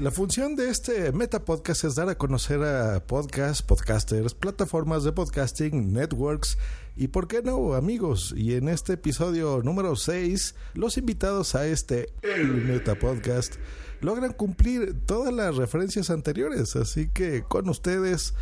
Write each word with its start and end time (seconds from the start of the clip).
La 0.00 0.10
función 0.10 0.56
de 0.56 0.68
este 0.68 1.10
Meta 1.12 1.46
Podcast 1.46 1.84
es 1.84 1.94
dar 1.94 2.10
a 2.10 2.18
conocer 2.18 2.62
a 2.62 3.06
podcasts, 3.06 3.62
podcasters, 3.62 4.34
plataformas 4.34 5.04
de 5.04 5.12
podcasting, 5.12 5.94
networks 5.94 6.58
y, 6.96 7.08
por 7.08 7.28
qué 7.28 7.40
no, 7.40 7.72
amigos. 7.72 8.34
Y 8.36 8.54
en 8.54 8.68
este 8.68 8.94
episodio 8.94 9.62
número 9.64 9.96
6, 9.96 10.54
los 10.74 10.98
invitados 10.98 11.54
a 11.54 11.66
este 11.66 12.10
El 12.20 12.48
Meta 12.64 12.98
Podcast 12.98 13.54
logran 14.02 14.34
cumplir 14.34 14.94
todas 15.06 15.32
las 15.32 15.56
referencias 15.56 16.10
anteriores. 16.10 16.76
Así 16.76 17.08
que 17.08 17.42
con 17.42 17.66
ustedes 17.70 18.34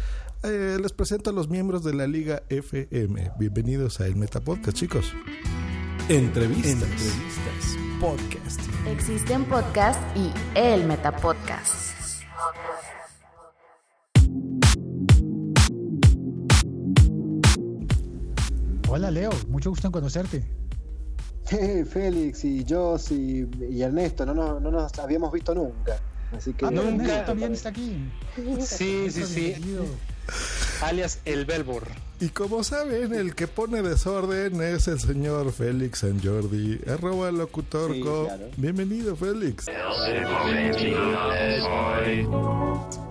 eh, 0.43 0.77
les 0.83 0.93
presento 0.93 1.31
a 1.31 1.33
los 1.33 1.49
miembros 1.49 1.85
de 1.85 1.95
la 1.95 2.09
Liga 2.09 2.43
FM. 2.49 3.31
Bienvenidos 3.39 4.01
a 4.01 4.09
El 4.09 4.17
Meta 4.17 4.41
Podcast, 4.41 4.77
chicos. 4.77 5.13
Entrevistas. 6.09 6.73
Entrevistas. 6.73 7.84
Podcast. 8.01 8.61
Existen 8.87 9.45
podcast 9.45 10.01
y 10.17 10.33
el 10.55 10.85
Metapodcast. 10.87 11.95
Hola 18.89 19.11
Leo, 19.11 19.31
mucho 19.49 19.71
gusto 19.71 19.89
en 19.89 19.93
conocerte. 19.93 20.45
Hey, 21.47 21.85
Félix 21.91 22.45
y 22.45 22.65
Joss 22.69 23.11
y, 23.11 23.49
y 23.71 23.83
Ernesto, 23.83 24.25
no, 24.27 24.35
no, 24.35 24.61
no 24.61 24.71
nos 24.71 24.99
habíamos 24.99 25.33
visto 25.33 25.55
nunca. 25.55 25.99
Así 26.37 26.53
que 26.53 26.67
Ah, 26.67 26.69
pero 26.71 26.83
Nunca. 26.83 27.05
Ernesto 27.05 27.27
también 27.27 27.53
está 27.53 27.69
aquí. 27.71 28.11
Sí, 28.61 29.11
sí, 29.11 29.25
sí. 29.25 29.55
Alias 30.83 31.21
el 31.25 31.45
Belbor. 31.45 31.87
Y 32.21 32.29
como 32.29 32.63
saben, 32.65 33.15
el 33.15 33.35
que 33.35 33.49
pone 33.49 33.83
desorden 33.83 34.63
es 34.63 34.89
el 34.89 35.01
señor 35.01 35.53
Félix 35.53 35.99
San 36.01 36.23
Jordi, 36.23 36.81
arroba 36.89 37.31
locutorco. 37.33 37.95
Sí, 37.95 38.29
claro. 38.29 38.51
Bienvenido, 38.57 39.17
Félix. 39.17 39.67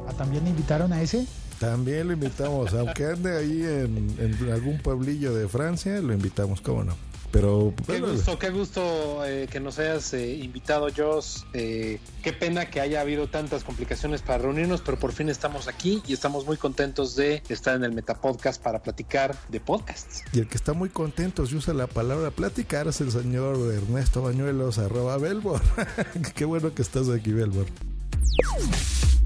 Ah, 0.07 0.13
¿También 0.18 0.47
invitaron 0.47 0.94
a 0.94 1.02
ese? 1.02 1.25
También 1.59 2.07
lo 2.07 2.13
invitamos, 2.13 2.73
aunque 2.73 3.06
ande 3.06 3.38
ahí 3.38 3.62
en, 3.63 4.16
en 4.19 4.52
algún 4.52 4.79
pueblillo 4.79 5.34
de 5.34 5.47
Francia, 5.47 6.00
lo 6.02 6.13
invitamos, 6.13 6.62
cómo 6.62 6.84
no. 6.84 6.96
Pero 7.34 7.74
Qué 7.88 8.00
bueno, 8.00 8.14
gusto, 8.14 8.38
qué 8.38 8.52
gusto 8.52 9.26
eh, 9.26 9.48
que 9.52 9.60
nos 9.60 9.80
hayas 9.80 10.14
eh, 10.14 10.36
invitado, 10.36 10.90
Joss. 10.96 11.48
Eh, 11.54 12.00
qué 12.22 12.32
pena 12.32 12.70
que 12.70 12.80
haya 12.80 13.02
habido 13.02 13.28
tantas 13.28 13.64
complicaciones 13.64 14.22
para 14.22 14.38
reunirnos, 14.38 14.82
pero 14.82 15.00
por 15.00 15.14
fin 15.14 15.30
estamos 15.30 15.68
aquí 15.68 16.04
y 16.06 16.14
estamos 16.14 16.46
muy 16.46 16.58
contentos 16.58 17.16
de 17.16 17.42
estar 17.50 17.76
en 17.76 17.86
el 17.86 17.92
Metapodcast 17.92 18.62
para 18.62 18.84
platicar 18.84 19.36
de 19.50 19.60
podcasts. 19.60 20.24
y 20.32 20.42
el 20.42 20.48
que 20.48 20.58
está 20.58 20.74
muy 20.74 20.90
contento 20.90 21.44
si 21.48 21.56
usa 21.56 21.74
la 21.74 21.88
palabra 21.88 22.30
platicar 22.30 22.88
es 22.88 23.02
el 23.02 23.12
señor 23.12 23.58
Ernesto 23.74 24.22
Bañuelos, 24.22 24.78
arroba 24.78 25.18
Belbor. 25.18 25.60
Qué 26.36 26.46
bueno 26.46 26.76
que 26.76 26.84
estás 26.84 27.10
aquí, 27.10 27.32
Belbor. 27.32 27.66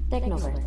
Tecnovert. 0.10 0.66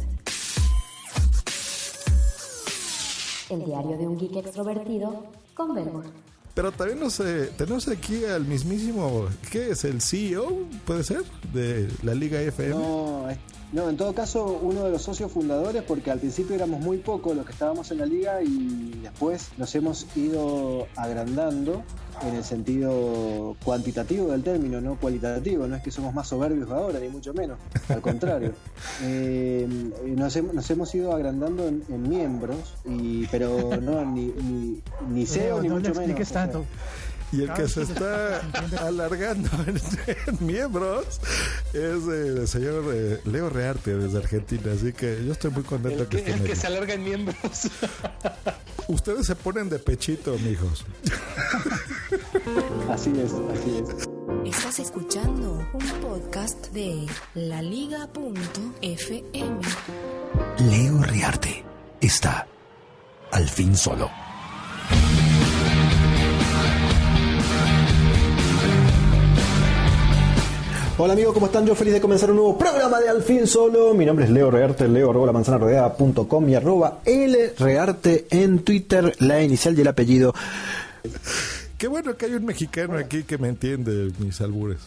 El 3.49 3.65
diario 3.65 3.97
de 3.97 4.07
un 4.07 4.19
geek 4.19 4.37
extrovertido 4.37 5.25
con 5.55 5.75
Belmont. 5.75 6.30
Pero 6.55 6.73
también 6.73 6.99
no 6.99 7.11
sé, 7.11 7.47
tenemos 7.57 7.87
aquí 7.89 8.25
al 8.25 8.45
mismísimo, 8.45 9.29
¿qué 9.51 9.71
es? 9.71 9.85
¿El 9.85 10.03
CEO? 10.03 10.67
¿Puede 10.85 11.05
ser? 11.05 11.23
De 11.53 11.89
la 12.03 12.15
Liga 12.15 12.41
FM. 12.41 12.71
No, 12.71 13.29
no, 13.73 13.89
en 13.89 13.97
todo 13.97 14.13
caso, 14.15 14.59
uno 14.63 14.85
de 14.85 14.91
los 14.91 15.03
socios 15.03 15.31
fundadores, 15.31 15.83
porque 15.83 16.11
al 16.11 16.19
principio 16.19 16.55
éramos 16.57 16.81
muy 16.81 16.99
pocos 16.99 17.37
los 17.37 17.47
que 17.47 17.53
estábamos 17.53 17.91
en 17.91 17.99
la 17.99 18.07
liga 18.07 18.43
y 18.43 18.99
después 19.03 19.49
nos 19.59 19.75
hemos 19.75 20.07
ido 20.17 20.87
agrandando 20.97 21.83
en 22.27 22.35
el 22.35 22.45
sentido 22.45 23.57
cuantitativo 23.65 24.29
del 24.33 24.43
término, 24.43 24.81
no 24.81 24.97
cualitativo. 24.97 25.67
No 25.67 25.77
es 25.77 25.83
que 25.83 25.91
somos 25.91 26.13
más 26.13 26.27
soberbios 26.29 26.71
ahora, 26.71 26.99
ni 26.99 27.09
mucho 27.09 27.33
menos. 27.33 27.59
Al 27.89 28.01
contrario. 28.01 28.53
Eh, 29.03 29.67
nos, 30.17 30.37
hem- 30.37 30.53
nos 30.53 30.69
hemos 30.71 30.95
ido 30.95 31.13
agrandando 31.15 31.67
en, 31.69 31.83
en 31.89 32.09
miembros, 32.09 32.75
y, 32.85 33.27
pero 33.29 33.77
no 33.81 34.05
ni, 34.05 34.27
ni, 34.27 34.83
ni 35.11 35.27
CEO 35.27 35.57
Leo, 35.57 35.63
ni 35.63 35.69
no 35.69 35.75
mucho 35.77 35.89
menos. 35.91 35.99
expliques 35.99 36.31
o 36.31 36.33
sea. 36.33 36.43
Y 37.33 37.41
el 37.41 37.47
Claro, 37.47 37.63
que 37.63 37.69
se 37.69 37.83
está 37.83 38.41
alargando 38.81 39.49
en, 39.67 39.77
en 39.77 40.39
miembros 40.47 41.21
es 41.73 42.07
el 42.09 42.49
señor 42.49 42.85
eh, 42.93 43.21
Leo 43.25 43.49
Rearte 43.49 43.97
desde 43.97 44.19
Argentina. 44.19 44.73
Así 44.73 44.93
que 44.93 45.25
yo 45.25 45.33
estoy 45.33 45.51
muy 45.53 45.63
contento 45.63 46.03
El 46.03 46.09
que, 46.09 46.23
que, 46.23 46.33
el 46.33 46.43
que 46.43 46.57
se 46.57 46.67
alarga 46.67 46.95
en 46.95 47.05
miembros. 47.05 47.39
Ustedes 48.89 49.27
se 49.27 49.37
ponen 49.37 49.69
de 49.69 49.79
pechito, 49.79 50.37
mijos. 50.39 50.85
Así 52.91 53.11
es, 53.11 53.33
así 53.33 53.79
es. 53.79 54.09
Estás 54.57 54.81
escuchando 54.81 55.65
un 55.73 56.01
podcast 56.01 56.73
de 56.73 57.07
laliga.fm. 57.35 58.41
Leo 60.59 61.03
Riarte 61.05 61.65
está 62.01 62.49
al 63.31 63.49
fin 63.49 63.77
solo. 63.77 64.11
Hola 71.03 71.15
amigos, 71.15 71.33
¿cómo 71.33 71.47
están? 71.47 71.65
Yo 71.65 71.75
feliz 71.75 71.95
de 71.95 72.01
comenzar 72.03 72.29
un 72.29 72.37
nuevo 72.37 72.59
programa 72.59 73.01
de 73.01 73.09
Al 73.09 73.23
fin 73.23 73.47
Solo. 73.47 73.95
Mi 73.95 74.05
nombre 74.05 74.27
es 74.27 74.31
Leo 74.31 74.51
Rearte, 74.51 74.87
leo 74.87 75.09
arroba 75.09 75.29
la 75.29 75.33
manzana 75.33 75.57
rodeada.com 75.57 76.47
y 76.47 76.55
arroba 76.55 77.01
L 77.07 77.55
Rearte 77.59 78.27
en 78.29 78.59
Twitter, 78.59 79.17
la 79.19 79.43
inicial 79.43 79.79
y 79.79 79.81
el 79.81 79.89
apellido. 79.89 80.35
Qué 81.79 81.89
bueno 81.89 82.19
que 82.19 82.27
hay 82.27 82.35
un 82.35 82.45
mexicano 82.45 82.99
aquí 82.99 83.23
que 83.23 83.39
me 83.39 83.49
entiende 83.49 84.13
mis 84.19 84.43
albures. 84.43 84.81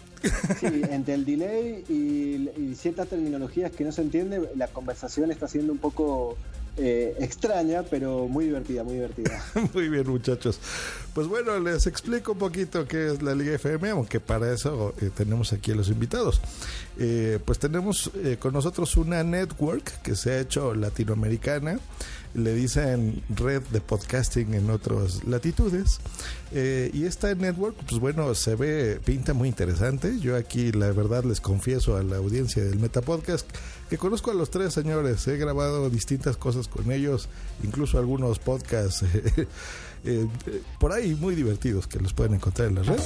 Sí, 0.60 0.84
entre 0.92 1.16
el 1.16 1.26
delay 1.26 1.84
y, 1.90 2.48
y 2.62 2.76
ciertas 2.76 3.08
terminologías 3.08 3.72
que 3.72 3.84
no 3.84 3.92
se 3.92 4.04
entiende, 4.04 4.52
la 4.56 4.68
conversación 4.68 5.32
está 5.32 5.48
siendo 5.48 5.74
un 5.74 5.80
poco 5.80 6.38
eh, 6.76 7.16
extraña, 7.20 7.84
pero 7.84 8.28
muy 8.28 8.46
divertida, 8.46 8.84
muy 8.84 8.96
divertida. 8.96 9.44
Muy 9.74 9.90
bien, 9.90 10.08
muchachos. 10.08 10.60
Pues 11.14 11.28
bueno, 11.28 11.60
les 11.60 11.86
explico 11.86 12.32
un 12.32 12.40
poquito 12.40 12.88
qué 12.88 13.12
es 13.12 13.22
la 13.22 13.36
Liga 13.36 13.54
FM, 13.54 13.90
aunque 13.92 14.20
para 14.20 14.52
eso 14.52 14.96
eh, 15.00 15.12
tenemos 15.16 15.54
aquí 15.54 15.72
a 15.72 15.76
los 15.76 15.90
invitados. 15.90 16.42
eh, 16.98 17.38
pues 17.46 17.60
tenemos 17.60 18.10
eh, 18.16 18.38
con 18.40 18.54
nosotros 18.54 18.98
una 18.98 19.24
network 19.24 20.02
que 20.02 20.16
se 20.16 20.32
ha 20.32 20.40
hecho 20.40 20.74
latinoamericana. 20.74 21.80
Le 22.34 22.56
dicen 22.56 23.22
red 23.30 23.62
de 23.72 23.80
podcasting 23.80 24.56
en 24.56 24.72
otras 24.72 25.24
latitudes. 25.24 26.00
Eh, 26.52 26.90
y 26.92 27.06
esta 27.06 27.36
network, 27.36 27.76
pues 27.88 28.02
bueno, 28.02 28.34
se 28.34 28.56
ve, 28.56 29.00
pinta 29.06 29.34
muy 29.34 29.50
interesante. 29.50 30.20
Yo 30.20 30.36
aquí, 30.36 30.72
la 30.72 30.92
verdad, 30.94 31.24
les 31.26 31.40
confieso 31.42 31.96
a 31.96 32.02
la 32.02 32.16
audiencia 32.18 32.64
del 32.64 32.80
Metapodcast 32.80 33.48
que 33.88 34.00
conozco 34.00 34.32
a 34.32 34.34
los 34.34 34.50
tres 34.50 34.74
señores. 34.74 35.28
He 35.28 35.38
grabado 35.38 35.92
distintas 35.92 36.36
cosas 36.36 36.68
con 36.68 36.92
ellos, 36.92 37.30
incluso 37.64 38.00
algunos 38.00 38.40
podcasts 38.40 39.06
eh, 40.06 40.28
por 40.80 40.92
ahí 40.92 41.16
muy 41.16 41.34
divertidos 41.36 41.88
que 41.88 42.00
los 42.00 42.14
pueden 42.14 42.34
encontrar 42.34 42.68
en 42.68 42.76
la 42.76 42.84
red. 42.84 43.00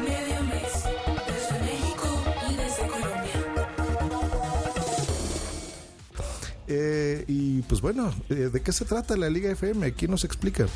Medio 0.00 0.42
mes, 0.44 0.84
desde 1.26 1.60
México 1.60 2.24
y 2.48 2.54
desde 2.54 2.86
Colombia. 2.86 3.68
Eh, 6.68 7.24
y 7.26 7.62
pues 7.62 7.80
bueno, 7.80 8.12
eh, 8.28 8.50
¿de 8.52 8.60
qué 8.60 8.72
se 8.72 8.84
trata 8.84 9.16
la 9.16 9.28
Liga 9.28 9.50
FM? 9.50 9.92
¿Quién 9.94 10.10
nos 10.12 10.24
explica? 10.24 10.66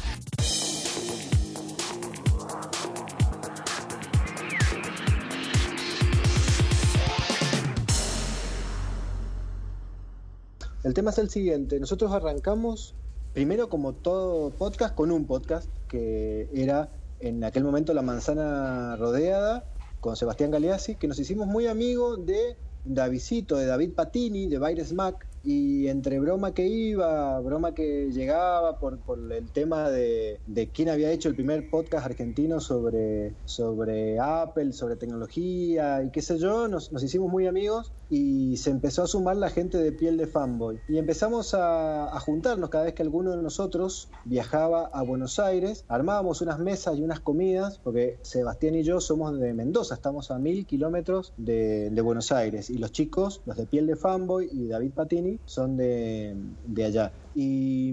El 10.82 10.94
tema 10.94 11.10
es 11.10 11.18
el 11.18 11.30
siguiente. 11.30 11.78
Nosotros 11.78 12.10
arrancamos 12.10 12.96
primero 13.32 13.68
como 13.68 13.94
todo 13.94 14.50
podcast 14.50 14.94
con 14.94 15.10
un 15.10 15.26
podcast 15.26 15.68
que 15.88 16.48
era 16.52 16.90
en 17.18 17.42
aquel 17.44 17.64
momento 17.64 17.94
La 17.94 18.02
Manzana 18.02 18.96
Rodeada 18.96 19.64
con 20.00 20.16
Sebastián 20.16 20.50
Galeazzi, 20.50 20.96
que 20.96 21.08
nos 21.08 21.18
hicimos 21.18 21.46
muy 21.46 21.66
amigos 21.66 22.26
de 22.26 22.58
Davidito, 22.84 23.56
de 23.56 23.66
David 23.66 23.94
Patini, 23.94 24.48
de 24.48 24.58
Baires 24.58 24.92
Mac, 24.92 25.26
y 25.44 25.88
entre 25.88 26.18
broma 26.20 26.54
que 26.54 26.66
iba, 26.66 27.38
broma 27.40 27.74
que 27.74 28.10
llegaba 28.12 28.78
por, 28.78 28.98
por 28.98 29.32
el 29.32 29.50
tema 29.50 29.90
de, 29.90 30.40
de, 30.46 30.68
quién 30.68 30.88
había 30.88 31.10
hecho 31.10 31.28
el 31.28 31.34
primer 31.34 31.68
podcast 31.68 32.06
argentino 32.06 32.60
sobre, 32.60 33.34
sobre 33.44 34.18
Apple, 34.20 34.72
sobre 34.72 34.96
tecnología 34.96 36.02
y 36.04 36.10
qué 36.10 36.22
sé 36.22 36.38
yo, 36.38 36.68
nos, 36.68 36.92
nos 36.92 37.02
hicimos 37.02 37.30
muy 37.30 37.46
amigos 37.46 37.92
y 38.08 38.56
se 38.58 38.70
empezó 38.70 39.02
a 39.02 39.06
sumar 39.06 39.36
la 39.36 39.50
gente 39.50 39.78
de 39.78 39.90
piel 39.90 40.16
de 40.16 40.26
fanboy. 40.26 40.78
Y 40.88 40.98
empezamos 40.98 41.54
a, 41.54 42.14
a, 42.14 42.20
juntarnos 42.20 42.70
cada 42.70 42.84
vez 42.84 42.94
que 42.94 43.02
alguno 43.02 43.34
de 43.34 43.42
nosotros 43.42 44.08
viajaba 44.24 44.86
a 44.92 45.02
Buenos 45.02 45.38
Aires, 45.38 45.84
armábamos 45.88 46.40
unas 46.40 46.58
mesas 46.58 46.98
y 46.98 47.02
unas 47.02 47.20
comidas, 47.20 47.78
porque 47.78 48.18
Sebastián 48.22 48.74
y 48.74 48.82
yo 48.82 49.00
somos 49.00 49.38
de 49.38 49.54
Mendoza, 49.54 49.94
estamos 49.94 50.30
a 50.30 50.38
mil 50.38 50.66
kilómetros 50.66 51.32
de, 51.36 51.90
de 51.90 52.00
Buenos 52.02 52.32
Aires, 52.32 52.70
y 52.70 52.78
los 52.78 52.92
chicos, 52.92 53.40
los 53.46 53.56
de 53.56 53.66
piel 53.66 53.86
de 53.86 53.96
fanboy 53.96 54.48
y 54.52 54.68
David 54.68 54.92
Patini, 54.92 55.31
son 55.44 55.76
de, 55.76 56.34
de 56.62 56.84
allá. 56.84 57.14
Y, 57.34 57.92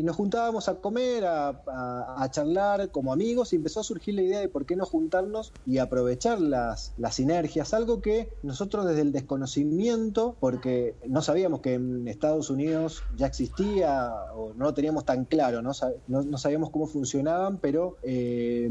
nos 0.00 0.16
juntábamos 0.16 0.68
a 0.68 0.76
comer, 0.76 1.24
a, 1.26 2.28
charlar 2.30 2.90
como 2.90 3.12
amigos 3.12 3.52
y 3.52 3.56
empezó 3.56 3.80
a 3.80 3.84
surgir 3.84 4.14
la 4.14 4.22
idea 4.22 4.40
de 4.40 4.48
por 4.48 4.66
qué 4.66 4.76
no 4.76 4.86
juntarnos 4.86 5.52
y 5.66 5.78
aprovechar 5.78 6.40
las, 6.40 6.92
las 6.96 7.16
sinergias, 7.16 7.74
algo 7.74 8.00
que 8.00 8.28
nosotros 8.42 8.86
desde 8.86 9.02
el 9.02 9.12
desconocimiento, 9.12 10.36
porque 10.40 10.94
no 11.06 11.22
sabíamos 11.22 11.60
que 11.60 11.74
en 11.74 12.08
Estados 12.08 12.50
Unidos 12.50 13.02
ya 13.16 13.26
existía 13.26 14.10
o 14.34 14.52
no 14.54 14.66
lo 14.66 14.74
teníamos 14.74 15.04
tan 15.04 15.24
claro, 15.24 15.60
no 15.62 15.74
sabíamos 16.38 16.70
cómo 16.70 16.86
funcionaban, 16.86 17.58
pero 17.58 17.96
eh, 18.02 18.64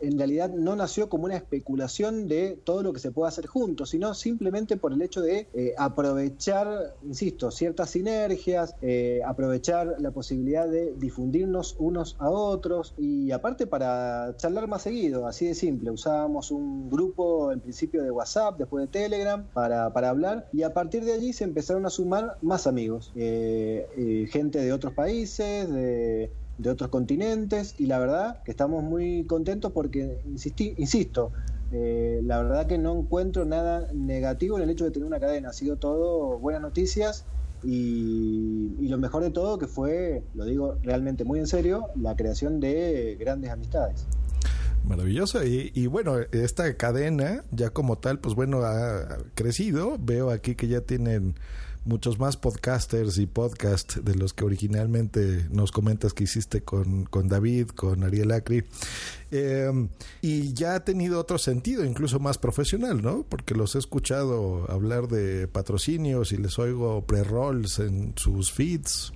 en 0.00 0.18
realidad 0.18 0.50
no 0.50 0.76
nació 0.76 1.08
como 1.08 1.24
una 1.24 1.36
especulación 1.36 2.28
de 2.28 2.58
todo 2.64 2.82
lo 2.82 2.92
que 2.92 3.00
se 3.00 3.10
puede 3.10 3.28
hacer 3.28 3.46
juntos, 3.46 3.90
sino 3.90 4.14
simplemente 4.14 4.76
por 4.76 4.92
el 4.92 5.02
hecho 5.02 5.20
de 5.20 5.48
eh, 5.54 5.74
aprovechar, 5.78 6.94
insisto, 7.04 7.50
ciertas 7.50 7.90
sinergias, 7.90 8.74
eh, 8.82 9.20
aprovechar 9.30 9.94
la 10.00 10.10
posibilidad 10.10 10.68
de 10.68 10.92
difundirnos 10.96 11.76
unos 11.78 12.16
a 12.18 12.30
otros. 12.30 12.94
Y 12.98 13.30
aparte 13.30 13.66
para 13.66 14.34
charlar 14.36 14.66
más 14.66 14.82
seguido, 14.82 15.26
así 15.26 15.46
de 15.46 15.54
simple. 15.54 15.90
Usábamos 15.92 16.50
un 16.50 16.90
grupo 16.90 17.52
en 17.52 17.60
principio 17.60 18.02
de 18.02 18.10
WhatsApp, 18.10 18.58
después 18.58 18.82
de 18.82 18.88
Telegram, 18.88 19.44
para, 19.52 19.92
para 19.92 20.10
hablar. 20.10 20.48
Y 20.52 20.64
a 20.64 20.74
partir 20.74 21.04
de 21.04 21.12
allí 21.12 21.32
se 21.32 21.44
empezaron 21.44 21.86
a 21.86 21.90
sumar 21.90 22.38
más 22.42 22.66
amigos, 22.66 23.12
eh, 23.14 23.86
eh, 23.96 24.26
gente 24.30 24.58
de 24.58 24.72
otros 24.72 24.94
países, 24.94 25.72
de, 25.72 26.32
de, 26.58 26.70
otros 26.70 26.90
continentes. 26.90 27.76
Y 27.78 27.86
la 27.86 28.00
verdad 28.00 28.42
que 28.42 28.50
estamos 28.50 28.82
muy 28.82 29.24
contentos 29.26 29.70
porque, 29.70 30.18
insistí, 30.26 30.74
insisto, 30.76 31.30
eh, 31.72 32.20
la 32.24 32.42
verdad 32.42 32.66
que 32.66 32.78
no 32.78 32.98
encuentro 32.98 33.44
nada 33.44 33.88
negativo 33.94 34.56
en 34.56 34.64
el 34.64 34.70
hecho 34.70 34.84
de 34.84 34.90
tener 34.90 35.06
una 35.06 35.20
cadena, 35.20 35.50
ha 35.50 35.52
sido 35.52 35.76
todo 35.76 36.36
buenas 36.38 36.62
noticias 36.62 37.26
y, 37.62 38.88
lo 38.88 38.98
mejor 38.98 39.22
de 39.22 39.30
todo 39.30 39.58
que 39.58 39.66
fue, 39.66 40.24
lo 40.34 40.44
digo 40.44 40.78
realmente 40.82 41.24
muy 41.24 41.38
en 41.38 41.46
serio, 41.46 41.86
la 41.96 42.16
creación 42.16 42.60
de 42.60 43.16
grandes 43.18 43.50
amistades. 43.50 44.06
Maravilloso. 44.84 45.44
Y, 45.44 45.70
y, 45.74 45.86
bueno, 45.86 46.18
esta 46.32 46.74
cadena 46.76 47.44
ya 47.52 47.70
como 47.70 47.98
tal, 47.98 48.18
pues 48.18 48.34
bueno, 48.34 48.62
ha 48.64 49.18
crecido. 49.34 49.96
Veo 50.00 50.30
aquí 50.30 50.54
que 50.54 50.68
ya 50.68 50.80
tienen 50.80 51.34
muchos 51.84 52.18
más 52.18 52.36
podcasters 52.36 53.18
y 53.18 53.26
podcast 53.26 53.96
de 53.96 54.14
los 54.14 54.32
que 54.32 54.44
originalmente 54.44 55.46
nos 55.50 55.72
comentas 55.72 56.12
que 56.12 56.24
hiciste 56.24 56.62
con, 56.62 57.04
con 57.04 57.28
David, 57.28 57.68
con 57.68 58.04
Ariel 58.04 58.32
Acri. 58.32 58.64
Eh, 59.30 59.88
y 60.20 60.52
ya 60.52 60.74
ha 60.74 60.84
tenido 60.84 61.20
otro 61.20 61.38
sentido, 61.38 61.84
incluso 61.84 62.18
más 62.18 62.38
profesional, 62.38 63.02
¿no? 63.02 63.24
Porque 63.28 63.54
los 63.54 63.74
he 63.74 63.78
escuchado 63.78 64.70
hablar 64.70 65.08
de 65.08 65.48
patrocinios 65.48 66.32
y 66.32 66.36
les 66.36 66.58
oigo 66.58 67.04
pre-rolls 67.06 67.78
en 67.78 68.12
sus 68.16 68.52
feeds. 68.52 69.12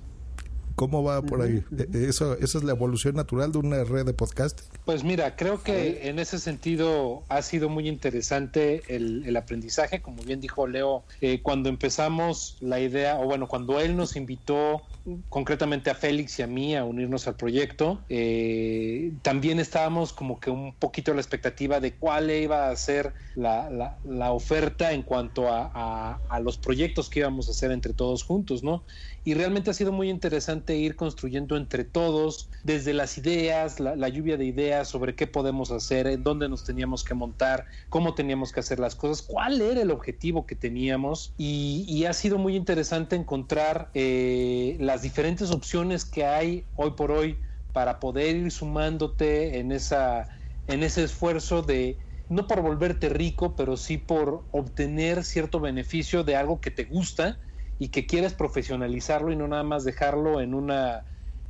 ¿Cómo 0.75 1.05
va 1.05 1.23
por 1.23 1.43
ahí? 1.43 1.63
¿Eso, 1.93 2.37
¿Esa 2.39 2.59
es 2.59 2.65
la 2.65 2.73
evolución 2.73 3.15
natural 3.15 3.53
de 3.53 3.59
una 3.59 3.85
red 3.85 4.05
de 4.05 4.13
podcasting? 4.13 4.67
Pues 4.85 5.05
mira, 5.05 5.37
creo 5.37 5.63
que 5.63 6.09
en 6.09 6.19
ese 6.19 6.39
sentido 6.39 7.23
ha 7.29 7.43
sido 7.43 7.69
muy 7.69 7.89
interesante 7.89 8.83
el, 8.89 9.25
el 9.25 9.37
aprendizaje, 9.37 10.03
como 10.03 10.23
bien 10.23 10.41
dijo 10.41 10.67
Leo, 10.67 11.05
eh, 11.21 11.41
cuando 11.43 11.69
empezamos 11.69 12.57
la 12.61 12.81
idea, 12.81 13.21
o 13.21 13.25
bueno, 13.25 13.47
cuando 13.47 13.81
él 13.81 13.97
nos 13.97 14.17
invitó 14.17 14.83
concretamente 15.29 15.91
a 15.91 15.95
Félix 15.95 16.39
y 16.39 16.43
a 16.43 16.47
mí 16.47 16.75
a 16.75 16.85
unirnos 16.85 17.29
al 17.29 17.37
proyecto, 17.37 18.01
eh, 18.09 19.13
también 19.23 19.61
estábamos 19.61 20.13
como 20.13 20.41
que 20.41 20.51
un 20.51 20.75
poquito 20.75 21.13
a 21.13 21.15
la 21.15 21.21
expectativa 21.21 21.79
de 21.79 21.95
cuál 21.95 22.31
iba 22.31 22.71
a 22.71 22.77
ser 22.77 23.13
la, 23.37 23.69
la, 23.71 23.99
la 24.05 24.33
oferta 24.33 24.93
en 24.93 25.03
cuanto 25.03 25.49
a, 25.49 25.71
a, 25.75 26.21
a 26.29 26.41
los 26.41 26.57
proyectos 26.57 27.11
que 27.11 27.21
íbamos 27.21 27.49
a 27.49 27.51
hacer 27.51 27.71
entre 27.71 27.93
todos 27.93 28.23
juntos, 28.23 28.63
¿no? 28.63 28.83
Y 29.25 29.33
realmente 29.33 29.71
ha 29.71 29.75
sido 29.75 29.91
muy 29.91 30.11
interesante 30.11 30.77
ir 30.77 30.97
construyendo 30.97 31.57
entre 31.57 31.85
todos, 31.85 32.51
desde 32.63 32.93
las 32.93 33.17
ideas, 33.17 33.81
la, 33.81 34.09
lluvia 34.09 34.37
de 34.37 34.45
ideas 34.45 34.89
sobre 34.89 35.15
qué 35.15 35.27
podemos 35.27 35.71
hacer, 35.71 36.23
dónde 36.23 36.49
nos 36.49 36.65
teníamos 36.65 37.03
que 37.05 37.15
montar, 37.15 37.65
cómo 37.89 38.15
teníamos 38.15 38.53
que 38.53 38.61
hacer 38.61 38.79
las 38.79 38.95
cosas, 38.95 39.23
cuál 39.23 39.63
era 39.63 39.81
el 39.81 39.91
objetivo 39.91 40.45
que 40.47 40.55
teníamos. 40.55 41.33
Y, 41.39 41.87
y 41.89 42.05
ha 42.05 42.13
sido 42.13 42.37
muy 42.37 42.55
interesante 42.55 43.17
encontrar 43.17 43.91
eh, 43.95 44.77
las 44.79 45.01
diferentes 45.01 45.51
opciones 45.51 46.05
que 46.05 46.27
hay 46.27 46.67
hoy 46.77 46.91
por 46.91 47.11
hoy 47.11 47.39
para 47.73 47.99
poder 48.01 48.37
ir 48.37 48.51
sumándote 48.51 49.59
en, 49.59 49.73
esa, 49.73 50.29
en 50.67 50.83
ese 50.83 51.03
esfuerzo 51.03 51.63
de 51.63 51.99
no 52.29 52.47
por 52.47 52.61
volverte 52.61 53.09
rico, 53.09 53.57
pero 53.57 53.77
sí 53.79 53.97
por 53.97 54.45
obtener 54.51 55.25
cierto 55.25 55.61
beneficio 55.61 56.25
de 56.25 56.37
algo 56.37 56.61
que 56.61 56.71
te 56.71 56.85
gusta 56.85 57.39
y 57.79 57.89
que 57.89 58.07
quieres 58.07 58.35
profesionalizarlo 58.35 59.33
y 59.33 59.37
no 59.37 59.49
nada 59.49 59.65
más 59.65 59.85
dejarlo 59.85 60.41
en 60.41 60.55
una 60.55 61.05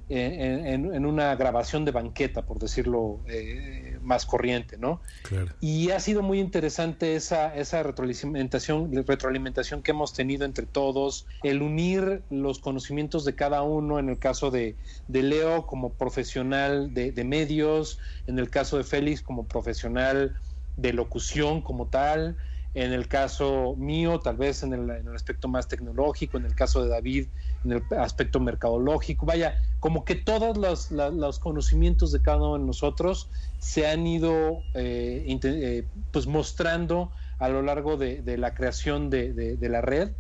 en, 0.09 0.67
en, 0.67 0.95
en 0.95 1.07
una 1.07 1.35
grabación 1.35 1.85
de 1.85 1.91
banqueta, 1.91 2.43
por 2.43 2.59
decirlo 2.59 3.21
eh, 3.27 3.99
más 4.03 4.27
corriente, 4.27 4.77
¿no? 4.77 5.01
Claro. 5.23 5.55
Y 5.61 5.91
ha 5.91 6.01
sido 6.01 6.23
muy 6.23 6.41
interesante 6.41 7.17
esa, 7.17 7.55
esa 7.55 7.83
retroalimentación, 7.83 8.93
retroalimentación 9.07 9.83
que 9.83 9.93
hemos 9.93 10.13
tenido 10.13 10.45
entre 10.45 10.67
todos, 10.67 11.27
el 11.43 11.63
unir 11.63 12.23
los 12.31 12.59
conocimientos 12.59 13.25
de 13.25 13.35
cada 13.35 13.63
uno, 13.63 13.99
en 13.99 14.11
el 14.11 14.19
caso 14.19 14.51
de, 14.51 14.77
de 15.09 15.23
Leo 15.23 15.67
como 15.67 15.95
profesional 15.95 16.93
de, 16.93 17.13
de 17.13 17.25
medios, 17.25 17.99
en 18.27 18.39
el 18.39 18.51
caso 18.51 18.77
de 18.77 18.85
Félix 18.85 19.23
como 19.23 19.47
profesional 19.47 20.37
de 20.77 20.93
locución 20.93 21.63
como 21.63 21.87
tal, 21.87 22.37
en 22.75 22.93
el 22.93 23.07
caso 23.07 23.77
mío, 23.77 24.19
tal 24.19 24.37
vez 24.37 24.63
en 24.65 24.73
el, 24.73 24.91
en 24.91 25.07
el, 25.07 25.15
aspecto 25.15 25.47
más 25.47 25.69
tecnológico, 25.69 26.37
en 26.37 26.45
el 26.45 26.55
caso 26.55 26.83
de 26.83 26.91
David, 26.91 27.29
en 27.65 27.73
el 27.73 27.83
aspecto 27.97 28.41
mercadológico, 28.41 29.27
vaya, 29.27 29.57
como 29.79 30.05
que 30.05 30.17
todos 30.17 30.57
los, 30.57 30.91
los, 30.91 31.39
conocimientos 31.39 32.11
de 32.11 32.21
cada 32.21 32.39
uno 32.39 32.59
de 32.59 32.65
nosotros 32.65 33.29
se 33.59 33.87
han 33.87 34.07
ido 34.07 34.63
eh, 34.75 35.25
eh, 35.29 35.85
pues 36.11 36.27
mostrando 36.27 37.13
a 37.39 37.49
lo 37.49 37.63
largo 37.63 37.97
de, 37.97 38.23
la 38.39 38.55
creación 38.55 39.09
de, 39.09 39.33
de, 39.33 39.57
de, 39.57 39.69
la 39.69 39.81
red 39.81 40.11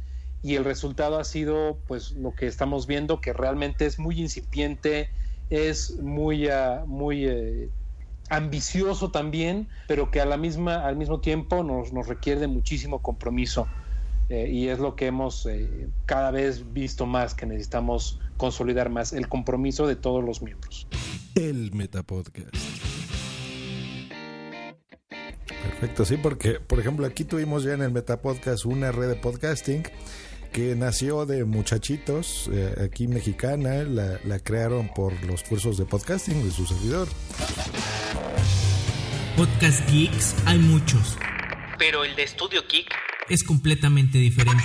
y 0.45 0.57
el 0.57 0.65
resultado 0.65 1.19
ha 1.19 1.25
sido 1.25 1.79
pues 1.89 2.13
lo 2.13 2.35
que 2.35 2.47
estamos 2.47 2.87
viendo 2.87 3.21
que 3.21 3.33
realmente 3.33 3.87
es 3.87 3.99
muy 3.99 4.21
incipiente, 4.21 5.09
es 5.51 5.99
muy, 5.99 6.49
uh, 6.49 6.87
muy... 6.87 7.25
Eh, 7.27 7.69
ambicioso 8.29 9.11
también, 9.11 9.69
pero 9.87 10.11
que 10.11 10.21
a 10.21 10.27
la 10.27 10.37
misma, 10.37 10.87
al 10.87 10.97
mismo 10.97 11.21
tiempo 11.21 11.63
nos, 11.63 11.91
requiere 12.07 12.41
de 12.41 12.47
muchísimo 12.47 13.03
compromiso. 13.03 13.67
Eh, 14.31 14.49
y 14.51 14.69
es 14.69 14.79
lo 14.79 14.97
que 14.97 15.07
hemos 15.07 15.45
eh, 15.45 15.89
cada 16.07 16.31
vez 16.31 16.73
visto 16.73 17.05
más, 17.05 17.35
que 17.35 17.45
necesitamos 17.45 18.21
consolidar 18.39 18.89
más 18.89 19.13
el 19.13 19.29
compromiso 19.29 19.87
de 19.87 19.97
todos 19.97 20.25
los 20.25 20.41
miembros. 20.41 20.87
El 21.35 21.73
Metapodcast. 21.75 22.55
Perfecto, 25.65 26.05
sí, 26.05 26.17
porque 26.17 26.61
por 26.61 26.79
ejemplo 26.79 27.07
aquí 27.07 27.25
tuvimos 27.25 27.65
ya 27.65 27.75
en 27.75 27.83
el 27.83 27.91
Metapodcast 27.91 28.65
una 28.65 28.93
red 28.93 29.09
de 29.09 29.17
podcasting 29.17 29.83
que 30.55 30.77
nació 30.77 31.27
de 31.27 31.45
muchachitos 31.45 32.49
eh, 32.53 32.87
aquí 32.87 33.09
mexicana, 33.09 33.83
la, 33.83 34.21
la 34.23 34.39
crearon 34.39 34.89
por 34.95 35.13
los 35.25 35.43
cursos 35.43 35.77
de 35.79 35.85
podcasting 35.85 36.45
de 36.45 36.53
su 36.53 36.65
servidor. 36.65 37.09
Podcast 39.37 39.91
Geeks 39.91 40.37
hay 40.47 40.61
muchos, 40.61 41.19
Pero 41.77 42.05
el 42.05 42.15
de 42.15 42.29
Studio 42.29 42.63
Geek, 42.71 42.87
es 43.29 43.43
completamente 43.43 44.19
diferente. 44.19 44.63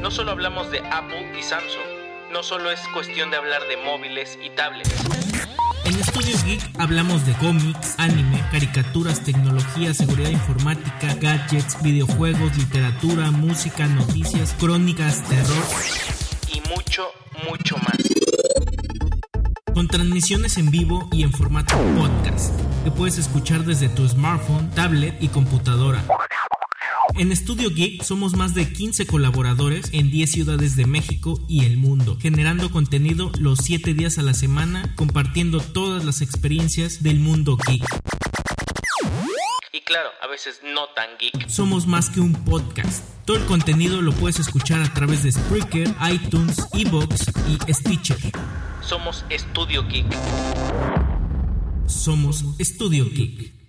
no 0.00 0.12
solo 0.12 0.30
hablamos 0.30 0.70
de 0.70 0.78
Apple 0.78 1.36
y 1.36 1.42
Samsung, 1.42 2.30
no 2.32 2.44
solo 2.44 2.70
es 2.70 2.78
cuestión 2.94 3.32
de 3.32 3.36
hablar 3.36 3.62
de 3.66 3.76
móviles 3.78 4.38
y 4.44 4.50
tablets. 4.50 4.94
En 5.90 6.04
Studio 6.04 6.36
Geek 6.46 6.62
hablamos 6.78 7.26
de 7.26 7.32
cómics, 7.32 7.96
anime, 7.98 8.40
caricaturas, 8.52 9.24
tecnología, 9.24 9.92
seguridad 9.92 10.30
informática, 10.30 11.16
gadgets, 11.20 11.82
videojuegos, 11.82 12.56
literatura, 12.56 13.32
música, 13.32 13.88
noticias, 13.88 14.54
crónicas, 14.60 15.24
terror. 15.24 15.64
Y 16.54 16.60
mucho, 16.68 17.08
mucho 17.44 17.76
más. 17.78 17.96
Con 19.74 19.88
transmisiones 19.88 20.58
en 20.58 20.70
vivo 20.70 21.08
y 21.10 21.24
en 21.24 21.32
formato 21.32 21.76
podcast, 21.98 22.54
que 22.84 22.92
puedes 22.92 23.18
escuchar 23.18 23.64
desde 23.64 23.88
tu 23.88 24.08
smartphone, 24.08 24.70
tablet 24.70 25.20
y 25.20 25.26
computadora. 25.26 26.04
En 27.14 27.34
Studio 27.36 27.70
Geek 27.70 28.02
somos 28.02 28.34
más 28.34 28.54
de 28.54 28.72
15 28.72 29.06
colaboradores 29.06 29.90
en 29.92 30.10
10 30.10 30.30
ciudades 30.30 30.76
de 30.76 30.86
México 30.86 31.38
y 31.48 31.64
el 31.64 31.76
mundo, 31.76 32.16
generando 32.20 32.70
contenido 32.70 33.30
los 33.38 33.58
7 33.58 33.94
días 33.94 34.18
a 34.18 34.22
la 34.22 34.32
semana, 34.32 34.94
compartiendo 34.96 35.60
todas 35.60 36.04
las 36.04 36.22
experiencias 36.22 37.02
del 37.02 37.18
mundo 37.18 37.56
geek. 37.56 37.84
Y 39.72 39.80
claro, 39.82 40.08
a 40.22 40.26
veces 40.28 40.60
no 40.64 40.86
tan 40.94 41.10
geek. 41.18 41.48
Somos 41.48 41.86
más 41.86 42.10
que 42.10 42.20
un 42.20 42.32
podcast. 42.32 43.04
Todo 43.24 43.36
el 43.36 43.44
contenido 43.44 44.02
lo 44.02 44.12
puedes 44.12 44.38
escuchar 44.38 44.80
a 44.82 44.92
través 44.94 45.22
de 45.22 45.32
Spreaker, 45.32 45.94
iTunes, 46.10 46.66
Evox 46.72 47.30
y 47.48 47.72
Stitcher. 47.72 48.18
Somos 48.80 49.24
Studio 49.30 49.86
Geek. 49.86 50.06
Somos 51.86 52.44
Studio 52.60 53.04
Geek. 53.10 53.59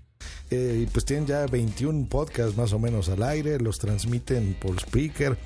Eh, 0.53 0.85
pues 0.91 1.05
tienen 1.05 1.25
ya 1.25 1.45
21 1.45 2.07
podcasts 2.07 2.57
más 2.57 2.73
o 2.73 2.79
menos 2.79 3.07
al 3.07 3.23
aire, 3.23 3.57
los 3.57 3.79
transmiten 3.79 4.53
por 4.59 4.75
speaker, 4.81 5.37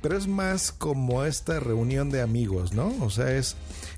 pero 0.00 0.16
es 0.16 0.28
más 0.28 0.70
como 0.70 1.24
esta 1.24 1.58
reunión 1.58 2.08
de 2.10 2.20
amigos, 2.22 2.72
¿no? 2.72 2.94
O 3.00 3.10
sea, 3.10 3.32
es, 3.36 3.56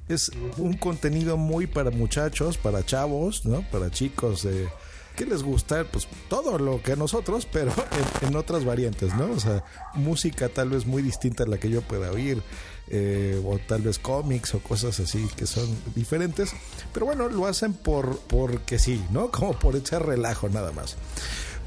es 0.08 0.30
un 0.56 0.72
contenido 0.78 1.36
muy 1.36 1.66
para 1.66 1.90
muchachos, 1.90 2.56
para 2.56 2.86
chavos, 2.86 3.44
¿no? 3.44 3.68
Para 3.70 3.90
chicos 3.90 4.46
eh, 4.46 4.66
que 5.16 5.26
les 5.26 5.42
gusta, 5.42 5.85
pues 5.85 6.06
todo 6.28 6.58
lo 6.58 6.82
que 6.82 6.92
a 6.92 6.96
nosotros, 6.96 7.49
pero 7.50 7.73
en, 8.23 8.28
en 8.28 8.37
otras 8.37 8.64
variantes, 8.64 9.14
¿no? 9.14 9.32
O 9.32 9.40
sea, 9.40 9.64
música 9.94 10.49
tal 10.49 10.70
vez 10.70 10.87
muy 10.87 11.02
distinta 11.02 11.42
a 11.42 11.46
la 11.46 11.58
que 11.58 11.70
yo 11.70 11.82
pueda 11.82 12.12
oír. 12.12 12.42
eh, 12.88 13.40
o 13.44 13.58
tal 13.58 13.82
vez 13.82 13.99
cómics 13.99 14.54
o 14.54 14.61
cosas 14.61 15.00
así 15.00 15.28
que 15.37 15.46
son 15.46 15.66
diferentes, 15.94 16.52
pero 16.92 17.06
bueno, 17.06 17.28
lo 17.28 17.46
hacen 17.46 17.73
por 17.73 18.18
porque 18.20 18.78
sí, 18.78 19.02
¿no? 19.11 19.30
Como 19.32 19.58
por 19.58 19.76
echar 19.76 20.06
relajo 20.06 20.49
nada 20.49 20.73
más. 20.73 20.96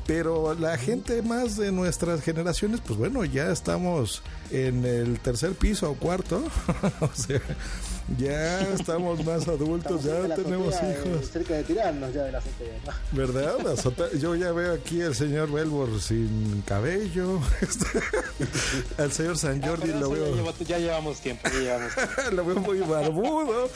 Pero 0.08 0.56
la 0.56 0.75
gente 0.77 1.22
más 1.22 1.56
de 1.56 1.72
nuestras 1.72 2.22
generaciones, 2.22 2.82
pues 2.82 2.98
bueno, 2.98 3.25
ya 3.25 3.51
estamos 3.51 4.24
en 4.50 4.84
el 4.84 5.20
tercer 5.20 5.51
piso 5.53 5.91
o 5.91 5.96
cuarto. 5.96 6.41
o 7.01 7.10
sea, 7.13 7.39
ya 8.18 8.62
estamos 8.74 9.24
más 9.24 9.48
adultos, 9.48 10.04
Estamos 10.06 10.24
de 10.24 10.30
ya 10.30 10.36
tenemos 10.36 10.75
hijos. 10.75 11.30
cerca 11.32 11.54
de 11.56 11.63
tirarnos 11.63 12.13
ya 12.13 12.24
de 12.24 12.32
la 12.32 12.38
azotea. 12.39 12.80
¿no? 12.86 13.18
¿Verdad? 13.18 13.56
La 13.63 14.18
Yo 14.18 14.36
ya 14.36 14.51
veo 14.51 14.74
aquí 14.74 15.01
al 15.01 15.16
señor 15.16 15.51
Belbor 15.51 16.01
sin 16.01 16.62
cabello. 16.66 17.39
al 18.98 19.12
señor 19.12 19.38
San 19.38 19.62
Jordi 19.62 19.88
Pero 19.88 20.00
lo 20.00 20.10
veo. 20.10 20.54
ya 20.66 20.80
llevamos 20.80 21.20
tiempo, 21.20 21.48
ya 21.50 21.60
llevamos 21.60 21.94
tiempo. 21.94 22.13
lo 22.32 22.46
veo 22.46 22.60
muy 22.60 22.80
barbudo. 22.80 23.70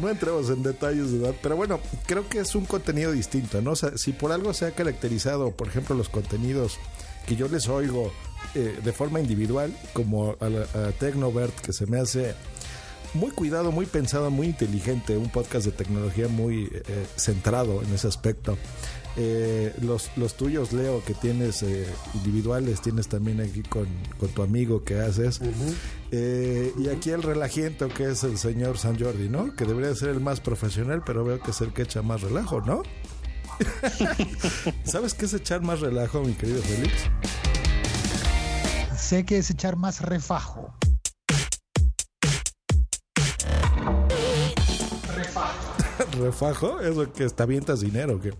No 0.00 0.08
entremos 0.08 0.50
en 0.50 0.62
detalles 0.62 1.12
de 1.12 1.18
edad, 1.18 1.34
pero 1.42 1.56
bueno, 1.56 1.80
creo 2.06 2.28
que 2.28 2.40
es 2.40 2.54
un 2.54 2.66
contenido 2.66 3.12
distinto, 3.12 3.60
¿no? 3.62 3.72
O 3.72 3.76
sea, 3.76 3.96
si 3.96 4.12
por 4.12 4.32
algo 4.32 4.52
se 4.54 4.66
ha 4.66 4.72
caracterizado, 4.72 5.50
por 5.52 5.68
ejemplo, 5.68 5.94
los 5.96 6.08
contenidos 6.08 6.78
que 7.26 7.36
yo 7.36 7.48
les 7.48 7.68
oigo 7.68 8.12
eh, 8.54 8.78
de 8.82 8.92
forma 8.92 9.20
individual, 9.20 9.76
como 9.92 10.36
a, 10.40 10.46
a 10.46 10.92
Tecnovert, 10.92 11.54
que 11.60 11.72
se 11.72 11.86
me 11.86 11.98
hace 12.00 12.34
muy 13.18 13.30
cuidado, 13.30 13.72
muy 13.72 13.86
pensado, 13.86 14.30
muy 14.30 14.46
inteligente, 14.46 15.16
un 15.16 15.28
podcast 15.28 15.66
de 15.66 15.72
tecnología 15.72 16.28
muy 16.28 16.70
eh, 16.72 17.06
centrado 17.16 17.82
en 17.82 17.92
ese 17.92 18.08
aspecto. 18.08 18.56
Eh, 19.20 19.74
los, 19.82 20.12
los 20.16 20.36
tuyos, 20.36 20.72
Leo, 20.72 21.02
que 21.04 21.12
tienes 21.12 21.64
eh, 21.64 21.86
individuales, 22.14 22.80
tienes 22.80 23.08
también 23.08 23.40
aquí 23.40 23.64
con, 23.64 23.88
con 24.16 24.28
tu 24.28 24.42
amigo 24.42 24.84
que 24.84 25.00
haces. 25.00 25.40
Eh, 26.12 26.72
y 26.78 26.88
aquí 26.88 27.10
el 27.10 27.24
relajiento, 27.24 27.88
que 27.88 28.12
es 28.12 28.22
el 28.22 28.38
señor 28.38 28.78
San 28.78 28.96
Jordi, 28.96 29.28
¿no? 29.28 29.56
Que 29.56 29.64
debería 29.64 29.92
ser 29.96 30.10
el 30.10 30.20
más 30.20 30.38
profesional, 30.40 31.02
pero 31.04 31.24
veo 31.24 31.40
que 31.40 31.50
es 31.50 31.60
el 31.60 31.72
que 31.72 31.82
echa 31.82 32.00
más 32.00 32.20
relajo, 32.20 32.60
¿no? 32.60 32.82
¿Sabes 34.84 35.14
qué 35.14 35.24
es 35.24 35.34
echar 35.34 35.62
más 35.62 35.80
relajo, 35.80 36.22
mi 36.22 36.34
querido 36.34 36.62
Félix? 36.62 36.94
Sé 38.96 39.24
que 39.24 39.38
es 39.38 39.50
echar 39.50 39.74
más 39.74 40.00
refajo. 40.00 40.72
¿Refajo? 46.16 46.80
¿Eso 46.80 47.12
que 47.12 47.24
está 47.24 47.44
avientas 47.44 47.80
dinero? 47.80 48.20
que 48.20 48.32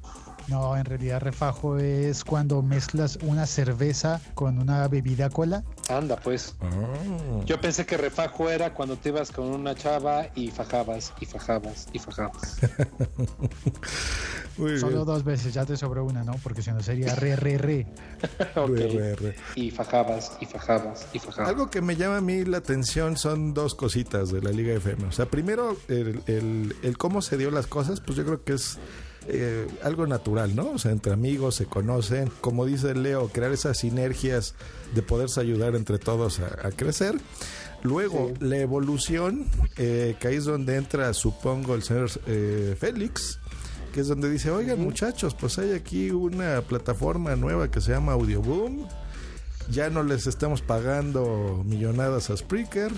No, 0.48 0.76
en 0.76 0.84
realidad 0.86 1.20
refajo 1.20 1.76
es 1.78 2.24
cuando 2.24 2.62
mezclas 2.62 3.18
una 3.22 3.46
cerveza 3.46 4.20
con 4.34 4.58
una 4.58 4.88
bebida 4.88 5.28
cola. 5.30 5.62
Anda, 5.90 6.16
pues. 6.16 6.54
Ah. 6.60 7.40
Yo 7.44 7.60
pensé 7.60 7.84
que 7.84 7.96
refajo 7.98 8.48
era 8.48 8.72
cuando 8.72 8.96
te 8.96 9.10
ibas 9.10 9.30
con 9.30 9.46
una 9.46 9.74
chava 9.74 10.28
y 10.34 10.50
fajabas, 10.50 11.12
y 11.20 11.26
fajabas, 11.26 11.86
y 11.92 11.98
fajabas. 11.98 12.58
Muy 14.56 14.78
Solo 14.80 14.92
bien. 14.92 15.04
dos 15.06 15.22
veces, 15.24 15.54
ya 15.54 15.64
te 15.64 15.76
sobró 15.76 16.04
una, 16.04 16.24
¿no? 16.24 16.34
Porque 16.42 16.62
si 16.62 16.70
no 16.72 16.82
sería 16.82 17.14
re, 17.14 17.36
re, 17.36 17.58
re. 17.58 17.86
Ok. 18.56 18.70
Re, 18.70 18.88
re, 18.88 19.16
re. 19.16 19.36
Y 19.54 19.70
fajabas, 19.70 20.32
y 20.40 20.46
fajabas, 20.46 21.06
y 21.12 21.18
fajabas. 21.20 21.48
Algo 21.50 21.70
que 21.70 21.80
me 21.80 21.94
llama 21.96 22.16
a 22.16 22.20
mí 22.20 22.44
la 22.44 22.58
atención 22.58 23.16
son 23.16 23.54
dos 23.54 23.74
cositas 23.74 24.30
de 24.32 24.40
la 24.42 24.50
Liga 24.50 24.74
FM. 24.74 25.04
O 25.06 25.12
sea, 25.12 25.26
primero, 25.26 25.76
el, 25.88 26.22
el- 26.26 26.74
el 26.82 26.98
cómo 26.98 27.22
se 27.22 27.36
dio 27.36 27.50
las 27.50 27.66
cosas, 27.66 28.00
pues 28.00 28.16
yo 28.18 28.24
creo 28.24 28.42
que 28.44 28.54
es 28.54 28.78
eh, 29.26 29.66
algo 29.82 30.06
natural, 30.06 30.54
¿no? 30.54 30.70
O 30.70 30.78
sea, 30.78 30.92
entre 30.92 31.12
amigos 31.12 31.56
se 31.56 31.66
conocen. 31.66 32.30
Como 32.40 32.64
dice 32.64 32.94
Leo, 32.94 33.28
crear 33.28 33.52
esas 33.52 33.78
sinergias 33.78 34.54
de 34.94 35.02
poderse 35.02 35.40
ayudar 35.40 35.74
entre 35.74 35.98
todos 35.98 36.40
a, 36.40 36.66
a 36.66 36.70
crecer. 36.70 37.16
Luego, 37.82 38.32
la 38.40 38.56
evolución, 38.58 39.46
eh, 39.76 40.16
que 40.18 40.28
ahí 40.28 40.36
es 40.36 40.44
donde 40.44 40.76
entra, 40.76 41.14
supongo, 41.14 41.74
el 41.74 41.82
señor 41.82 42.10
eh, 42.26 42.76
Félix, 42.78 43.38
que 43.92 44.00
es 44.00 44.08
donde 44.08 44.28
dice, 44.28 44.50
oigan 44.50 44.80
muchachos, 44.80 45.34
pues 45.38 45.58
hay 45.58 45.72
aquí 45.72 46.10
una 46.10 46.60
plataforma 46.62 47.36
nueva 47.36 47.70
que 47.70 47.80
se 47.80 47.92
llama 47.92 48.12
Audioboom 48.12 48.86
ya 49.70 49.90
no 49.90 50.02
les 50.02 50.26
estamos 50.26 50.62
pagando 50.62 51.62
millonadas 51.66 52.30
a 52.30 52.36
Spreaker. 52.36 52.92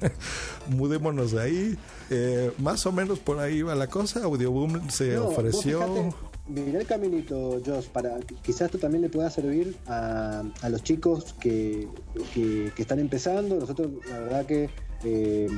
Mudémonos 0.68 1.32
de 1.32 1.40
ahí. 1.40 1.78
Eh, 2.10 2.52
más 2.58 2.84
o 2.86 2.92
menos 2.92 3.18
por 3.18 3.38
ahí 3.38 3.62
va 3.62 3.74
la 3.74 3.86
cosa. 3.88 4.24
Audioboom 4.24 4.90
se 4.90 5.14
No, 5.14 5.26
ofreció. 5.28 6.14
Mirá 6.48 6.80
el 6.80 6.86
caminito, 6.86 7.60
Joss, 7.64 7.86
para 7.86 8.18
quizás 8.42 8.62
esto 8.62 8.78
también 8.78 9.02
le 9.02 9.08
pueda 9.08 9.30
servir 9.30 9.76
a, 9.86 10.42
a 10.62 10.68
los 10.68 10.82
chicos 10.82 11.32
que, 11.40 11.86
que- 12.34 12.72
que 12.74 12.82
están 12.82 12.98
empezando. 12.98 13.54
Nosotros, 13.56 13.88
la 14.08 14.18
verdad 14.18 14.46
que, 14.46 14.68
eh, 15.04 15.48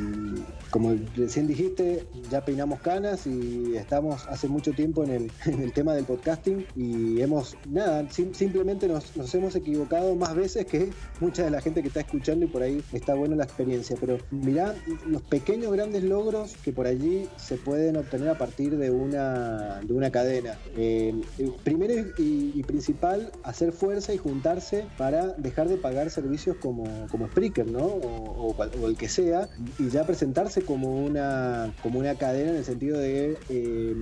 como 0.71 0.95
recién 1.17 1.47
dijiste, 1.47 2.07
ya 2.31 2.45
peinamos 2.45 2.81
canas 2.81 3.27
y 3.27 3.77
estamos 3.77 4.27
hace 4.29 4.49
mucho 4.49 4.73
tiempo 4.73 5.05
en 5.05 5.31
el, 5.47 5.73
tema 5.75 5.95
del 5.95 6.05
podcasting 6.05 6.67
y 6.77 7.21
hemos, 7.21 7.57
nada, 7.69 8.09
sim- 8.11 8.33
simplemente 8.35 8.89
nos, 8.89 9.35
hemos 9.35 9.55
equivocado 9.57 10.15
más 10.15 10.35
veces 10.35 10.67
que 10.67 10.91
mucha 11.21 11.45
de 11.45 11.51
la 11.51 11.61
gente 11.61 11.83
que 11.83 11.89
está 11.89 12.01
escuchando 12.01 12.45
y 12.45 12.49
por 12.49 12.63
ahí 12.63 12.83
está 12.93 13.15
buena 13.15 13.37
la 13.37 13.45
experiencia. 13.45 13.97
Pero 14.01 14.19
mirá 14.31 14.75
los 15.07 15.23
pequeños 15.23 15.73
grandes 15.73 16.05
logros 16.05 16.55
que 16.65 16.73
por 16.73 16.87
allí 16.87 17.29
se 17.37 17.57
pueden 17.57 17.97
obtener 17.97 18.29
a 18.29 18.39
partir 18.39 18.77
de 18.77 18.91
una, 18.91 19.81
de 19.83 19.93
una 19.93 20.11
cadena. 20.11 20.59
Eh, 20.77 21.21
primero 21.65 21.95
y, 22.19 22.63
principal, 22.63 23.33
hacer 23.43 23.73
fuerza 23.73 24.15
y 24.15 24.19
juntarse 24.19 24.85
para 24.97 25.29
dejar 25.35 25.69
de 25.69 25.77
pagar 25.77 26.11
servicios 26.11 26.57
como, 26.57 26.85
como 27.11 27.27
Spreaker, 27.27 27.67
¿no? 27.67 27.85
O 27.85 28.55
el 28.89 28.97
que 28.97 29.09
sea 29.09 29.32
y 29.79 29.89
ya 29.91 30.05
presentarse 30.05 30.63
como 30.63 31.05
una, 31.05 31.73
como 31.83 31.99
una 31.99 32.15
cadena 32.15 32.51
en 32.51 32.57
el 32.57 32.65
sentido 32.65 32.99
de 32.99 33.37
eh, 33.49 33.95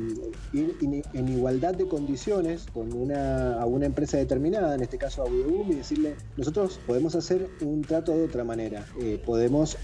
ir 0.52 0.76
en 1.12 1.28
igualdad 1.28 1.74
de 1.74 1.86
condiciones 1.86 2.66
con 2.72 2.92
una, 2.92 3.60
a 3.60 3.66
una 3.66 3.86
empresa 3.86 4.16
determinada, 4.16 4.74
en 4.74 4.82
este 4.82 4.98
caso 4.98 5.22
a 5.22 5.26
Audioboom, 5.26 5.72
y 5.72 5.74
decirle, 5.76 6.14
nosotros 6.36 6.80
podemos 6.86 7.14
hacer 7.14 7.48
un 7.60 7.82
trato 7.82 8.16
de 8.16 8.24
otra 8.24 8.44
manera, 8.44 8.84
Eh, 9.00 9.20
podemos 9.24 9.76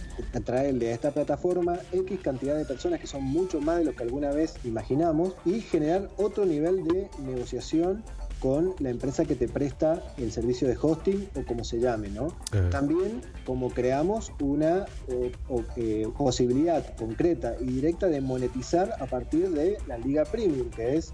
traerle 0.45 0.91
a 0.91 0.95
esta 0.95 1.11
plataforma 1.11 1.79
X 1.93 2.21
cantidad 2.23 2.57
de 2.57 2.65
personas 2.65 3.01
que 3.01 3.07
son 3.07 3.23
mucho 3.23 3.61
más 3.61 3.79
de 3.79 3.85
lo 3.85 3.95
que 3.95 4.03
alguna 4.03 4.31
vez 4.31 4.55
imaginamos 4.65 5.35
y 5.45 5.61
generar 5.61 6.09
otro 6.17 6.45
nivel 6.45 6.85
de 6.85 7.09
negociación 7.25 8.03
con 8.47 8.75
la 8.79 8.91
empresa 8.91 9.25
que 9.25 9.35
te 9.35 9.49
presta 9.49 10.01
el 10.19 10.31
servicio 10.31 10.69
de 10.69 10.77
hosting 10.81 11.29
o 11.35 11.45
como 11.45 11.65
se 11.65 11.81
llame, 11.81 12.11
¿no? 12.11 12.29
Eh. 12.53 12.69
También 12.71 13.21
como 13.45 13.71
creamos 13.71 14.31
una 14.41 14.85
eh, 15.09 15.33
o- 15.49 15.65
eh, 15.75 16.07
posibilidad 16.17 16.95
concreta 16.95 17.57
y 17.61 17.65
directa 17.65 18.07
de 18.07 18.21
monetizar 18.21 18.93
a 19.01 19.07
partir 19.07 19.51
de 19.51 19.79
la 19.89 19.99
Liga 19.99 20.25
Premium, 20.25 20.71
que 20.71 20.95
es 20.97 21.13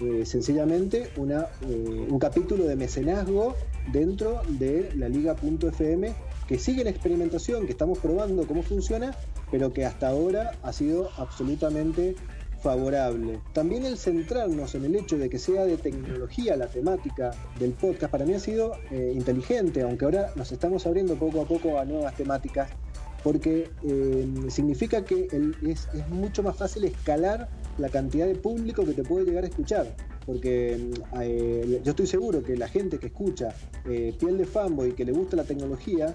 eh, 0.00 0.24
sencillamente 0.24 1.10
una, 1.16 1.46
eh, 1.68 2.06
un 2.08 2.18
capítulo 2.20 2.62
de 2.64 2.76
mecenazgo 2.76 3.56
dentro 3.92 4.40
de 4.48 4.90
la 4.94 5.08
Liga.fm 5.08 6.14
que 6.46 6.58
sigue 6.60 6.82
en 6.82 6.86
experimentación, 6.86 7.66
que 7.66 7.72
estamos 7.72 7.98
probando 7.98 8.46
cómo 8.46 8.62
funciona, 8.62 9.16
pero 9.50 9.72
que 9.72 9.84
hasta 9.84 10.06
ahora 10.08 10.52
ha 10.62 10.72
sido 10.72 11.10
absolutamente 11.18 12.14
favorable. 12.60 13.40
También 13.52 13.84
el 13.84 13.98
centrarnos 13.98 14.74
en 14.74 14.84
el 14.84 14.96
hecho 14.96 15.18
de 15.18 15.28
que 15.28 15.38
sea 15.38 15.64
de 15.64 15.76
tecnología 15.76 16.56
la 16.56 16.66
temática 16.66 17.30
del 17.58 17.72
podcast, 17.72 18.10
para 18.10 18.24
mí 18.24 18.34
ha 18.34 18.40
sido 18.40 18.72
eh, 18.90 19.12
inteligente, 19.14 19.82
aunque 19.82 20.04
ahora 20.04 20.32
nos 20.36 20.52
estamos 20.52 20.86
abriendo 20.86 21.16
poco 21.16 21.40
a 21.40 21.44
poco 21.44 21.78
a 21.78 21.84
nuevas 21.84 22.14
temáticas, 22.14 22.70
porque 23.22 23.70
eh, 23.84 24.28
significa 24.48 25.04
que 25.04 25.28
es, 25.62 25.88
es 25.92 26.08
mucho 26.08 26.42
más 26.42 26.56
fácil 26.56 26.84
escalar 26.84 27.48
la 27.78 27.88
cantidad 27.88 28.26
de 28.26 28.34
público 28.34 28.84
que 28.84 28.92
te 28.92 29.02
puede 29.02 29.24
llegar 29.24 29.44
a 29.44 29.48
escuchar. 29.48 29.94
Porque 30.28 30.90
eh, 31.22 31.80
yo 31.82 31.90
estoy 31.92 32.06
seguro 32.06 32.42
que 32.42 32.54
la 32.54 32.68
gente 32.68 32.98
que 32.98 33.06
escucha 33.06 33.56
eh, 33.86 34.14
Piel 34.20 34.36
de 34.36 34.44
Fanboy, 34.44 34.92
que 34.92 35.06
le 35.06 35.12
gusta 35.12 35.36
la 35.36 35.44
tecnología, 35.44 36.14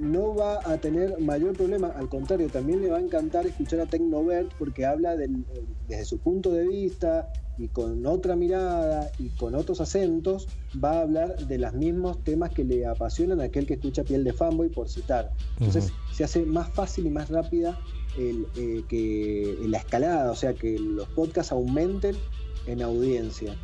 no 0.00 0.34
va 0.34 0.60
a 0.70 0.76
tener 0.76 1.18
mayor 1.20 1.54
problema. 1.56 1.88
Al 1.96 2.10
contrario, 2.10 2.50
también 2.50 2.82
le 2.82 2.90
va 2.90 2.98
a 2.98 3.00
encantar 3.00 3.46
escuchar 3.46 3.80
a 3.80 3.86
Tecnovert 3.86 4.52
porque 4.58 4.84
habla 4.84 5.16
del- 5.16 5.46
desde 5.88 6.04
su 6.04 6.18
punto 6.18 6.52
de 6.52 6.68
vista 6.68 7.26
y 7.56 7.68
con 7.68 8.04
otra 8.04 8.36
mirada 8.36 9.10
y 9.18 9.30
con 9.30 9.54
otros 9.54 9.80
acentos, 9.80 10.46
va 10.84 10.98
a 10.98 11.00
hablar 11.00 11.34
de 11.46 11.56
los 11.56 11.72
mismos 11.72 12.22
temas 12.22 12.50
que 12.50 12.64
le 12.64 12.84
apasionan 12.84 13.40
a 13.40 13.44
aquel 13.44 13.64
que 13.64 13.74
escucha 13.74 14.04
Piel 14.04 14.24
de 14.24 14.34
Fanboy, 14.34 14.68
por 14.68 14.90
citar. 14.90 15.32
Entonces 15.58 15.90
se 16.12 16.22
hace 16.24 16.44
más 16.44 16.68
fácil 16.68 17.06
y 17.06 17.10
más 17.10 17.30
rápida 17.30 17.78
el, 18.18 18.46
eh, 18.58 18.82
que 18.90 19.56
la 19.68 19.78
escalada, 19.78 20.30
o 20.30 20.36
sea, 20.36 20.52
que 20.52 20.78
los 20.78 21.08
podcasts 21.08 21.50
aumenten 21.52 22.14
en 22.66 22.82
audiencia. 22.82 23.56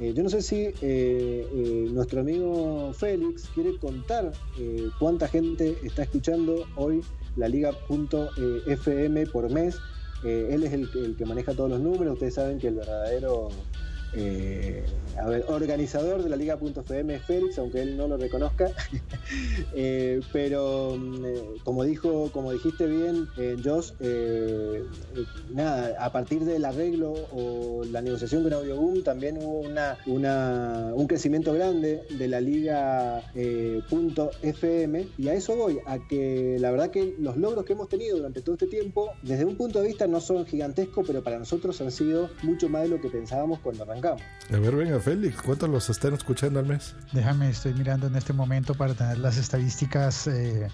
Eh, 0.00 0.12
yo 0.14 0.22
no 0.22 0.28
sé 0.28 0.42
si 0.42 0.56
eh, 0.56 0.74
eh, 0.80 1.88
nuestro 1.90 2.20
amigo 2.20 2.92
Félix 2.92 3.48
quiere 3.52 3.76
contar 3.78 4.32
eh, 4.58 4.88
cuánta 5.00 5.26
gente 5.26 5.76
está 5.82 6.04
escuchando 6.04 6.66
hoy 6.76 7.00
la 7.36 7.48
liga.fm 7.48 9.26
por 9.26 9.50
mes. 9.50 9.76
Él 10.24 10.64
es 10.64 10.72
el, 10.72 10.88
el 10.96 11.16
que 11.16 11.24
maneja 11.24 11.54
todos 11.54 11.70
los 11.70 11.80
números. 11.80 12.14
Ustedes 12.14 12.34
saben 12.34 12.58
que 12.58 12.68
el 12.68 12.74
verdadero 12.74 13.50
eh, 14.14 14.84
a 15.20 15.28
ver, 15.28 15.44
organizador 15.48 16.22
de 16.22 16.28
la 16.28 16.36
liga.fm 16.36 17.14
es 17.14 17.22
Félix, 17.24 17.58
aunque 17.58 17.82
él 17.82 17.96
no 17.96 18.08
lo 18.08 18.16
reconozca. 18.16 18.70
Eh, 19.74 20.20
pero 20.32 20.96
mm, 20.98 21.24
eh, 21.24 21.42
como 21.64 21.84
dijo, 21.84 22.30
como 22.32 22.50
dijiste 22.52 22.86
bien, 22.86 23.28
Josh, 23.62 23.92
nada, 25.52 25.94
a 25.98 26.10
partir 26.12 26.44
del 26.44 26.64
arreglo 26.64 27.12
o 27.32 27.82
la 27.90 28.00
negociación 28.02 28.42
con 28.42 28.52
Audioboom 28.52 29.02
también 29.02 29.36
hubo 29.38 29.60
una, 29.60 29.98
una- 30.06 30.92
un 30.94 31.06
crecimiento 31.06 31.52
grande 31.52 32.02
de 32.10 32.28
la 32.28 32.40
liga 32.40 33.22
eh, 33.34 33.82
punto 33.88 34.30
FM 34.42 35.06
y 35.18 35.28
a 35.28 35.34
eso 35.34 35.56
voy, 35.56 35.78
a 35.86 35.98
que 36.08 36.56
la 36.60 36.70
verdad 36.70 36.90
que 36.90 37.14
los 37.18 37.36
logros 37.36 37.64
que 37.64 37.74
hemos 37.74 37.88
tenido 37.88 38.16
durante 38.16 38.40
todo 38.42 38.54
este 38.54 38.66
tiempo, 38.66 39.10
desde 39.22 39.44
un 39.44 39.56
punto 39.56 39.80
de 39.80 39.86
vista 39.88 40.06
no 40.06 40.20
son 40.20 40.46
gigantescos, 40.46 41.04
pero 41.06 41.22
para 41.22 41.38
nosotros 41.38 41.80
han 41.80 41.90
sido 41.90 42.30
mucho 42.42 42.68
más 42.68 42.82
de 42.82 42.88
lo 42.88 43.00
que 43.00 43.08
pensábamos 43.10 43.60
cuando. 43.60 43.84
A 44.06 44.58
ver, 44.58 44.74
venga, 44.76 44.98
Félix, 45.00 45.42
¿cuántos 45.42 45.68
los 45.68 45.90
están 45.90 46.14
escuchando 46.14 46.60
al 46.60 46.66
mes? 46.66 46.94
Déjame, 47.12 47.50
estoy 47.50 47.74
mirando 47.74 48.06
en 48.06 48.16
este 48.16 48.32
momento 48.32 48.74
para 48.74 48.94
tener 48.94 49.18
las 49.18 49.36
estadísticas 49.36 50.26
eh, 50.26 50.68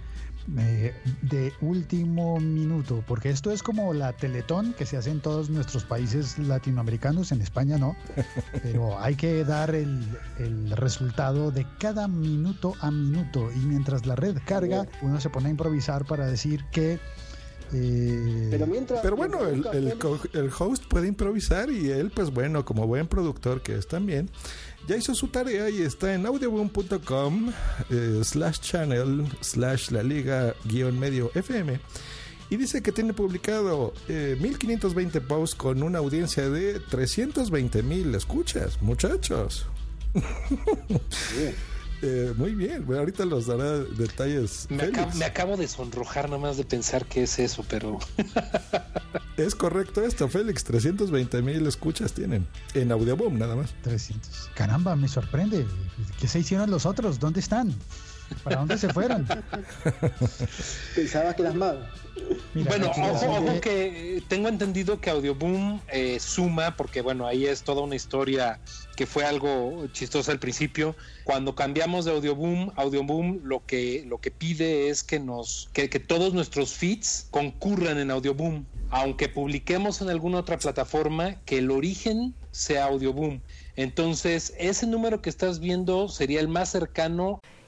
eh, 0.59 0.95
de 1.23 1.53
último 1.61 2.39
minuto, 2.39 3.03
porque 3.07 3.31
esto 3.31 3.51
es 3.51 3.63
como 3.63 3.95
la 3.95 4.13
Teletón 4.13 4.75
que 4.75 4.85
se 4.85 4.97
hace 4.97 5.11
en 5.11 5.21
todos 5.21 5.49
nuestros 5.49 5.85
países 5.85 6.39
latinoamericanos, 6.39 7.33
en 7.33 7.41
España 7.41 7.79
no, 7.79 7.97
pero 8.63 9.01
hay 9.01 9.15
que 9.15 9.43
dar 9.45 9.75
el, 9.75 10.07
el 10.39 10.71
resultado 10.73 11.51
de 11.51 11.67
cada 11.79 12.09
minuto 12.09 12.75
a 12.81 12.91
minuto 12.91 13.51
y 13.53 13.59
mientras 13.61 14.07
la 14.07 14.17
red 14.17 14.37
carga, 14.45 14.87
uno 15.03 15.21
se 15.21 15.31
pone 15.31 15.49
a 15.49 15.51
improvisar 15.51 16.05
para 16.05 16.27
decir 16.27 16.65
que... 16.71 17.01
eh, 17.75 18.49
Pero 18.51 18.67
mientras... 18.67 19.01
Pero 19.01 19.17
bueno, 19.17 19.47
el, 19.47 20.51
host 20.59 20.85
puede 20.87 21.09
improvisar 21.09 21.71
y 21.71 21.91
él, 21.91 22.11
pues 22.11 22.31
bueno, 22.31 22.65
como 22.65 22.87
buen 22.87 23.07
productor 23.07 23.63
que 23.63 23.77
es 23.77 23.87
también, 23.87 24.31
ya 24.87 24.97
hizo 24.97 25.15
su 25.15 25.29
tarea 25.29 25.69
y 25.71 25.83
está 25.83 26.15
en 26.15 26.27
audioboom.com 26.27 27.53
eh, 27.91 28.21
slash 28.23 28.61
channel 28.61 29.27
slash 29.41 29.91
la 29.91 30.03
liga 30.03 30.55
guion 30.65 30.99
medio 30.99 31.31
FM. 31.35 31.81
Y 32.51 32.57
dice 32.57 32.83
que 32.83 32.93
tiene 32.93 33.15
publicado 33.15 33.95
eh, 34.09 34.37
1520 34.41 35.21
posts 35.23 35.57
con 35.57 35.83
una 35.83 35.99
audiencia 35.99 36.49
de 36.49 36.79
320 36.79 37.83
mil 37.83 38.15
escuchas, 38.15 38.81
muchachos. 38.83 39.67
Eh, 42.07 42.35
muy 42.37 42.55
bien, 42.55 42.85
bueno, 42.85 43.01
ahorita 43.01 43.25
los 43.25 43.47
dará 43.47 43.79
detalles. 43.79 44.67
Me 44.69 44.83
acabo, 44.83 45.15
me 45.15 45.25
acabo 45.25 45.57
de 45.57 45.67
sonrojar 45.67 46.29
nomás 46.29 46.59
de 46.59 46.65
pensar 46.65 47.07
que 47.07 47.23
es 47.23 47.39
eso, 47.39 47.65
pero 47.67 47.99
Es 49.37 49.55
correcto 49.55 50.03
esto, 50.05 50.29
Félix. 50.29 50.63
320 50.65 51.43
mil 51.43 51.67
escuchas 51.67 52.13
tienen. 52.13 52.47
En 52.75 52.93
Audioboom, 52.93 53.37
nada 53.37 53.57
más. 53.57 53.75
300. 53.83 54.51
Caramba, 54.55 54.95
me 54.95 55.09
sorprende. 55.09 55.67
¿Qué 56.21 56.29
se 56.29 56.39
hicieron 56.39 56.71
los 56.71 56.87
otros? 56.87 57.19
¿Dónde 57.19 57.41
están? 57.41 57.75
¿Para 58.43 58.57
dónde 58.57 58.79
se 58.79 58.93
fueron? 58.93 59.27
Pensabas 60.95 61.35
que 61.35 61.43
las. 61.43 61.55
Mira, 61.55 62.69
bueno, 62.71 62.91
ojo, 62.91 63.29
ojo 63.29 63.45
que- 63.55 63.61
que 63.61 64.23
tengo 64.29 64.49
entendido 64.49 65.01
que 65.01 65.11
Audioboom 65.11 65.81
eh, 65.89 66.19
suma, 66.21 66.77
porque 66.77 67.01
bueno, 67.01 67.27
ahí 67.27 67.47
es 67.47 67.63
toda 67.63 67.83
una 67.83 67.97
historia 67.97 68.61
que 68.97 69.07
fue 69.07 69.25
algo 69.25 69.87
chistosa 69.93 70.33
al 70.33 70.39
principio. 70.39 70.95
Cuando 71.25 71.55
cambiamos 71.55 72.05
de 72.05 72.13
Audioboom, 72.13 72.71
Audioboom 72.77 73.41
lo 73.45 73.65
que, 73.67 74.05
lo 74.07 74.19
que 74.19 74.31
pide 74.31 74.89
es 74.89 75.03
que 75.03 75.19
nos, 75.19 75.69
que, 75.73 75.91
que 75.91 75.99
todos 76.01 76.33
nuestros 76.35 76.73
feeds 76.73 77.27
concurran 77.31 77.99
en 77.99 78.11
Audioboom. 78.11 78.65
Aunque 78.91 79.29
publiquemos 79.29 80.01
en 80.01 80.09
alguna 80.09 80.39
otra 80.39 80.57
plataforma, 80.59 81.35
que 81.47 81.59
el 81.59 81.71
origen 81.73 82.33
sea 82.53 82.85
Audioboom. 82.85 83.41
Entonces, 83.75 84.55
ese 84.57 84.87
número 84.87 85.21
que 85.21 85.31
estás 85.31 85.59
viendo 85.59 86.09
sería 86.09 86.39
el 86.39 86.47
más 86.47 86.71
cercano 86.71 87.41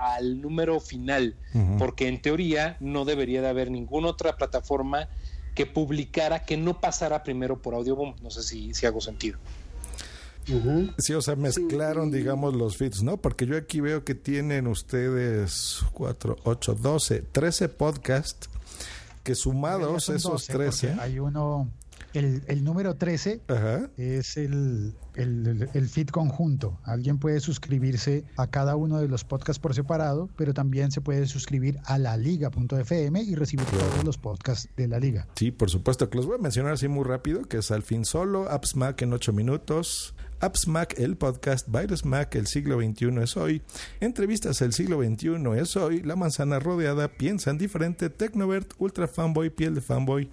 Al 0.00 0.40
número 0.40 0.80
final, 0.80 1.36
porque 1.78 2.08
en 2.08 2.22
teoría 2.22 2.76
no 2.80 3.04
debería 3.04 3.42
de 3.42 3.48
haber 3.48 3.70
ninguna 3.70 4.08
otra 4.08 4.36
plataforma 4.36 5.08
que 5.54 5.66
publicara 5.66 6.44
que 6.44 6.56
no 6.56 6.80
pasara 6.80 7.22
primero 7.22 7.60
por 7.60 7.74
Audioboom. 7.74 8.14
No 8.22 8.30
sé 8.30 8.42
si, 8.42 8.72
si 8.72 8.86
hago 8.86 9.00
sentido. 9.00 9.38
Sí, 10.98 11.14
o 11.14 11.22
sea, 11.22 11.36
mezclaron, 11.36 12.10
digamos, 12.10 12.54
los 12.54 12.76
feeds, 12.76 13.02
¿no? 13.02 13.18
Porque 13.18 13.46
yo 13.46 13.56
aquí 13.56 13.80
veo 13.80 14.04
que 14.04 14.14
tienen 14.14 14.66
ustedes 14.66 15.84
4, 15.92 16.38
8, 16.44 16.74
12, 16.74 17.22
13 17.30 17.68
podcasts 17.68 18.48
que 19.22 19.34
sumados 19.34 20.08
esos 20.08 20.46
12, 20.48 20.52
13. 20.52 20.88
porque 20.88 21.02
Hay 21.02 21.18
uno, 21.18 21.70
el, 22.14 22.42
el 22.46 22.64
número 22.64 22.96
13 22.96 23.40
es 23.96 24.36
el, 24.36 24.94
el, 25.14 25.68
el 25.72 25.88
feed 25.88 26.08
conjunto. 26.08 26.78
Alguien 26.84 27.18
puede 27.18 27.40
suscribirse 27.40 28.24
a 28.36 28.48
cada 28.48 28.76
uno 28.76 28.98
de 28.98 29.08
los 29.08 29.24
podcasts 29.24 29.60
por 29.60 29.74
separado, 29.74 30.28
pero 30.36 30.54
también 30.54 30.90
se 30.90 31.00
puede 31.00 31.26
suscribir 31.26 31.78
a 31.84 31.98
la 31.98 32.16
liga.fm 32.16 33.22
y 33.22 33.34
recibir 33.34 33.66
todos 33.66 34.04
los 34.04 34.18
podcasts 34.18 34.68
de 34.76 34.88
la 34.88 34.98
liga. 34.98 35.26
Sí, 35.36 35.50
por 35.50 35.70
supuesto, 35.70 36.10
que 36.10 36.16
los 36.16 36.26
voy 36.26 36.36
a 36.36 36.42
mencionar 36.42 36.72
así 36.72 36.88
muy 36.88 37.04
rápido, 37.04 37.42
que 37.42 37.58
es 37.58 37.70
Al 37.70 37.82
fin 37.82 38.04
solo, 38.04 38.48
Apps 38.50 38.76
Mac 38.76 39.00
en 39.02 39.12
8 39.12 39.32
minutos, 39.32 40.14
Apps 40.40 40.66
Mac 40.66 40.94
el 40.98 41.16
podcast, 41.16 41.68
Virus 41.68 42.04
Mac 42.04 42.34
el 42.34 42.46
siglo 42.46 42.80
XXI 42.80 43.22
es 43.22 43.36
hoy, 43.36 43.62
Entrevistas 44.00 44.62
el 44.62 44.72
siglo 44.72 45.02
XXI 45.02 45.36
es 45.60 45.76
hoy, 45.76 46.02
La 46.02 46.16
manzana 46.16 46.58
rodeada, 46.58 47.08
Piensan 47.08 47.58
diferente, 47.58 48.08
Tecnovert, 48.08 48.72
Ultra 48.78 49.06
Fanboy, 49.06 49.50
Piel 49.50 49.74
de 49.74 49.82
Fanboy, 49.82 50.30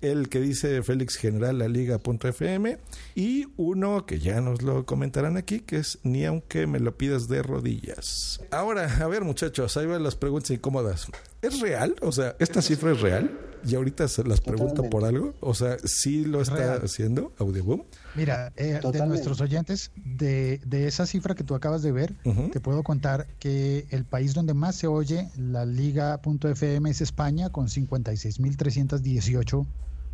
el 0.00 0.28
que 0.28 0.40
dice 0.40 0.82
Félix 0.82 1.16
General 1.16 1.58
la 1.58 1.68
liga.fm 1.68 2.78
y 3.14 3.46
uno 3.56 4.06
que 4.06 4.18
ya 4.18 4.40
nos 4.40 4.62
lo 4.62 4.86
comentarán 4.86 5.36
aquí 5.36 5.60
que 5.60 5.76
es 5.76 5.98
ni 6.02 6.24
aunque 6.24 6.66
me 6.66 6.80
lo 6.80 6.96
pidas 6.96 7.28
de 7.28 7.42
rodillas. 7.42 8.40
Ahora, 8.50 8.92
a 9.00 9.06
ver 9.08 9.24
muchachos, 9.24 9.76
ahí 9.76 9.86
van 9.86 10.02
las 10.02 10.16
preguntas 10.16 10.50
incómodas. 10.50 11.06
¿Es 11.42 11.60
real? 11.60 11.96
O 12.02 12.12
sea, 12.12 12.36
¿esta 12.38 12.62
cifra 12.62 12.92
es 12.92 13.00
real? 13.00 13.30
Y 13.66 13.74
ahorita 13.74 14.08
se 14.08 14.24
las 14.24 14.40
pregunto 14.40 14.88
por 14.88 15.04
algo. 15.04 15.34
O 15.40 15.52
sea, 15.54 15.76
¿sí 15.84 16.24
lo 16.24 16.40
está 16.40 16.56
Real. 16.56 16.80
haciendo 16.82 17.34
Audioboom? 17.38 17.82
Mira, 18.14 18.52
eh, 18.56 18.80
de 18.82 19.06
nuestros 19.06 19.40
oyentes, 19.40 19.92
de, 19.96 20.60
de 20.64 20.86
esa 20.86 21.04
cifra 21.06 21.34
que 21.34 21.44
tú 21.44 21.54
acabas 21.54 21.82
de 21.82 21.92
ver, 21.92 22.14
te 22.52 22.60
puedo 22.60 22.82
contar 22.82 23.26
que 23.38 23.86
el 23.90 24.04
país 24.04 24.32
donde 24.34 24.54
más 24.54 24.76
se 24.76 24.86
oye 24.86 25.28
la 25.36 25.66
liga.fm 25.66 26.88
es 26.90 27.00
España, 27.02 27.50
con 27.50 27.68
56.318 27.68 29.66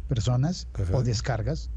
personas 0.06 0.68
Ajá. 0.74 0.96
o 0.96 1.02
descargas. 1.02 1.70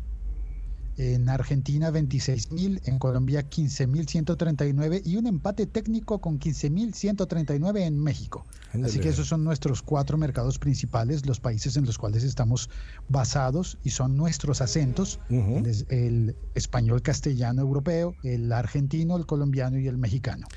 En 0.97 1.29
Argentina 1.29 1.91
26.000, 1.91 2.81
en 2.83 2.99
Colombia 2.99 3.49
15.139 3.49 5.01
y 5.05 5.15
un 5.15 5.27
empate 5.27 5.65
técnico 5.65 6.19
con 6.19 6.39
15.139 6.39 7.79
en 7.81 7.97
México. 8.03 8.45
Así 8.84 8.99
que 8.99 9.10
esos 9.10 9.27
son 9.27 9.43
nuestros 9.43 9.82
cuatro 9.82 10.17
mercados 10.17 10.60
principales, 10.60 11.25
los 11.25 11.39
países 11.39 11.75
en 11.77 11.86
los 11.86 11.97
cuales 11.97 12.23
estamos 12.23 12.69
basados 13.08 13.77
y 13.84 13.89
son 13.89 14.15
nuestros 14.15 14.62
acentos, 14.62 15.19
el, 15.29 15.86
el 15.89 16.36
español 16.53 17.01
castellano 17.01 17.62
europeo, 17.62 18.15
el 18.23 18.51
argentino, 18.51 19.17
el 19.17 19.25
colombiano 19.25 19.79
y 19.79 19.88
el 19.88 19.97
mexicano. 19.97 20.47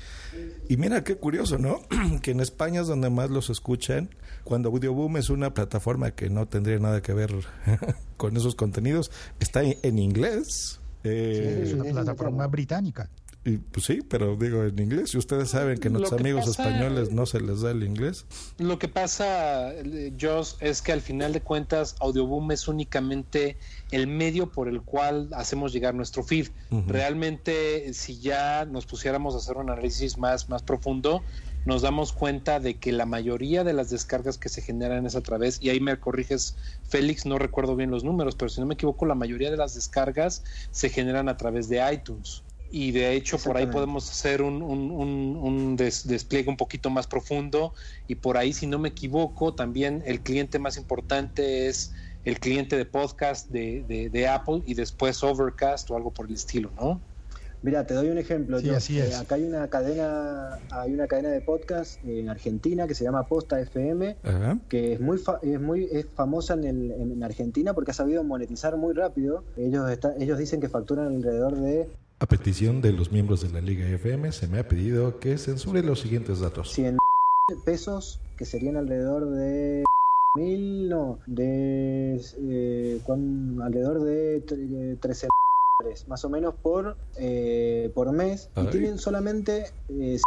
Y 0.69 0.77
mira 0.77 1.03
qué 1.03 1.15
curioso, 1.15 1.57
¿no? 1.57 1.81
que 2.21 2.31
en 2.31 2.39
España 2.39 2.81
es 2.81 2.87
donde 2.87 3.09
más 3.09 3.29
los 3.29 3.49
escuchan, 3.49 4.09
cuando 4.43 4.69
Audioboom 4.69 5.17
es 5.17 5.29
una 5.29 5.53
plataforma 5.53 6.11
que 6.11 6.29
no 6.29 6.47
tendría 6.47 6.79
nada 6.79 7.01
que 7.01 7.13
ver 7.13 7.33
con 8.17 8.37
esos 8.37 8.55
contenidos, 8.55 9.11
está 9.39 9.63
en, 9.63 9.99
inglés. 9.99 10.79
Eh, 11.03 11.63
es 11.65 11.73
una 11.73 11.85
plataforma 11.85 12.47
británica. 12.47 13.09
Y, 13.45 13.57
pues 13.57 13.85
sí, 13.85 13.99
pero 14.07 14.35
digo 14.37 14.63
en 14.63 14.79
inglés. 14.79 15.13
Y 15.13 15.17
ustedes 15.17 15.49
saben 15.49 15.77
que 15.77 15.89
nuestros 15.89 16.15
que 16.21 16.21
amigos 16.29 16.45
pasa- 16.45 16.63
españoles 16.69 17.11
no 17.11 17.25
se 17.25 17.41
les 17.41 17.61
da 17.61 17.71
el 17.71 17.83
inglés. 17.83 18.25
Lo 18.57 18.79
que 18.79 18.87
pasa, 18.87 19.73
eh, 19.73 20.13
Joss, 20.19 20.55
es 20.61 20.81
que 20.81 20.93
al 20.93 21.01
final 21.01 21.33
de 21.33 21.41
cuentas 21.41 21.95
Audioboom 21.99 22.51
es 22.51 22.67
únicamente 22.69 23.57
el 23.91 24.07
medio 24.07 24.49
por 24.51 24.67
el 24.69 24.81
cual 24.81 25.29
hacemos 25.33 25.73
llegar 25.73 25.93
nuestro 25.93 26.23
feed. 26.23 26.47
Realmente, 26.87 27.93
si 27.93 28.19
ya 28.19 28.63
nos 28.65 28.85
pusiéramos 28.85 29.35
a 29.35 29.37
hacer 29.39 29.57
un 29.57 29.69
análisis 29.69 30.17
más, 30.17 30.47
más 30.47 30.63
profundo, 30.63 31.21
nos 31.65 31.81
damos 31.81 32.13
cuenta 32.13 32.59
de 32.59 32.75
que 32.75 32.91
la 32.91 33.05
mayoría 33.05 33.63
de 33.63 33.73
las 33.73 33.89
descargas 33.89 34.37
que 34.37 34.47
se 34.49 34.61
generan 34.61 35.05
es 35.05 35.15
a 35.15 35.21
través, 35.21 35.59
y 35.61 35.69
ahí 35.69 35.79
me 35.79 35.97
corriges, 35.99 36.55
Félix, 36.87 37.25
no 37.25 37.37
recuerdo 37.39 37.75
bien 37.75 37.91
los 37.91 38.03
números, 38.03 38.35
pero 38.35 38.49
si 38.49 38.61
no 38.61 38.67
me 38.67 38.75
equivoco, 38.75 39.05
la 39.05 39.15
mayoría 39.15 39.51
de 39.51 39.57
las 39.57 39.73
descargas 39.75 40.43
se 40.71 40.89
generan 40.89 41.27
a 41.29 41.35
través 41.37 41.67
de 41.67 41.81
iTunes. 41.93 42.43
Y 42.75 42.89
de 42.91 43.13
hecho, 43.13 43.37
por 43.37 43.55
ahí 43.55 43.65
podemos 43.71 44.09
hacer 44.09 44.41
un, 44.41 44.63
un- 44.63 44.89
un- 44.89 45.37
un 45.37 45.75
des- 45.75 46.07
despliegue 46.07 46.49
un 46.49 46.57
poquito 46.57 46.89
más 46.89 47.05
profundo. 47.05 47.75
Y 48.07 48.15
por 48.15 48.35
ahí, 48.35 48.51
si 48.51 48.65
no 48.65 48.79
me 48.79 48.89
equivoco, 48.89 49.53
también 49.53 50.01
el 50.07 50.23
cliente 50.23 50.57
más 50.57 50.75
importante 50.75 51.67
es 51.67 51.93
el 52.23 52.39
cliente 52.39 52.75
de 52.75 52.85
podcast 52.85 53.47
de, 53.51 53.83
de- 53.83 54.09
de 54.09 54.27
Apple 54.27 54.63
y 54.65 54.73
después 54.73 55.21
Overcast 55.23 55.91
o 55.91 55.95
algo 55.95 56.11
por 56.11 56.25
el 56.27 56.33
estilo, 56.33 56.71
¿no? 56.75 56.99
Mira, 57.63 57.85
te 57.87 57.93
doy 57.93 58.09
un 58.09 58.17
ejemplo. 58.17 58.59
Sí, 58.59 58.67
Yo, 58.67 58.75
así 58.75 58.99
eh, 58.99 59.07
es. 59.07 59.17
acá 59.19 59.35
hay 59.35 59.43
una 59.45 59.67
cadena, 59.69 60.59
hay 60.69 60.93
una 60.93 61.07
cadena 61.07 61.29
de 61.29 61.39
podcast 61.41 62.03
en 62.05 62.27
Argentina 62.29 62.87
que 62.87 62.93
se 62.93 63.05
llama 63.05 63.25
Posta 63.27 63.59
FM, 63.61 64.17
Ajá. 64.21 64.59
que 64.69 64.93
es 64.93 64.99
muy 64.99 65.17
fa- 65.17 65.39
es 65.41 65.59
muy 65.61 65.85
es 65.91 66.05
famosa 66.13 66.55
en, 66.55 66.65
el- 66.65 66.91
en 66.91 67.23
Argentina 67.23 67.73
porque 67.73 67.91
ha 67.91 67.93
sabido 67.93 68.23
monetizar 68.23 68.75
muy 68.75 68.93
rápido. 68.93 69.43
Ellos 69.55 69.89
está- 69.89 70.13
ellos 70.19 70.37
dicen 70.37 70.59
que 70.59 70.67
facturan 70.67 71.07
alrededor 71.07 71.55
de 71.55 71.89
A 72.19 72.25
petición 72.25 72.81
de 72.81 72.91
los 72.91 73.11
miembros 73.11 73.41
de 73.41 73.49
la 73.53 73.61
Liga 73.61 73.87
FM, 73.87 74.31
se 74.33 74.47
me 74.47 74.59
ha 74.59 74.67
pedido 74.67 75.19
que 75.19 75.37
censure 75.37 75.81
los 75.83 76.01
siguientes 76.01 76.39
datos. 76.41 76.71
100 76.73 76.97
pesos, 77.65 78.19
que 78.37 78.45
serían 78.45 78.75
alrededor 78.77 79.29
de 79.29 79.83
mil, 80.37 80.89
no, 80.89 81.19
de 81.27 82.19
eh, 82.39 82.99
con- 83.05 83.61
alrededor 83.61 84.01
de 84.03 84.45
tre- 84.45 84.99
13 84.99 85.27
dólares, 85.83 86.07
más 86.07 86.23
o 86.25 86.29
menos 86.29 86.55
por 86.55 86.97
eh, 87.17 87.91
por 87.93 88.11
mes 88.11 88.49
y 88.55 88.65
tienen 88.67 88.97
solamente 88.97 89.65
eh, 89.89 90.17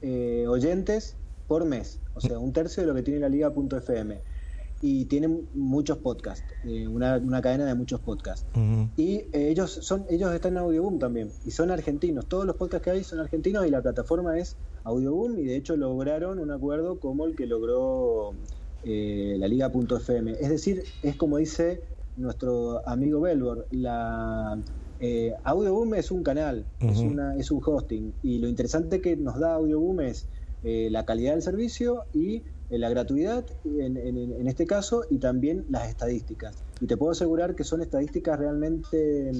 eh, 0.00 0.46
oyentes 0.48 1.16
por 1.46 1.64
mes, 1.64 2.00
o 2.14 2.20
sea, 2.20 2.38
un 2.38 2.52
tercio 2.52 2.82
de 2.82 2.86
lo 2.86 2.94
que 2.94 3.02
tiene 3.02 3.20
la 3.20 3.28
liga.fm 3.28 4.20
y 4.80 5.06
tienen 5.06 5.48
muchos 5.54 5.98
podcasts, 5.98 6.44
eh, 6.64 6.86
una, 6.86 7.16
una 7.16 7.40
cadena 7.40 7.64
de 7.64 7.74
muchos 7.74 8.00
podcasts. 8.00 8.46
Y 8.96 9.16
eh, 9.32 9.48
ellos 9.48 9.72
son 9.82 10.06
ellos 10.08 10.32
están 10.32 10.52
en 10.52 10.58
Audioboom 10.58 10.98
también 10.98 11.32
y 11.44 11.50
son 11.50 11.70
argentinos. 11.70 12.26
Todos 12.26 12.44
los 12.44 12.56
podcasts 12.56 12.84
que 12.84 12.90
hay 12.90 13.04
son 13.04 13.18
argentinos 13.18 13.66
y 13.66 13.70
la 13.70 13.82
plataforma 13.82 14.38
es 14.38 14.56
Audioboom 14.84 15.38
y 15.38 15.44
de 15.44 15.56
hecho 15.56 15.76
lograron 15.76 16.38
un 16.38 16.50
acuerdo 16.50 17.00
como 17.00 17.26
el 17.26 17.34
que 17.34 17.46
logró 17.46 18.34
eh, 18.84 19.36
la 19.38 19.48
Liga.fm. 19.48 20.32
Es 20.32 20.48
decir, 20.48 20.84
es 21.02 21.16
como 21.16 21.38
dice 21.38 21.82
nuestro 22.18 22.86
amigo 22.88 23.20
Belbor, 23.20 23.66
la 23.70 24.58
eh, 25.00 25.34
Audioboom 25.44 25.94
es 25.94 26.10
un 26.10 26.22
canal, 26.22 26.64
es, 26.80 26.98
una, 26.98 27.36
es 27.36 27.50
un 27.50 27.62
hosting 27.64 28.12
y 28.22 28.38
lo 28.38 28.48
interesante 28.48 29.00
que 29.00 29.16
nos 29.16 29.38
da 29.38 29.54
Audioboom 29.54 30.00
es 30.00 30.26
eh, 30.64 30.88
la 30.90 31.04
calidad 31.04 31.32
del 31.32 31.42
servicio 31.42 32.02
y 32.12 32.42
eh, 32.70 32.78
la 32.78 32.88
gratuidad 32.90 33.44
en, 33.64 33.96
en- 33.96 34.16
en 34.32 34.48
este 34.48 34.66
caso 34.66 35.04
y 35.08 35.18
también 35.18 35.64
las 35.70 35.88
estadísticas. 35.88 36.56
Y 36.80 36.86
te 36.86 36.96
puedo 36.96 37.12
asegurar 37.12 37.54
que 37.54 37.64
son 37.64 37.80
estadísticas 37.80 38.38
realmente 38.38 39.32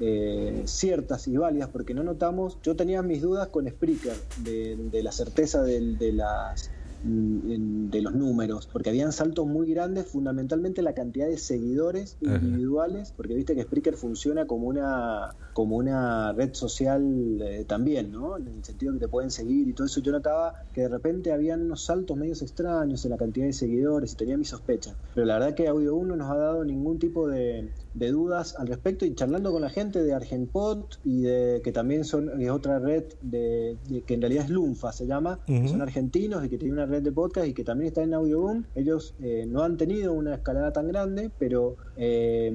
eh, 0.00 0.62
ciertas 0.64 1.28
y 1.28 1.36
válidas 1.36 1.68
porque 1.68 1.94
no 1.94 2.02
notamos, 2.02 2.58
yo 2.62 2.76
tenía 2.76 3.02
mis 3.02 3.20
dudas 3.22 3.48
con 3.48 3.68
Spreaker 3.68 4.14
de, 4.44 4.76
de 4.90 5.02
la 5.02 5.12
certeza 5.12 5.62
del- 5.62 5.98
de, 5.98 6.12
las 6.12 6.70
de 7.02 8.02
los 8.02 8.14
números, 8.14 8.68
porque 8.72 8.90
habían 8.90 9.12
saltos 9.12 9.46
muy 9.46 9.70
grandes, 9.70 10.06
fundamentalmente 10.06 10.82
la 10.82 10.94
cantidad 10.94 11.26
de 11.26 11.36
seguidores 11.36 12.16
Ajá. 12.24 12.36
individuales, 12.36 13.12
porque 13.16 13.34
viste 13.34 13.54
que 13.54 13.62
Spreaker 13.62 13.94
funciona 13.94 14.46
como 14.46 14.68
una 14.68 15.34
como 15.52 15.76
una 15.76 16.32
red 16.32 16.54
social 16.54 17.40
eh, 17.42 17.64
también, 17.66 18.10
¿no? 18.10 18.38
En 18.38 18.48
el 18.48 18.64
sentido 18.64 18.94
que 18.94 19.00
te 19.00 19.08
pueden 19.08 19.30
seguir 19.30 19.68
y 19.68 19.74
todo 19.74 19.86
eso. 19.86 20.00
Yo 20.00 20.12
notaba 20.12 20.54
que 20.72 20.82
de 20.82 20.88
repente 20.88 21.32
habían 21.32 21.62
unos 21.62 21.84
saltos 21.84 22.16
medios 22.16 22.40
extraños 22.40 23.04
en 23.04 23.10
la 23.10 23.18
cantidad 23.18 23.46
de 23.46 23.52
seguidores 23.52 24.12
y 24.12 24.16
tenía 24.16 24.38
mis 24.38 24.48
sospechas. 24.48 24.96
Pero 25.14 25.26
la 25.26 25.34
verdad 25.38 25.54
que 25.54 25.68
Audio 25.68 25.94
1 25.94 26.08
no 26.08 26.16
nos 26.16 26.30
ha 26.30 26.36
dado 26.36 26.64
ningún 26.64 26.98
tipo 26.98 27.28
de, 27.28 27.70
de 27.94 28.10
dudas 28.10 28.54
al 28.58 28.66
respecto 28.68 29.04
y 29.04 29.14
charlando 29.14 29.52
con 29.52 29.62
la 29.62 29.70
gente 29.70 30.02
de 30.02 30.14
Argenpod 30.14 30.84
y 31.04 31.22
de 31.22 31.60
que 31.62 31.72
también 31.72 32.04
son 32.04 32.40
es 32.40 32.50
otra 32.50 32.78
red 32.78 33.04
de, 33.20 33.76
de- 33.88 34.02
que 34.02 34.14
en 34.14 34.20
realidad 34.22 34.44
es 34.44 34.50
Lunfa 34.50 34.92
se 34.92 35.06
llama 35.06 35.40
son 35.68 35.82
argentinos 35.82 36.44
y 36.44 36.48
que 36.48 36.58
tienen 36.58 36.74
una 36.78 36.86
red 36.86 37.02
de 37.02 37.12
podcast 37.12 37.46
y 37.48 37.54
que 37.54 37.64
también 37.64 37.88
está 37.88 38.02
en 38.02 38.14
Audioboom. 38.14 38.64
Ellos 38.74 39.14
eh, 39.20 39.44
no 39.48 39.62
han 39.62 39.76
tenido 39.76 40.12
una 40.12 40.34
escalada 40.34 40.72
tan 40.72 40.88
grande 40.88 41.30
pero 41.38 41.76
eh, 41.96 42.50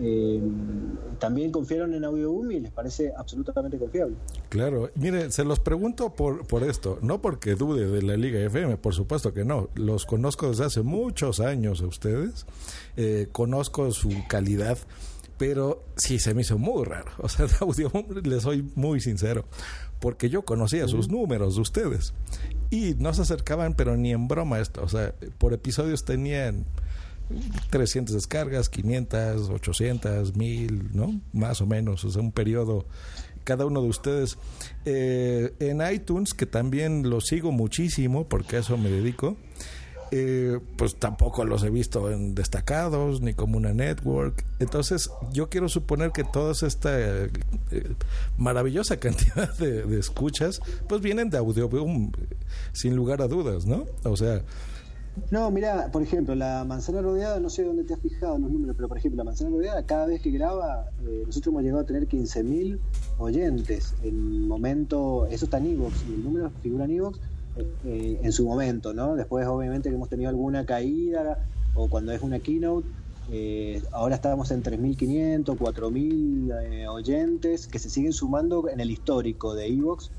eh, 0.00 0.40
también 1.18 1.52
confiaron 1.52 1.94
en 1.94 2.04
Audioboom 2.04 2.50
y 2.52 2.60
les 2.60 2.72
parece 2.72 3.12
absolutamente 3.16 3.78
confiable. 3.78 4.16
Claro, 4.48 4.90
mire, 4.96 5.30
se 5.30 5.44
los 5.44 5.60
pregunto 5.60 6.14
por, 6.14 6.46
por 6.46 6.64
esto, 6.64 6.98
no 7.02 7.20
porque 7.20 7.54
dude 7.54 7.86
de 7.86 8.02
la 8.02 8.16
Liga 8.16 8.40
FM, 8.40 8.76
por 8.78 8.94
supuesto 8.94 9.32
que 9.32 9.44
no, 9.44 9.68
los 9.74 10.06
conozco 10.06 10.48
desde 10.48 10.64
hace 10.64 10.82
muchos 10.82 11.40
años 11.40 11.82
a 11.82 11.86
ustedes, 11.86 12.46
eh, 12.96 13.28
conozco 13.30 13.90
su 13.92 14.10
calidad, 14.28 14.78
pero 15.38 15.84
sí 15.96 16.18
se 16.18 16.34
me 16.34 16.42
hizo 16.42 16.58
muy 16.58 16.84
raro, 16.84 17.12
o 17.18 17.28
sea, 17.28 17.46
de 17.46 17.54
audio, 17.60 17.92
les 18.24 18.42
soy 18.42 18.68
muy 18.74 19.00
sincero, 19.00 19.44
porque 20.00 20.30
yo 20.30 20.42
conocía 20.42 20.88
sus 20.88 21.08
números 21.08 21.54
de 21.54 21.60
ustedes 21.60 22.12
y 22.70 22.94
no 22.98 23.14
se 23.14 23.22
acercaban, 23.22 23.74
pero 23.74 23.96
ni 23.96 24.12
en 24.12 24.26
broma 24.26 24.58
esto, 24.58 24.82
o 24.82 24.88
sea, 24.88 25.14
por 25.38 25.52
episodios 25.52 26.04
tenían 26.04 26.66
300 27.70 28.14
descargas, 28.14 28.68
500, 28.68 29.50
800, 29.50 30.36
1000, 30.36 30.96
¿no? 30.96 31.20
Más 31.32 31.60
o 31.60 31.66
menos, 31.66 32.04
o 32.04 32.10
sea, 32.10 32.22
un 32.22 32.32
periodo 32.32 32.86
cada 33.48 33.64
uno 33.64 33.80
de 33.80 33.88
ustedes. 33.88 34.36
Eh, 34.84 35.54
en 35.58 35.80
iTunes, 35.90 36.34
que 36.34 36.44
también 36.44 37.08
lo 37.08 37.22
sigo 37.22 37.50
muchísimo, 37.50 38.28
porque 38.28 38.56
a 38.56 38.58
eso 38.60 38.76
me 38.76 38.90
dedico, 38.90 39.36
eh, 40.10 40.58
pues 40.76 40.96
tampoco 40.96 41.46
los 41.46 41.64
he 41.64 41.70
visto 41.70 42.10
en 42.10 42.34
destacados, 42.34 43.22
ni 43.22 43.32
como 43.32 43.56
una 43.56 43.72
network. 43.72 44.44
Entonces, 44.58 45.10
yo 45.32 45.48
quiero 45.48 45.70
suponer 45.70 46.12
que 46.12 46.24
toda 46.24 46.52
esta 46.52 46.90
eh, 47.00 47.30
maravillosa 48.36 48.96
cantidad 49.00 49.56
de, 49.56 49.82
de 49.84 49.98
escuchas, 49.98 50.60
pues 50.86 51.00
vienen 51.00 51.30
de 51.30 51.38
Audioboom, 51.38 52.12
sin 52.72 52.96
lugar 52.96 53.22
a 53.22 53.28
dudas, 53.28 53.64
¿no? 53.64 53.86
O 54.04 54.16
sea, 54.16 54.42
No, 55.30 55.50
mira, 55.50 55.90
por 55.92 56.02
ejemplo, 56.02 56.34
la 56.34 56.64
manzana 56.64 57.02
rodeada, 57.02 57.40
no 57.40 57.50
sé 57.50 57.64
dónde 57.64 57.84
te 57.84 57.94
has 57.94 58.00
fijado 58.00 58.38
los 58.38 58.50
números, 58.50 58.76
pero 58.76 58.88
por 58.88 58.98
ejemplo, 58.98 59.18
la 59.18 59.24
manzana 59.24 59.50
rodeada, 59.50 59.84
cada 59.84 60.06
vez 60.06 60.20
que 60.20 60.30
graba, 60.30 60.86
eh, 61.06 61.24
nosotros 61.26 61.52
hemos 61.52 61.62
llegado 61.62 61.82
a 61.82 61.86
tener 61.86 62.08
15.000 62.08 62.78
oyentes. 63.18 63.94
En 64.02 64.48
momento, 64.48 65.26
eso 65.26 65.44
está 65.44 65.58
en 65.58 65.66
Evox, 65.66 66.02
el 66.08 66.24
número 66.24 66.50
figura 66.62 66.84
en 66.84 66.90
Evox 66.92 67.20
eh, 67.84 68.20
en 68.22 68.32
su 68.32 68.46
momento, 68.46 68.94
¿no? 68.94 69.16
Después, 69.16 69.46
obviamente, 69.46 69.88
que 69.88 69.96
hemos 69.96 70.08
tenido 70.08 70.30
alguna 70.30 70.64
caída, 70.64 71.38
o 71.74 71.88
cuando 71.88 72.12
es 72.12 72.22
una 72.22 72.38
keynote, 72.38 72.86
eh, 73.30 73.82
ahora 73.92 74.14
estábamos 74.14 74.50
en 74.50 74.62
3.500, 74.62 75.56
4.000 75.58 76.62
eh, 76.62 76.88
oyentes 76.88 77.66
que 77.66 77.78
se 77.78 77.90
siguen 77.90 78.12
sumando 78.12 78.68
en 78.68 78.80
el 78.80 78.90
histórico 78.90 79.54
de 79.54 79.66
Evox 79.66 80.10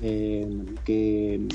eh, 0.00 0.48
que 0.84 1.46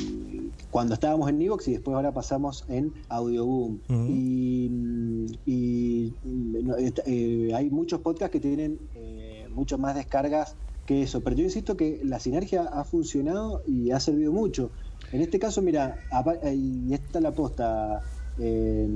cuando 0.69 0.93
estábamos 0.93 1.29
en 1.29 1.41
Evox 1.41 1.67
y 1.67 1.71
después 1.71 1.95
ahora 1.95 2.13
pasamos 2.13 2.63
en 2.67 2.93
Audioboom. 3.09 3.79
Ujú. 3.89 4.05
y, 4.09 4.69
mm, 4.69 5.25
y, 5.45 6.17
mm, 6.23 6.65
no, 6.65 6.75
eh, 6.77 7.51
hay 7.55 7.69
muchos 7.69 8.01
podcasts 8.01 8.31
que 8.31 8.39
tienen 8.39 8.79
eh, 8.93 9.47
mucho 9.51 9.77
más 9.77 9.95
descargas 9.95 10.57
que 10.85 11.01
eso, 11.01 11.23
pero 11.23 11.35
yo 11.35 11.43
insisto 11.43 11.75
que 11.75 11.99
la 12.03 12.19
sinergia 12.19 12.63
ha 12.63 12.83
funcionado 12.85 13.61
y 13.65 13.91
ha 13.91 13.99
servido 13.99 14.31
mucho. 14.31 14.71
En 15.11 15.21
este 15.21 15.39
caso, 15.39 15.61
mira, 15.61 15.99
eh, 16.43 16.55
y 16.55 16.93
esta 16.93 17.19
es 17.19 17.23
la 17.23 17.33
posta, 17.33 18.03
eh, 18.37 18.87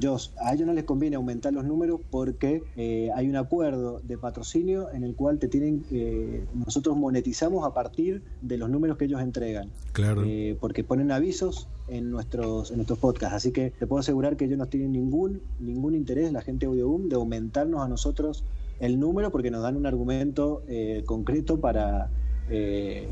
Josh, 0.00 0.28
a 0.40 0.54
ellos 0.54 0.66
no 0.66 0.72
les 0.72 0.84
conviene 0.84 1.16
aumentar 1.16 1.52
los 1.52 1.64
números 1.64 2.00
porque 2.10 2.62
eh, 2.76 3.10
hay 3.14 3.28
un 3.28 3.36
acuerdo 3.36 4.00
de 4.00 4.18
patrocinio 4.18 4.90
en 4.92 5.04
el 5.04 5.14
cual 5.14 5.38
te 5.38 5.48
tienen, 5.48 5.84
eh, 5.90 6.44
nosotros 6.54 6.96
monetizamos 6.96 7.66
a 7.66 7.74
partir 7.74 8.22
de 8.40 8.58
los 8.58 8.70
números 8.70 8.96
que 8.96 9.06
ellos 9.06 9.20
entregan. 9.20 9.70
Claro. 9.92 10.22
Eh, 10.24 10.56
porque 10.60 10.84
ponen 10.84 11.10
avisos 11.10 11.68
en 11.88 12.10
nuestros 12.10 12.70
en 12.70 12.76
nuestros 12.76 12.98
podcasts, 12.98 13.34
así 13.34 13.52
que 13.52 13.70
te 13.70 13.86
puedo 13.86 14.00
asegurar 14.00 14.36
que 14.36 14.44
ellos 14.44 14.58
no 14.58 14.66
tienen 14.66 14.92
ningún 14.92 15.42
ningún 15.58 15.94
interés, 15.94 16.32
la 16.32 16.40
gente 16.40 16.66
de 16.66 16.70
Audioboom, 16.70 17.08
de 17.08 17.16
aumentarnos 17.16 17.82
a 17.82 17.88
nosotros 17.88 18.44
el 18.80 18.98
número 18.98 19.30
porque 19.30 19.50
nos 19.50 19.62
dan 19.62 19.76
un 19.76 19.86
argumento 19.86 20.62
concreto 21.06 21.60
para 21.60 22.10
eh, 22.50 23.08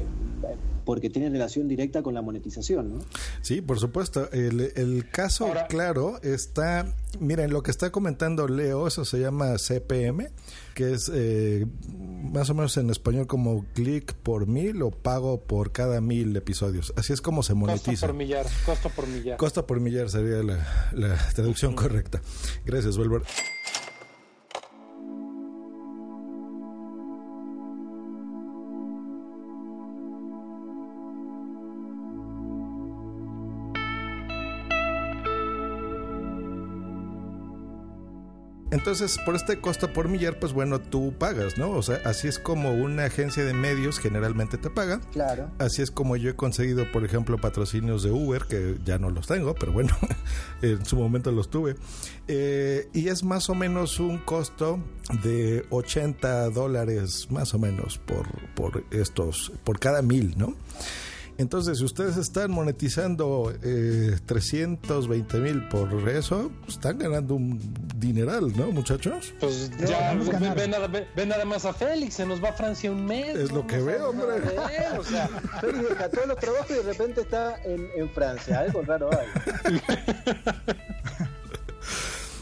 porque 0.84 1.10
tiene 1.10 1.28
relación 1.30 1.68
directa 1.68 2.02
con 2.02 2.14
la 2.14 2.22
monetización, 2.22 2.94
¿no? 2.94 3.00
Sí, 3.42 3.60
por 3.60 3.78
supuesto. 3.78 4.30
El, 4.32 4.72
el 4.74 5.08
caso 5.10 5.52
claro 5.68 6.20
está, 6.22 6.94
mira, 7.20 7.44
en 7.44 7.52
lo 7.52 7.62
que 7.62 7.70
está 7.70 7.90
comentando 7.92 8.48
Leo, 8.48 8.86
eso 8.88 9.04
se 9.04 9.20
llama 9.20 9.56
CPM, 9.58 10.30
que 10.74 10.92
es 10.94 11.10
eh, 11.14 11.66
más 12.32 12.48
o 12.50 12.54
menos 12.54 12.76
en 12.78 12.90
español 12.90 13.26
como 13.26 13.64
clic 13.74 14.14
por 14.14 14.46
mil 14.46 14.82
o 14.82 14.90
pago 14.90 15.40
por 15.40 15.70
cada 15.72 16.00
mil 16.00 16.34
episodios. 16.36 16.92
Así 16.96 17.12
es 17.12 17.20
como 17.20 17.42
se 17.42 17.52
Costo 17.52 17.66
monetiza. 17.66 18.06
por 18.06 18.16
millar, 18.16 18.46
costo 18.64 18.88
por 18.90 19.06
millar. 19.06 19.36
Costo 19.36 19.66
por 19.66 19.80
millar 19.80 20.08
sería 20.08 20.42
la, 20.42 20.90
la 20.92 21.16
traducción 21.34 21.74
correcta. 21.76 22.20
Gracias, 22.64 22.96
Wilbur. 22.96 23.24
Entonces, 38.70 39.18
por 39.24 39.34
este 39.34 39.60
costo 39.60 39.92
por 39.92 40.08
millar, 40.08 40.38
pues 40.38 40.52
bueno, 40.52 40.80
tú 40.80 41.12
pagas, 41.18 41.58
¿no? 41.58 41.70
O 41.70 41.82
sea, 41.82 42.00
así 42.04 42.28
es 42.28 42.38
como 42.38 42.72
una 42.72 43.06
agencia 43.06 43.44
de 43.44 43.52
medios 43.52 43.98
generalmente 43.98 44.58
te 44.58 44.70
paga. 44.70 45.00
Claro. 45.12 45.50
Así 45.58 45.82
es 45.82 45.90
como 45.90 46.16
yo 46.16 46.30
he 46.30 46.36
conseguido, 46.36 46.90
por 46.92 47.04
ejemplo, 47.04 47.36
patrocinios 47.38 48.04
de 48.04 48.12
Uber, 48.12 48.44
que 48.48 48.78
ya 48.84 48.98
no 48.98 49.10
los 49.10 49.26
tengo, 49.26 49.54
pero 49.54 49.72
bueno, 49.72 49.96
en 50.62 50.84
su 50.84 50.96
momento 50.96 51.32
los 51.32 51.50
tuve. 51.50 51.74
Eh, 52.28 52.88
y 52.92 53.08
es 53.08 53.24
más 53.24 53.50
o 53.50 53.56
menos 53.56 53.98
un 53.98 54.18
costo 54.18 54.78
de 55.24 55.66
80 55.70 56.50
dólares, 56.50 57.26
más 57.30 57.54
o 57.54 57.58
menos, 57.58 57.98
por, 57.98 58.26
por 58.54 58.84
estos, 58.92 59.52
por 59.64 59.80
cada 59.80 60.00
mil, 60.00 60.34
¿no? 60.38 60.54
Entonces, 61.40 61.78
si 61.78 61.84
ustedes 61.84 62.18
están 62.18 62.50
monetizando 62.50 63.50
eh, 63.62 64.14
320 64.26 65.38
mil 65.40 65.66
por 65.68 66.06
eso, 66.10 66.52
pues, 66.60 66.74
están 66.74 66.98
ganando 66.98 67.34
un 67.34 67.58
dineral, 67.96 68.52
¿no, 68.56 68.70
muchachos? 68.70 69.32
Pues 69.40 69.70
No, 69.80 69.86
ya, 69.88 70.10
a 70.10 70.14
ve, 70.14 70.50
ve 70.54 70.68
nada, 70.68 70.86
ve- 70.86 71.08
ve 71.16 71.24
nada 71.24 71.46
más 71.46 71.64
a 71.64 71.72
Félix, 71.72 72.14
se 72.16 72.26
nos 72.26 72.44
va 72.44 72.50
a 72.50 72.52
Francia 72.52 72.90
un 72.92 73.06
mes. 73.06 73.34
Es 73.36 73.52
lo 73.52 73.66
que 73.66 73.78
veo, 73.78 74.10
hombre. 74.10 74.36
Eh, 74.36 74.98
o 74.98 75.02
sea, 75.02 75.28
Félix 75.62 75.88
deja 75.88 76.10
todos 76.10 76.28
los 76.28 76.36
trabajos 76.36 76.70
y 76.70 76.74
de 76.74 76.82
repente 76.82 77.22
está 77.22 77.56
en, 77.64 77.88
en 77.96 78.10
Francia. 78.10 78.60
Algo 78.60 78.82
raro 78.82 79.08
hay. 79.18 79.80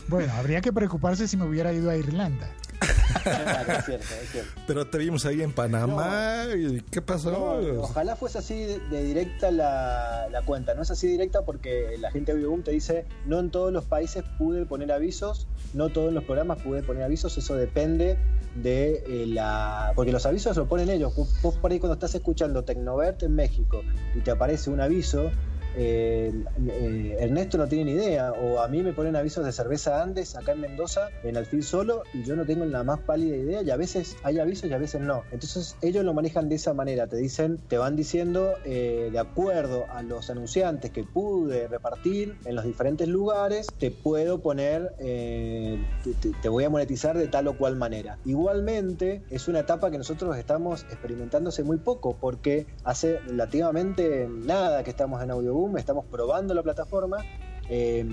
Bueno, 0.09 0.33
habría 0.39 0.63
que 0.63 0.73
preocuparse 0.73 1.29
si 1.29 1.37
me 1.37 1.45
hubiera 1.47 1.71
ido 1.71 1.91
a 1.91 1.97
Irlanda. 1.97 2.49
Claro, 3.23 3.73
es 3.73 3.85
cierto, 3.85 4.07
es 4.23 4.31
cierto. 4.31 4.61
Pero 4.67 4.87
te 4.87 4.99
vimos 4.99 5.27
ahí 5.27 5.43
en 5.43 5.53
Panamá. 5.53 6.45
¿y 6.57 6.81
¿Qué 6.81 7.03
pasó? 7.03 7.31
No, 7.31 7.83
ojalá 7.83 8.17
fuese 8.17 8.39
así 8.39 8.65
de, 8.91 9.05
directa 9.05 9.51
la, 9.51 10.29
la 10.31 10.43
cuenta. 10.43 10.75
No 10.75 10.83
es 10.83 10.91
así 10.91 11.07
directa 11.09 11.43
porque 11.43 11.97
la 11.99 12.11
gente 12.11 12.33
de 12.33 12.39
Audioboom 12.39 12.63
te 12.63 12.71
dice, 12.71 13.07
no 13.27 13.41
en 13.41 13.51
todos 13.51 13.73
los 13.73 13.85
países 13.85 14.25
pude 14.39 14.65
poner 14.65 14.93
avisos, 14.93 15.47
no 15.75 15.91
todos 15.91 16.13
los 16.13 16.25
programas 16.25 16.63
pude 16.63 16.83
poner 16.83 17.03
avisos, 17.03 17.37
eso 17.37 17.55
depende 17.55 18.19
de 18.55 19.05
eh, 19.07 19.27
la... 19.27 19.93
Porque 19.95 20.13
los 20.13 20.25
avisos 20.27 20.57
lo 20.57 20.67
ponen 20.67 20.89
ellos. 20.91 21.15
Vos, 21.15 21.35
vos 21.43 21.57
por 21.57 21.71
ahí 21.71 21.79
cuando 21.79 21.95
estás 21.95 22.15
escuchando 22.15 22.65
Tecnovert 22.65 23.23
en 23.23 23.35
México 23.35 23.83
y 24.15 24.21
te 24.21 24.31
aparece 24.31 24.71
un 24.71 24.81
aviso, 24.81 25.31
eh, 25.77 26.33
eh, 26.69 27.17
Ernesto 27.21 27.59
no 27.59 27.67
tiene 27.67 27.85
ni 27.85 27.93
idea, 27.93 28.33
o 28.33 28.61
a 28.61 28.69
mí 28.69 28.83
me 28.83 28.93
ponen 28.93 29.17
avisos 29.17 29.45
de 29.45 29.53
cerveza 29.53 30.03
Andes 30.03 30.37
acá 30.37 30.53
en 30.53 30.61
Mendoza, 30.61 31.09
en 31.23 31.37
Alfil 31.37 31.63
Solo, 31.63 32.03
y 32.13 32.25
yo 32.25 32.37
no 32.37 32.45
tengo 32.45 32.65
la 32.65 32.83
más 32.83 33.01
pálida 33.01 33.37
idea, 33.37 33.63
y 33.63 33.71
a 33.71 33.77
veces 33.77 34.17
hay 34.23 34.39
avisos 34.39 34.71
y 34.71 34.73
a 34.73 34.79
veces 34.79 35.01
no. 35.01 35.23
Entonces 35.31 35.77
ellos 35.83 36.05
lo 36.05 36.15
manejan 36.15 36.49
de 36.49 36.57
esa 36.57 36.75
manera, 36.75 37.07
te 37.07 37.17
dicen, 37.17 37.59
te 37.69 37.79
van 37.79 37.97
diciendo 37.97 38.55
eh, 38.65 39.11
de 39.13 39.19
acuerdo 39.19 39.85
a 39.91 40.03
los 40.03 40.31
anunciantes 40.31 40.91
que 40.91 41.05
pude 41.05 41.69
repartir 41.69 42.37
en 42.45 42.55
los 42.55 42.65
diferentes 42.65 43.09
lugares, 43.09 43.67
te 43.79 43.91
puedo 43.91 44.41
poner, 44.41 44.95
te, 44.99 46.49
voy 46.49 46.65
a 46.65 46.71
monetizar 46.71 47.17
de 47.17 47.29
tal 47.29 47.49
o 47.49 47.57
cual 47.57 47.77
manera. 47.77 48.19
Igualmente, 48.25 49.23
es 49.31 49.49
una 49.49 49.61
etapa 49.61 49.91
que 49.91 49.99
nosotros 49.99 50.37
estamos 50.37 50.83
experimentando 50.85 51.51
hace 51.51 51.63
muy 51.63 51.79
poco, 51.79 52.17
porque 52.21 52.67
hace 52.85 53.19
relativamente 53.21 54.29
nada 54.29 54.83
que 54.85 54.91
estamos 54.91 55.23
en 55.23 55.31
Estamos 55.77 56.07
probando 56.07 56.55
la 56.55 56.63
plataforma 56.63 57.25
eh, 57.69 58.05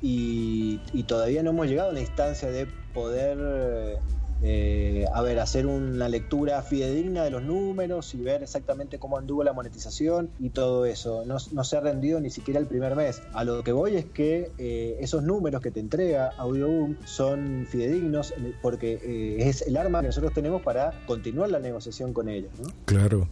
y, 0.00 0.80
y 0.92 1.02
todavía 1.04 1.42
no 1.42 1.50
hemos 1.50 1.66
llegado 1.66 1.90
a 1.90 1.92
la 1.92 2.00
instancia 2.00 2.50
de 2.50 2.66
poder 2.92 3.98
eh, 4.42 5.06
a 5.12 5.22
ver, 5.22 5.38
hacer 5.38 5.66
una 5.66 6.08
lectura 6.08 6.60
fidedigna 6.62 7.24
de 7.24 7.30
los 7.30 7.42
números 7.42 8.14
y 8.14 8.18
ver 8.18 8.42
exactamente 8.42 8.98
cómo 8.98 9.16
anduvo 9.16 9.44
la 9.44 9.52
monetización 9.52 10.30
y 10.38 10.50
todo 10.50 10.84
eso. 10.86 11.24
No, 11.24 11.38
se 11.38 11.76
ha 11.76 11.80
rendido 11.80 12.20
ni 12.20 12.30
siquiera 12.30 12.60
el 12.60 12.66
primer 12.66 12.96
mes. 12.96 13.22
A 13.32 13.44
lo 13.44 13.62
que 13.62 13.72
voy 13.72 13.96
es 13.96 14.04
que 14.06 14.50
eh, 14.58 14.96
esos 15.00 15.22
números 15.22 15.62
que 15.62 15.70
te 15.70 15.80
entrega 15.80 16.32
Audioboom 16.36 16.96
son 17.04 17.66
fidedignos 17.70 18.32
eh, 18.32 18.54
porque 18.60 18.98
eh, 19.02 19.48
es 19.48 19.62
el 19.62 19.76
arma 19.76 20.00
que 20.00 20.08
nosotros 20.08 20.32
tenemos 20.32 20.62
para 20.62 20.92
continuar 21.06 21.50
la 21.50 21.58
negociación 21.58 22.12
con 22.12 22.28
ellos. 22.28 22.50
¿no? 22.60 22.68
Claro. 22.84 23.28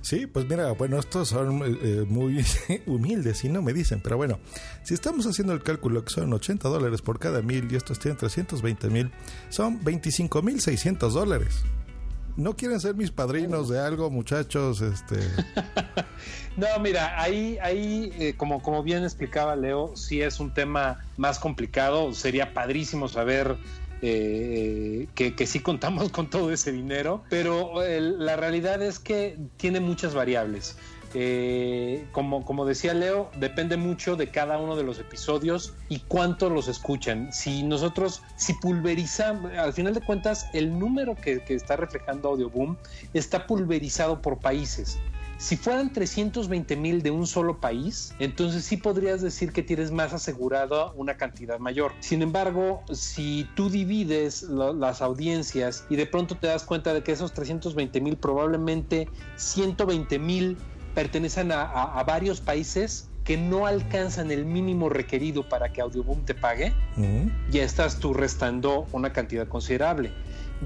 Sí, 0.00 0.26
pues 0.26 0.46
mira, 0.48 0.72
bueno, 0.72 0.98
estos 0.98 1.28
son 1.28 1.58
muy 2.08 2.44
humildes 2.86 3.44
y 3.44 3.48
no 3.48 3.62
me 3.62 3.72
dicen, 3.72 4.00
pero 4.02 4.16
bueno, 4.16 4.38
si 4.82 4.94
estamos 4.94 5.26
haciendo 5.26 5.52
el 5.52 5.62
cálculo 5.62 6.04
que 6.04 6.12
son 6.12 6.32
80 6.32 6.68
dólares 6.68 7.02
por 7.02 7.18
cada 7.18 7.40
mil 7.40 7.70
y 7.70 7.76
estos 7.76 7.98
tienen 7.98 8.18
320 8.18 8.90
mil, 8.90 9.10
son 9.48 9.82
25 9.82 10.41
mil 10.42 10.60
600 10.60 11.14
dólares. 11.14 11.62
¿No 12.36 12.56
quieren 12.56 12.80
ser 12.80 12.94
mis 12.94 13.10
padrinos 13.10 13.68
de 13.68 13.78
algo, 13.78 14.10
muchachos? 14.10 14.80
Este... 14.80 15.16
No, 16.56 16.66
mira, 16.80 17.20
ahí, 17.20 17.56
ahí 17.62 18.12
eh, 18.18 18.34
como, 18.36 18.62
como 18.62 18.82
bien 18.82 19.04
explicaba 19.04 19.56
Leo, 19.56 19.96
sí 19.96 20.20
es 20.20 20.38
un 20.38 20.52
tema 20.52 21.00
más 21.16 21.38
complicado. 21.38 22.12
Sería 22.12 22.52
padrísimo 22.52 23.08
saber 23.08 23.56
eh, 24.02 25.08
que, 25.14 25.34
que 25.34 25.46
sí 25.46 25.60
contamos 25.60 26.08
con 26.12 26.28
todo 26.28 26.52
ese 26.52 26.70
dinero, 26.70 27.24
pero 27.30 27.74
la 27.88 28.36
realidad 28.36 28.82
es 28.82 28.98
que 28.98 29.38
tiene 29.56 29.80
muchas 29.80 30.14
variables. 30.14 30.76
Eh, 31.14 32.06
como, 32.12 32.64
decía 32.64 32.94
Leo, 32.94 33.30
depende 33.38 33.76
mucho 33.76 34.16
de 34.16 34.28
cada 34.28 34.58
uno 34.58 34.76
de 34.76 34.82
los 34.82 34.98
episodios 34.98 35.74
y 35.88 36.00
cuánto 36.00 36.48
los 36.48 36.68
escuchan. 36.68 37.32
Si 37.32 37.62
nosotros, 37.62 38.22
si 38.36 38.54
pulverizamos, 38.54 39.52
al 39.52 39.72
final 39.72 39.94
de 39.94 40.00
cuentas, 40.00 40.46
el 40.52 40.78
número 40.78 41.14
que, 41.14 41.42
está 41.48 41.76
reflejando 41.76 42.30
Audioboom 42.30 42.76
está 43.12 43.46
pulverizado 43.46 44.22
por 44.22 44.38
países. 44.38 44.98
Si 45.42 45.56
fueran 45.56 45.92
320 45.92 46.76
mil 46.76 47.02
de 47.02 47.10
un 47.10 47.26
solo 47.26 47.60
país, 47.60 48.14
entonces 48.20 48.64
sí 48.64 48.76
podrías 48.76 49.20
decir 49.20 49.52
que 49.52 49.64
tienes 49.64 49.90
más 49.90 50.12
asegurado 50.12 50.92
una 50.94 51.16
cantidad 51.16 51.58
mayor. 51.58 51.92
Sin 51.98 52.22
embargo, 52.22 52.84
si 52.92 53.48
tú 53.56 53.68
divides 53.68 54.44
lo, 54.44 54.72
las 54.72 55.02
audiencias 55.02 55.84
y 55.90 55.96
de 55.96 56.06
pronto 56.06 56.36
te 56.36 56.46
das 56.46 56.62
cuenta 56.62 56.94
de 56.94 57.02
que 57.02 57.10
esos 57.10 57.32
320 57.32 58.00
mil 58.00 58.16
probablemente 58.16 59.08
120 59.34 60.16
mil 60.20 60.58
pertenecen 60.94 61.52
a, 61.52 61.62
a, 61.62 61.98
a, 61.98 62.04
varios 62.04 62.40
países 62.40 63.08
que 63.24 63.36
no 63.36 63.66
alcanzan 63.66 64.30
el 64.30 64.44
mínimo 64.44 64.88
requerido 64.88 65.48
para 65.48 65.72
que 65.72 65.80
Audioboom 65.80 66.24
te 66.24 66.34
pague, 66.34 66.72
uh 66.96 67.00
-huh. 67.00 67.50
ya 67.50 67.62
estás 67.62 67.98
tú 67.98 68.14
restando 68.14 68.86
una 68.92 69.12
cantidad 69.12 69.46
considerable. 69.46 70.12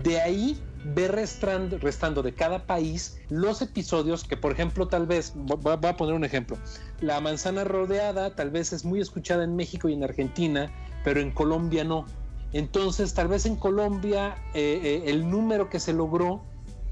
De 0.02 0.20
ahí 0.20 0.60
ve 0.94 1.08
restando, 1.08 1.78
restando, 1.78 2.22
de 2.22 2.32
cada 2.32 2.66
país 2.66 3.18
los 3.28 3.60
episodios 3.62 4.24
que, 4.24 4.36
por 4.36 4.52
ejemplo, 4.52 4.88
tal 4.88 5.06
vez, 5.06 5.32
voy 5.34 5.76
a 5.82 5.96
poner 5.96 6.14
un 6.14 6.24
ejemplo, 6.24 6.56
La 7.00 7.20
manzana 7.20 7.64
rodeada 7.64 8.34
tal 8.34 8.50
vez 8.50 8.72
es 8.72 8.84
muy 8.84 9.00
escuchada 9.00 9.44
en 9.44 9.56
México 9.56 9.88
y 9.88 9.94
en 9.94 10.04
Argentina, 10.04 10.70
pero 11.04 11.20
en 11.20 11.30
Colombia 11.30 11.84
no. 11.84 12.06
Entonces, 12.52 13.12
tal 13.14 13.28
vez 13.28 13.44
en 13.46 13.56
Colombia 13.56 14.36
eh, 14.54 14.80
eh, 14.82 15.10
el 15.10 15.28
número 15.28 15.68
que 15.68 15.80
se 15.80 15.92
logró 15.92 16.42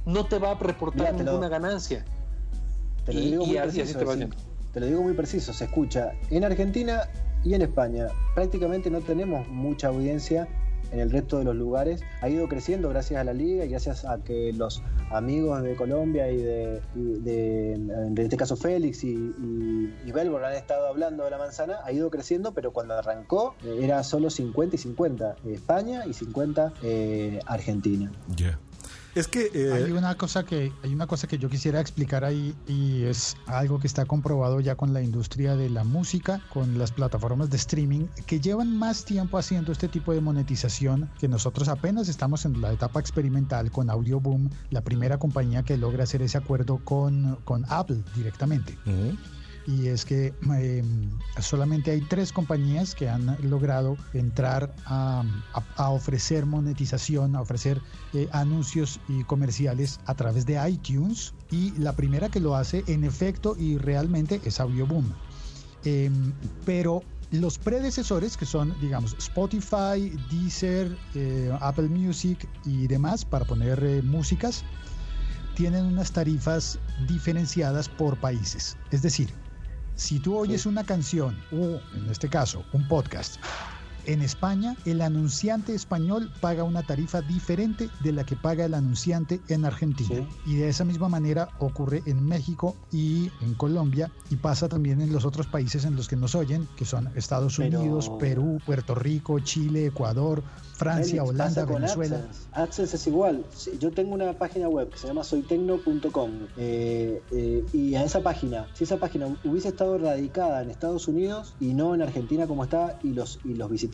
no 0.04 0.26
te 0.26 0.38
va 0.38 0.52
a 0.52 0.54
reportar 0.54 1.14
ninguna 1.14 1.48
ganancia. 1.48 2.04
Te 3.04 3.12
lo 3.12 3.20
Y- 3.20 3.30
digo 3.30 3.44
y 3.44 3.46
muy 3.48 3.56
así- 3.58 3.80
así 3.80 3.94
preciso. 3.94 4.28
te 4.72 4.80
lo 4.80 4.86
digo 4.86 5.02
muy 5.02 5.14
preciso. 5.14 5.52
Se 5.52 5.64
escucha 5.64 6.12
en 6.30 6.44
Argentina 6.44 7.02
y 7.44 7.54
en 7.54 7.62
España. 7.62 8.08
Prácticamente 8.34 8.90
no 8.90 9.00
tenemos 9.00 9.46
mucha 9.48 9.88
audiencia 9.88 10.48
en 10.92 11.00
el 11.00 11.10
resto 11.10 11.38
de 11.38 11.44
los 11.44 11.56
lugares. 11.56 12.02
Ha 12.20 12.28
ido 12.28 12.48
creciendo 12.48 12.88
gracias 12.88 13.20
a 13.20 13.24
la 13.24 13.32
liga 13.32 13.64
y 13.64 13.68
gracias 13.68 14.04
a 14.04 14.18
que 14.22 14.52
los 14.52 14.80
amigos 15.10 15.62
de 15.62 15.74
Colombia 15.74 16.30
y 16.30 16.36
de, 16.36 16.80
y 16.94 17.02
de- 17.20 17.72
en 17.74 18.16
este 18.18 18.36
caso 18.36 18.54
Félix 18.56 19.02
y, 19.02 19.08
y, 19.12 19.94
y 20.06 20.12
Belbor 20.12 20.44
han 20.44 20.54
estado 20.54 20.86
hablando 20.86 21.24
de 21.24 21.30
la 21.30 21.38
manzana. 21.38 21.78
Ha 21.84 21.90
ido 21.92 22.10
creciendo, 22.10 22.52
pero 22.54 22.72
cuando 22.72 22.94
arrancó 22.94 23.54
eh, 23.64 23.80
era 23.82 24.02
solo 24.04 24.30
50 24.30 24.76
y 24.76 24.78
50 24.78 25.36
eh, 25.44 25.54
España 25.54 26.04
y 26.06 26.12
50 26.14 26.72
eh, 26.82 27.40
Argentina. 27.46 28.12
Ya. 28.36 28.58
Es 29.14 29.28
que 29.28 29.50
eh, 29.54 29.72
hay 29.72 29.92
una 29.92 30.16
cosa 30.16 30.44
que 30.44 30.72
hay 30.82 30.92
una 30.92 31.06
cosa 31.06 31.28
que 31.28 31.38
yo 31.38 31.48
quisiera 31.48 31.80
explicar 31.80 32.24
ahí 32.24 32.54
y 32.66 33.04
es 33.04 33.36
algo 33.46 33.78
que 33.78 33.86
está 33.86 34.06
comprobado 34.06 34.60
ya 34.60 34.74
con 34.74 34.92
la 34.92 35.02
industria 35.02 35.54
de 35.54 35.70
la 35.70 35.84
música, 35.84 36.40
con 36.52 36.78
las 36.78 36.90
plataformas 36.90 37.48
de 37.50 37.56
streaming 37.56 38.06
que 38.26 38.40
llevan 38.40 38.76
más 38.76 39.04
tiempo 39.04 39.38
haciendo 39.38 39.70
este 39.70 39.88
tipo 39.88 40.12
de 40.12 40.20
monetización 40.20 41.10
que 41.20 41.28
nosotros 41.28 41.68
apenas 41.68 42.08
estamos 42.08 42.44
en 42.44 42.60
la 42.60 42.72
etapa 42.72 42.98
experimental 42.98 43.70
con 43.70 43.88
Audioboom, 43.88 44.50
la 44.70 44.80
primera 44.80 45.18
compañía 45.18 45.62
que 45.62 45.76
logra 45.76 46.04
hacer 46.04 46.22
ese 46.22 46.38
acuerdo 46.38 46.80
con, 46.84 47.36
con 47.44 47.64
Apple 47.68 48.02
directamente. 48.16 48.76
Y 49.66 49.86
es 49.86 50.04
que 50.04 50.34
eh, 50.58 50.84
solamente 51.40 51.90
hay 51.90 52.02
tres 52.02 52.32
compañías 52.32 52.94
que 52.94 53.08
han 53.08 53.36
logrado 53.48 53.96
entrar 54.12 54.74
a 54.86 55.90
ofrecer 55.90 56.44
monetización, 56.44 57.34
a 57.34 57.40
ofrecer 57.40 57.80
eh, 58.12 58.28
anuncios 58.32 59.00
y 59.08 59.24
comerciales 59.24 60.00
a 60.04 60.14
través 60.14 60.44
de 60.44 60.60
iTunes. 60.68 61.34
Y 61.50 61.70
la 61.78 61.94
primera 61.94 62.28
que 62.28 62.40
lo 62.40 62.56
hace 62.56 62.84
en 62.86 63.04
efecto 63.04 63.56
y 63.58 63.78
realmente 63.78 64.40
es 64.44 64.60
Audioboom. 64.60 65.06
Eh, 65.84 66.10
pero 66.64 67.02
los 67.30 67.58
predecesores, 67.58 68.36
que 68.36 68.46
son, 68.46 68.74
digamos, 68.80 69.14
Spotify, 69.18 70.10
Deezer, 70.30 70.96
eh, 71.14 71.50
Apple 71.60 71.88
Music 71.88 72.48
y 72.64 72.86
demás, 72.86 73.24
para 73.24 73.44
poner 73.44 73.82
eh, 73.82 74.02
músicas, 74.02 74.64
tienen 75.54 75.84
unas 75.84 76.12
tarifas 76.12 76.78
diferenciadas 77.08 77.88
por 77.88 78.16
países. 78.18 78.76
Es 78.90 79.02
decir, 79.02 79.32
si 79.94 80.18
tú 80.20 80.36
oyes 80.36 80.66
una 80.66 80.84
canción 80.84 81.36
o, 81.52 81.80
en 81.94 82.08
este 82.10 82.28
caso, 82.28 82.64
un 82.72 82.86
podcast, 82.88 83.36
en 84.06 84.22
España, 84.22 84.76
el 84.84 85.00
anunciante 85.00 85.74
español 85.74 86.30
paga 86.40 86.64
una 86.64 86.82
tarifa 86.82 87.20
diferente 87.22 87.88
de 88.02 88.12
la 88.12 88.24
que 88.24 88.36
paga 88.36 88.64
el 88.64 88.74
anunciante 88.74 89.40
en 89.48 89.64
Argentina. 89.64 90.26
Y 90.46 90.56
de 90.56 90.68
esa 90.68 90.84
misma 90.84 91.08
manera 91.08 91.48
ocurre 91.58 92.02
en 92.06 92.24
México 92.24 92.76
y 92.92 93.30
en 93.40 93.54
Colombia 93.54 94.10
y 94.30 94.36
pasa 94.36 94.68
también 94.68 95.00
en 95.00 95.12
los 95.12 95.24
otros 95.24 95.46
países 95.46 95.84
en 95.84 95.96
los 95.96 96.08
que 96.08 96.16
nos 96.16 96.34
oyen, 96.34 96.68
que 96.76 96.84
son 96.84 97.10
Estados 97.14 97.56
Pero- 97.56 97.80
Unidos, 97.80 98.10
Perú, 98.18 98.60
Puerto 98.64 98.94
Rico, 98.94 99.38
Chile, 99.40 99.86
Ecuador, 99.86 100.42
Francia, 100.74 101.22
Félix, 101.22 101.30
Holanda, 101.30 101.64
Venezuela. 101.64 102.16
AdSense. 102.16 102.48
AdSense 102.52 102.96
es 102.96 103.06
igual. 103.06 103.44
Yo 103.80 103.90
tengo 103.92 104.14
una 104.14 104.32
página 104.32 104.68
web 104.68 104.90
que 104.90 104.98
se 104.98 105.06
llama 105.06 105.22
soytecno.com 105.24 106.30
eh, 106.56 107.22
eh, 107.30 107.64
y 107.72 107.94
a 107.94 108.02
esa 108.04 108.20
página, 108.22 108.66
si 108.74 108.84
esa 108.84 108.96
página 108.98 109.28
hubiese 109.44 109.68
estado 109.68 109.98
radicada 109.98 110.62
en 110.62 110.70
Estados 110.70 111.08
Unidos 111.08 111.54
y 111.60 111.74
no 111.74 111.94
en 111.94 112.02
Argentina 112.02 112.46
como 112.46 112.64
está, 112.64 112.98
y 113.02 113.12
los, 113.12 113.38
y 113.44 113.54
los 113.54 113.70
visitantes, 113.70 113.93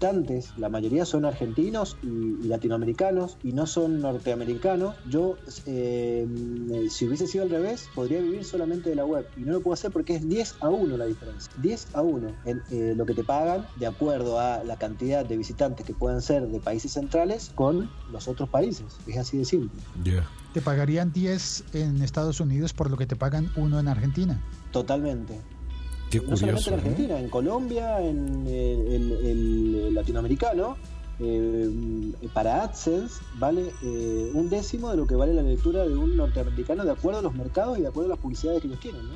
la 0.57 0.69
mayoría 0.71 1.05
son 1.05 1.27
argentinos 1.27 1.97
y, 2.03 2.07
y 2.07 2.49
latinoamericanos 2.49 3.37
y 3.43 3.53
no 3.53 3.67
son 3.67 4.01
norteamericanos, 4.01 4.97
yo, 5.09 5.37
eh, 5.67 6.27
si 6.91 7.07
hubiese 7.07 7.27
sido 7.27 7.45
al 7.45 7.51
revés, 7.51 7.89
podría 7.95 8.21
vivir 8.21 8.45
solamente 8.45 8.89
de 8.89 8.97
la 8.97 9.05
web 9.05 9.27
y 9.37 9.41
no 9.41 9.53
lo 9.53 9.61
puedo 9.61 9.75
hacer 9.75 9.91
porque 9.91 10.17
es 10.17 10.27
10 10.27 10.57
a 10.61 10.71
1 10.71 10.97
la 10.97 11.05
diferencia. 11.05 11.53
10 11.61 11.89
a 11.95 12.03
1 12.03 12.33
en 12.47 12.63
eh, 12.71 12.95
lo 12.97 13.05
que 13.05 13.15
te 13.15 13.25
pagan 13.25 13.67
de 13.77 13.87
acuerdo 13.87 14.41
a 14.41 14.65
la 14.65 14.77
cantidad 14.77 15.25
de 15.25 15.37
visitantes 15.37 15.85
que 15.85 15.93
puedan 15.93 16.23
ser 16.23 16.49
de 16.49 16.61
países 16.61 16.93
centrales 16.93 17.53
con 17.55 17.91
los 18.11 18.27
otros 18.27 18.49
países. 18.49 18.87
Es 19.07 19.19
así 19.19 19.37
de 19.37 19.45
simple. 19.45 19.83
Te 20.55 20.63
pagarían 20.63 21.13
10 21.13 21.65
en 21.75 22.03
Estados 22.03 22.41
Unidos 22.41 22.73
por 22.73 22.91
lo 22.91 22.97
que 22.97 23.07
te 23.07 23.17
pagan 23.17 23.53
uno 23.55 23.79
en 23.79 23.89
Argentina. 23.89 24.41
Totalmente. 24.73 25.41
Qué 26.11 26.21
no 26.21 26.37
solamente 26.37 26.69
en. 26.69 26.75
Argentina, 26.75 27.19
en 27.21 27.29
Colombia, 27.29 28.01
en 28.03 28.47
el, 28.47 29.13
el- 29.23 29.75
el 29.87 29.95
latinoamericano, 29.95 30.77
eh, 31.23 31.71
para 32.33 32.63
AdSense 32.65 33.21
vale 33.39 33.71
eh, 33.83 34.31
un 34.35 34.49
décimo 34.49 34.91
de 34.91 34.97
lo 34.97 35.07
que 35.07 35.15
vale 35.15 35.35
la 35.35 35.43
lectura 35.43 35.87
de 35.87 35.95
un 35.97 36.17
norteamericano 36.17 36.85
de 36.85 36.93
acuerdo 36.93 37.19
a 37.21 37.23
los 37.23 37.35
mercados 37.35 37.79
y 37.79 37.83
de 37.83 37.89
acuerdo 37.89 38.13
a 38.13 38.15
las 38.17 38.23
publicidades 38.23 38.61
que 38.63 38.69
ellos 38.69 38.81
tienen. 38.81 39.07
¿no? 39.07 39.15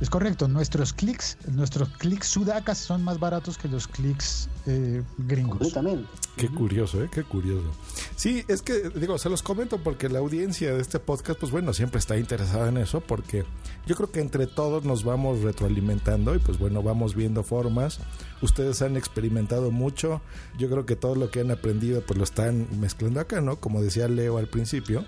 Es 0.00 0.08
correcto, 0.08 0.48
nuestros 0.48 0.94
clics, 0.94 1.36
nuestros 1.46 1.90
clics 1.90 2.26
sudacas 2.26 2.78
son 2.78 3.04
más 3.04 3.20
baratos 3.20 3.58
que 3.58 3.68
los 3.68 3.86
clics 3.86 4.48
eh, 4.66 5.02
gringos. 5.18 5.58
Completamente. 5.58 6.08
Qué 6.38 6.48
curioso, 6.48 7.02
¿eh? 7.02 7.10
Qué 7.12 7.22
curioso. 7.22 7.68
Sí, 8.16 8.42
es 8.48 8.62
que, 8.62 8.88
digo, 8.88 9.18
se 9.18 9.28
los 9.28 9.42
comento 9.42 9.76
porque 9.82 10.08
la 10.08 10.20
audiencia 10.20 10.72
de 10.72 10.80
este 10.80 10.98
podcast, 11.00 11.38
pues 11.38 11.52
bueno, 11.52 11.74
siempre 11.74 11.98
está 11.98 12.16
interesada 12.16 12.70
en 12.70 12.78
eso 12.78 13.02
porque 13.02 13.44
yo 13.86 13.94
creo 13.94 14.10
que 14.10 14.20
entre 14.20 14.46
todos 14.46 14.84
nos 14.84 15.04
vamos 15.04 15.42
retroalimentando 15.42 16.34
y 16.34 16.38
pues 16.38 16.58
bueno, 16.58 16.82
vamos 16.82 17.14
viendo 17.14 17.42
formas. 17.42 18.00
Ustedes 18.40 18.80
han 18.80 18.96
experimentado 18.96 19.70
mucho. 19.70 20.22
Yo 20.58 20.70
creo 20.70 20.86
que 20.86 20.96
todo 20.96 21.14
lo 21.14 21.30
que 21.30 21.40
han 21.40 21.50
aprendido 21.50 22.00
pues 22.00 22.16
lo 22.16 22.24
están 22.24 22.68
mezclando 22.80 23.20
acá, 23.20 23.42
¿no? 23.42 23.56
Como 23.56 23.82
decía 23.82 24.08
Leo 24.08 24.38
al 24.38 24.48
principio. 24.48 25.04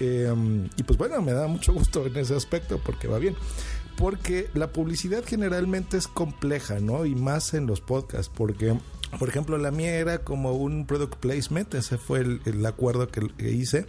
Eh, 0.00 0.32
y 0.76 0.82
pues 0.84 0.96
bueno, 0.96 1.20
me 1.22 1.32
da 1.32 1.48
mucho 1.48 1.72
gusto 1.72 2.06
en 2.06 2.16
ese 2.16 2.36
aspecto 2.36 2.78
porque 2.78 3.08
va 3.08 3.18
bien. 3.18 3.34
Porque 3.98 4.48
la 4.54 4.72
publicidad 4.72 5.24
generalmente 5.26 5.96
es 5.96 6.06
compleja, 6.06 6.78
¿no? 6.80 7.04
Y 7.04 7.14
más 7.14 7.52
en 7.52 7.66
los 7.66 7.80
podcasts, 7.80 8.30
porque 8.34 8.78
por 9.18 9.28
ejemplo, 9.28 9.56
la 9.58 9.70
mía 9.70 9.94
era 9.94 10.18
como 10.18 10.52
un 10.52 10.86
product 10.86 11.16
placement, 11.16 11.74
ese 11.74 11.98
fue 11.98 12.20
el, 12.20 12.40
el 12.44 12.64
acuerdo 12.66 13.08
que, 13.08 13.26
que, 13.38 13.50
hice, 13.50 13.86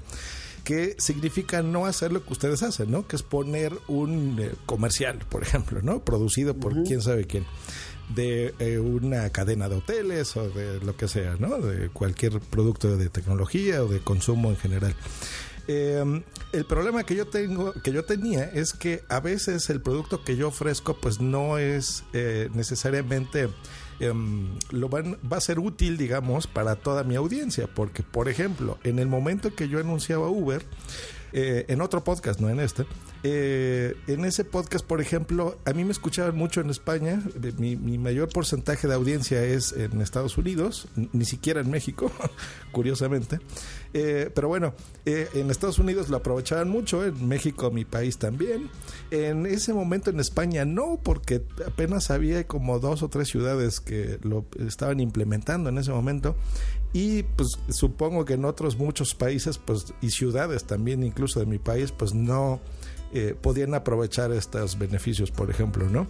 que 0.64 0.96
significa 0.98 1.62
no 1.62 1.86
hacer 1.86 2.12
lo 2.12 2.24
que 2.24 2.34
ustedes 2.34 2.64
hacen, 2.64 2.90
¿no? 2.90 3.06
Que 3.06 3.18
es 3.18 3.24
poner 3.24 3.74
un 3.88 4.38
eh, 4.40 4.52
comercial, 4.66 5.20
por 5.30 5.44
ejemplo, 5.44 5.82
¿no? 5.82 6.00
Producido 6.04 6.56
por 6.56 6.74
uh 6.74 6.78
-huh. 6.78 6.88
quién 6.88 7.02
sabe 7.02 7.26
quién 7.26 7.46
de 8.16 8.56
eh, 8.58 8.80
una 8.80 9.30
cadena 9.30 9.70
de 9.70 9.76
hoteles 9.76 10.36
o 10.36 10.50
de 10.50 10.80
lo 10.80 10.96
que 10.96 11.08
sea, 11.08 11.36
¿no? 11.40 11.60
De 11.60 11.90
cualquier 11.90 12.40
producto 12.40 12.98
de 12.98 13.10
tecnología 13.10 13.84
o 13.84 13.88
de 13.88 14.00
consumo 14.00 14.50
en 14.50 14.58
general. 14.58 14.96
Eh, 15.72 16.24
el 16.52 16.66
problema 16.66 17.04
que 17.04 17.14
yo 17.14 17.28
tengo, 17.28 17.74
que 17.74 17.92
yo 17.92 18.04
tenía, 18.04 18.44
es 18.46 18.74
que 18.74 19.04
a 19.08 19.20
veces 19.20 19.70
el 19.70 19.82
producto 19.82 20.24
que 20.24 20.36
yo 20.36 20.48
ofrezco, 20.48 20.98
pues 21.00 21.22
no 21.22 21.60
es 21.60 22.04
eh, 22.14 22.50
necesariamente 22.56 23.50
Um, 24.02 24.58
lo 24.72 24.88
van, 24.88 25.18
va 25.30 25.38
a 25.38 25.42
ser 25.42 25.60
útil, 25.60 25.98
digamos, 25.98 26.48
para 26.48 26.78
toda 26.78 27.04
mi 27.04 27.16
audiencia, 27.16 27.68
porque, 27.68 28.02
por 28.02 28.30
ejemplo, 28.30 28.78
en 28.86 28.98
el 28.98 29.08
momento 29.08 29.54
que 29.54 29.68
yo 29.68 29.78
anunciaba 29.78 30.30
Uber, 30.30 30.64
eh, 31.34 31.66
en 31.68 31.82
otro 31.82 32.04
podcast, 32.04 32.40
no 32.40 32.50
en 32.50 32.60
este, 32.60 32.86
eh, 33.24 33.96
en 34.08 34.24
ese 34.24 34.46
podcast, 34.46 34.86
por 34.86 35.02
ejemplo, 35.02 35.58
a 35.66 35.74
mí 35.74 35.84
me 35.84 35.92
escuchaban 35.92 36.36
mucho 36.36 36.62
en 36.62 36.70
España, 36.70 37.22
mi, 37.58 37.76
mi, 37.76 37.98
mayor 37.98 38.30
porcentaje 38.30 38.88
de 38.88 38.94
audiencia 38.94 39.44
es 39.44 39.74
en 39.74 40.02
Estados 40.02 40.38
Unidos, 40.38 40.88
ni 40.96 41.26
siquiera 41.26 41.60
en 41.60 41.70
México, 41.70 42.12
curiosamente, 42.72 43.40
eh, 43.94 44.32
pero 44.34 44.48
bueno, 44.48 44.74
eh, 45.06 45.28
en 45.34 45.52
Estados 45.52 45.80
Unidos 45.80 46.10
lo 46.10 46.18
aprovechaban 46.18 46.70
mucho, 46.70 47.06
en 47.06 47.28
México, 47.28 47.72
mi 47.72 47.84
país 47.84 48.18
también, 48.18 48.70
en 49.12 49.46
ese 49.46 49.74
momento 49.74 50.10
en 50.12 50.20
España 50.20 50.64
no, 50.64 51.00
porque 51.04 51.44
apenas 51.68 52.12
había 52.12 52.46
como 52.48 52.80
dos 52.80 53.04
o 53.04 53.10
tres 53.10 53.28
ciudades 53.28 53.82
que 53.82 54.20
lo 54.24 54.46
estaban 54.66 55.00
implementando 55.00 55.70
en 55.70 55.78
ese 55.78 55.92
momento, 55.92 56.36
y 56.94 57.24
pues 57.24 57.60
supongo 57.70 58.26
que 58.26 58.34
en 58.34 58.46
otros 58.46 58.78
muchos 58.78 59.14
países 59.16 59.58
pues 59.58 59.94
y 60.02 60.10
ciudades 60.10 60.64
también 60.64 61.04
incluso 61.04 61.40
de 61.40 61.46
mi 61.46 61.60
país 61.60 61.92
pues 61.92 62.14
no 62.14 62.60
eh, 63.14 63.36
podían 63.40 63.74
aprovechar 63.74 64.32
estos 64.32 64.78
beneficios 64.78 65.32
por 65.32 65.50
ejemplo 65.50 65.90
no 65.90 66.08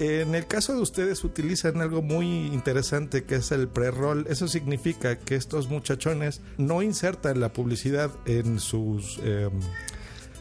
en 0.00 0.34
el 0.34 0.46
caso 0.46 0.74
de 0.74 0.80
ustedes 0.80 1.22
utilizan 1.22 1.80
algo 1.80 2.02
muy 2.02 2.26
interesante 2.46 3.22
que 3.24 3.36
es 3.36 3.52
el 3.52 3.68
pre-roll. 3.68 4.26
Eso 4.28 4.48
significa 4.48 5.18
que 5.18 5.36
estos 5.36 5.68
muchachones 5.68 6.40
no 6.58 6.82
insertan 6.82 7.38
la 7.38 7.52
publicidad 7.52 8.10
en 8.26 8.58
sus 8.58 9.20
eh, 9.22 9.48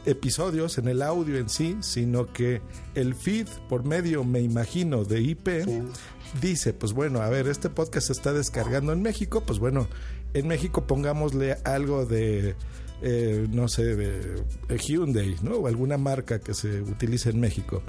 episodios 0.06 0.78
en 0.78 0.88
el 0.88 1.01
audio 1.01 1.38
en 1.38 1.49
sí 1.49 1.78
sino 1.82 2.32
que 2.32 2.62
el 2.95 3.16
feed 3.16 3.47
por 3.70 3.86
medio 3.86 4.24
me 4.24 4.41
imagino 4.41 5.04
de 5.04 5.22
IP 5.22 5.47
sí 5.66 5.82
dice, 6.41 6.74
pues 6.74 6.93
bueno, 6.93 7.22
a 7.22 7.30
ver, 7.30 7.47
este 7.47 7.70
podcast 7.70 8.08
se 8.08 8.14
está 8.14 8.34
descargando 8.34 8.93
en 8.93 9.01
México, 9.01 9.43
pues 9.45 9.60
bueno, 9.60 9.88
en 10.34 10.47
México 10.47 10.86
pongámosle 10.88 11.58
algo 11.64 12.06
de, 12.06 12.56
eh, 13.01 13.47
no 13.51 13.68
sé, 13.68 13.95
de, 13.95 14.43
de 14.68 14.78
Hyundai, 14.78 15.36
¿no? 15.41 15.58
O 15.58 15.68
alguna 15.68 15.97
marca 15.97 16.39
que 16.39 16.54
se 16.54 16.82
utilice 16.82 17.30
en 17.30 17.39
México. 17.39 17.84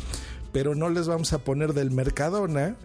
Pero 0.55 0.77
no 0.77 0.89
les 0.89 1.09
vamos 1.09 1.33
a 1.33 1.39
poner 1.39 1.75
del 1.75 1.91
Mercadona, 1.91 2.77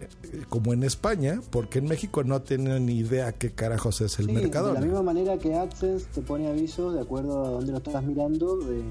como 0.48 0.72
en 0.72 0.82
España, 0.82 1.40
porque 1.50 1.78
en 1.78 1.86
México 1.86 2.24
no 2.24 2.42
tienen 2.42 2.84
ni 2.84 2.98
idea 2.98 3.30
qué 3.30 3.52
carajos 3.52 4.00
es 4.00 4.18
el 4.18 4.26
sí, 4.26 4.32
Mercadona. 4.32 4.74
De 4.74 4.80
la 4.80 4.86
misma 4.86 5.02
manera 5.02 5.38
que 5.38 5.54
AdSense 5.54 6.06
te 6.12 6.20
pone 6.20 6.48
avisos 6.48 6.94
de 6.94 7.00
acuerdo 7.00 7.44
a 7.44 7.48
dónde 7.50 7.70
lo 7.70 7.78
estás 7.78 8.02
mirando. 8.02 8.58
Eh 8.70 8.82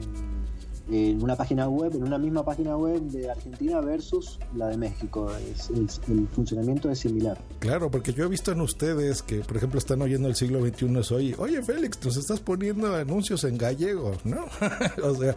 en 0.92 1.22
una 1.22 1.36
página 1.36 1.68
web, 1.68 1.94
en 1.96 2.04
una 2.04 2.18
misma 2.18 2.44
página 2.44 2.76
web 2.76 3.02
de 3.02 3.30
Argentina 3.30 3.80
versus 3.82 4.40
la 4.56 4.68
de 4.68 4.78
México. 4.78 5.32
Es, 5.52 5.70
es, 5.70 6.02
el 6.08 6.28
funcionamiento 6.28 6.90
es 6.90 7.00
similar. 7.00 7.38
Claro, 7.60 7.92
porque 7.92 8.14
yo 8.14 8.26
he 8.26 8.28
visto 8.28 8.52
en 8.52 8.62
ustedes 8.62 9.22
que, 9.22 9.40
por 9.40 9.58
ejemplo, 9.58 9.78
están 9.80 10.02
oyendo 10.02 10.28
el 10.28 10.36
siglo 10.36 10.62
XXI 10.66 11.14
hoy, 11.14 11.36
oye 11.38 11.62
Félix, 11.62 12.04
nos 12.04 12.18
estás 12.18 12.40
poniendo 12.40 12.96
anuncios 12.96 13.44
en 13.44 13.58
gallego, 13.58 14.14
¿no? 14.24 14.46
o 15.04 15.16
sea, 15.16 15.36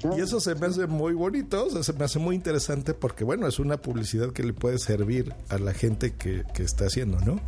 claro. 0.00 0.18
y 0.18 0.20
eso 0.20 0.40
se 0.40 0.54
me 0.54 0.66
hace 0.66 0.86
muy 0.86 1.14
bonito, 1.14 1.66
o 1.66 1.70
sea, 1.70 1.82
se 1.82 1.92
me 1.92 2.04
hace 2.04 2.18
muy 2.18 2.36
interesante 2.36 2.94
porque, 2.94 3.24
bueno, 3.24 3.46
es 3.46 3.58
una 3.58 3.76
publicidad 3.76 4.32
que 4.32 4.42
le 4.42 4.52
puede 4.52 4.78
servir 4.78 5.34
a 5.48 5.58
la 5.58 5.72
gente 5.72 6.14
que, 6.14 6.44
que 6.54 6.62
está 6.62 6.86
haciendo, 6.86 7.18
¿no? 7.20 7.40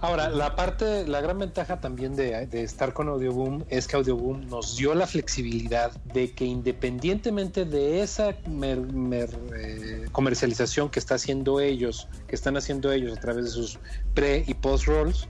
Ahora, 0.00 0.28
la 0.28 0.56
parte, 0.56 1.06
la 1.06 1.20
gran 1.20 1.38
ventaja 1.38 1.80
también 1.80 2.16
de, 2.16 2.48
estar 2.52 2.92
con 2.92 3.08
Audioboom 3.08 3.64
es 3.68 3.86
que 3.86 3.96
Audioboom 3.96 4.48
nos 4.48 4.76
dio 4.76 4.94
la 4.94 5.06
flexibilidad 5.06 5.92
de 6.12 6.32
que 6.32 6.44
independientemente 6.44 7.64
de 7.64 8.02
esa 8.02 8.30
eh, 8.30 10.06
comercialización 10.12 10.90
que 10.90 10.98
está 10.98 11.14
haciendo 11.14 11.60
ellos, 11.60 12.08
que 12.26 12.34
están 12.34 12.56
haciendo 12.56 12.92
ellos 12.92 13.16
a 13.16 13.20
través 13.20 13.44
de 13.44 13.50
sus 13.50 13.78
pre 14.14 14.44
y 14.46 14.54
post 14.54 14.86
rolls, 14.86 15.28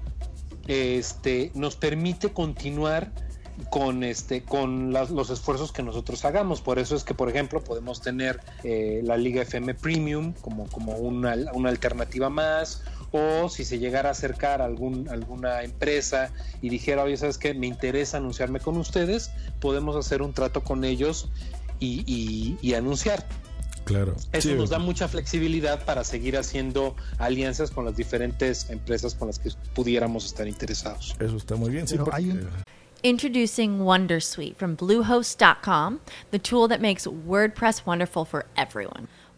este, 0.66 1.51
nos 1.55 1.76
permite 1.76 2.32
continuar 2.32 3.12
con 3.68 4.05
este 4.05 4.43
con 4.43 4.93
los 4.93 5.30
esfuerzos 5.30 5.72
que 5.72 5.82
nosotros 5.82 6.24
hagamos. 6.24 6.62
Por 6.62 6.78
eso 6.78 6.97
es 6.97 7.05
que 7.05 7.14
por 7.14 7.28
ejemplo 7.28 7.62
podemos 7.62 8.01
tener 8.01 8.41
eh, 8.64 9.01
la 9.05 9.16
liga 9.16 9.43
FM 9.43 9.74
Premium 9.74 10.32
como 10.41 10.66
como 10.68 10.93
una, 10.93 11.34
una 11.53 11.68
alternativa 11.68 12.30
más 12.30 12.82
o 13.12 13.48
si 13.48 13.64
se 13.64 13.78
llegara 13.78 14.11
a 14.11 14.12
acercar 14.12 14.62
a 14.62 14.64
algún, 14.64 15.08
alguna 15.08 15.62
empresa 15.62 16.32
y 16.62 16.68
dijera, 16.68 17.02
oye, 17.02 17.16
¿sabes 17.16 17.38
qué? 17.38 17.54
Me 17.54 17.66
interesa 17.66 18.18
anunciarme 18.18 18.61
con 18.61 18.76
ustedes, 18.76 19.30
podemos 19.61 19.96
hacer 19.96 20.22
un 20.22 20.32
trato 20.32 20.62
con 20.62 20.84
ellos 20.84 21.28
y, 21.78 22.04
y, 22.06 22.58
y 22.61 22.74
anunciar. 22.74 23.26
Claro. 23.84 24.14
Eso 24.32 24.50
sí, 24.50 24.54
nos 24.54 24.70
da 24.70 24.78
mucha 24.78 25.08
flexibilidad 25.08 25.84
para 25.84 26.04
seguir 26.04 26.36
haciendo 26.36 26.94
alianzas 27.18 27.70
con 27.70 27.84
las 27.84 27.96
diferentes 27.96 28.70
empresas 28.70 29.14
con 29.14 29.28
las 29.28 29.38
que 29.38 29.50
pudiéramos 29.74 30.26
estar 30.26 30.46
interesados. 30.46 31.16
Eso 31.18 31.36
está 31.36 31.56
muy 31.56 31.70
bien. 31.70 31.88
Sí, 31.88 31.96
porque... 31.96 32.16
hay 32.16 32.30
un... 32.30 32.48
Introducing 33.02 33.80
Wondersuite 33.80 34.56
from 34.56 34.76
Bluehost.com, 34.76 36.00
the 36.32 36.38
tool 36.38 36.68
that 36.68 36.82
makes 36.82 37.06
WordPress 37.06 37.86
wonderful 37.86 38.26
for 38.26 38.44
everyone. 38.58 39.08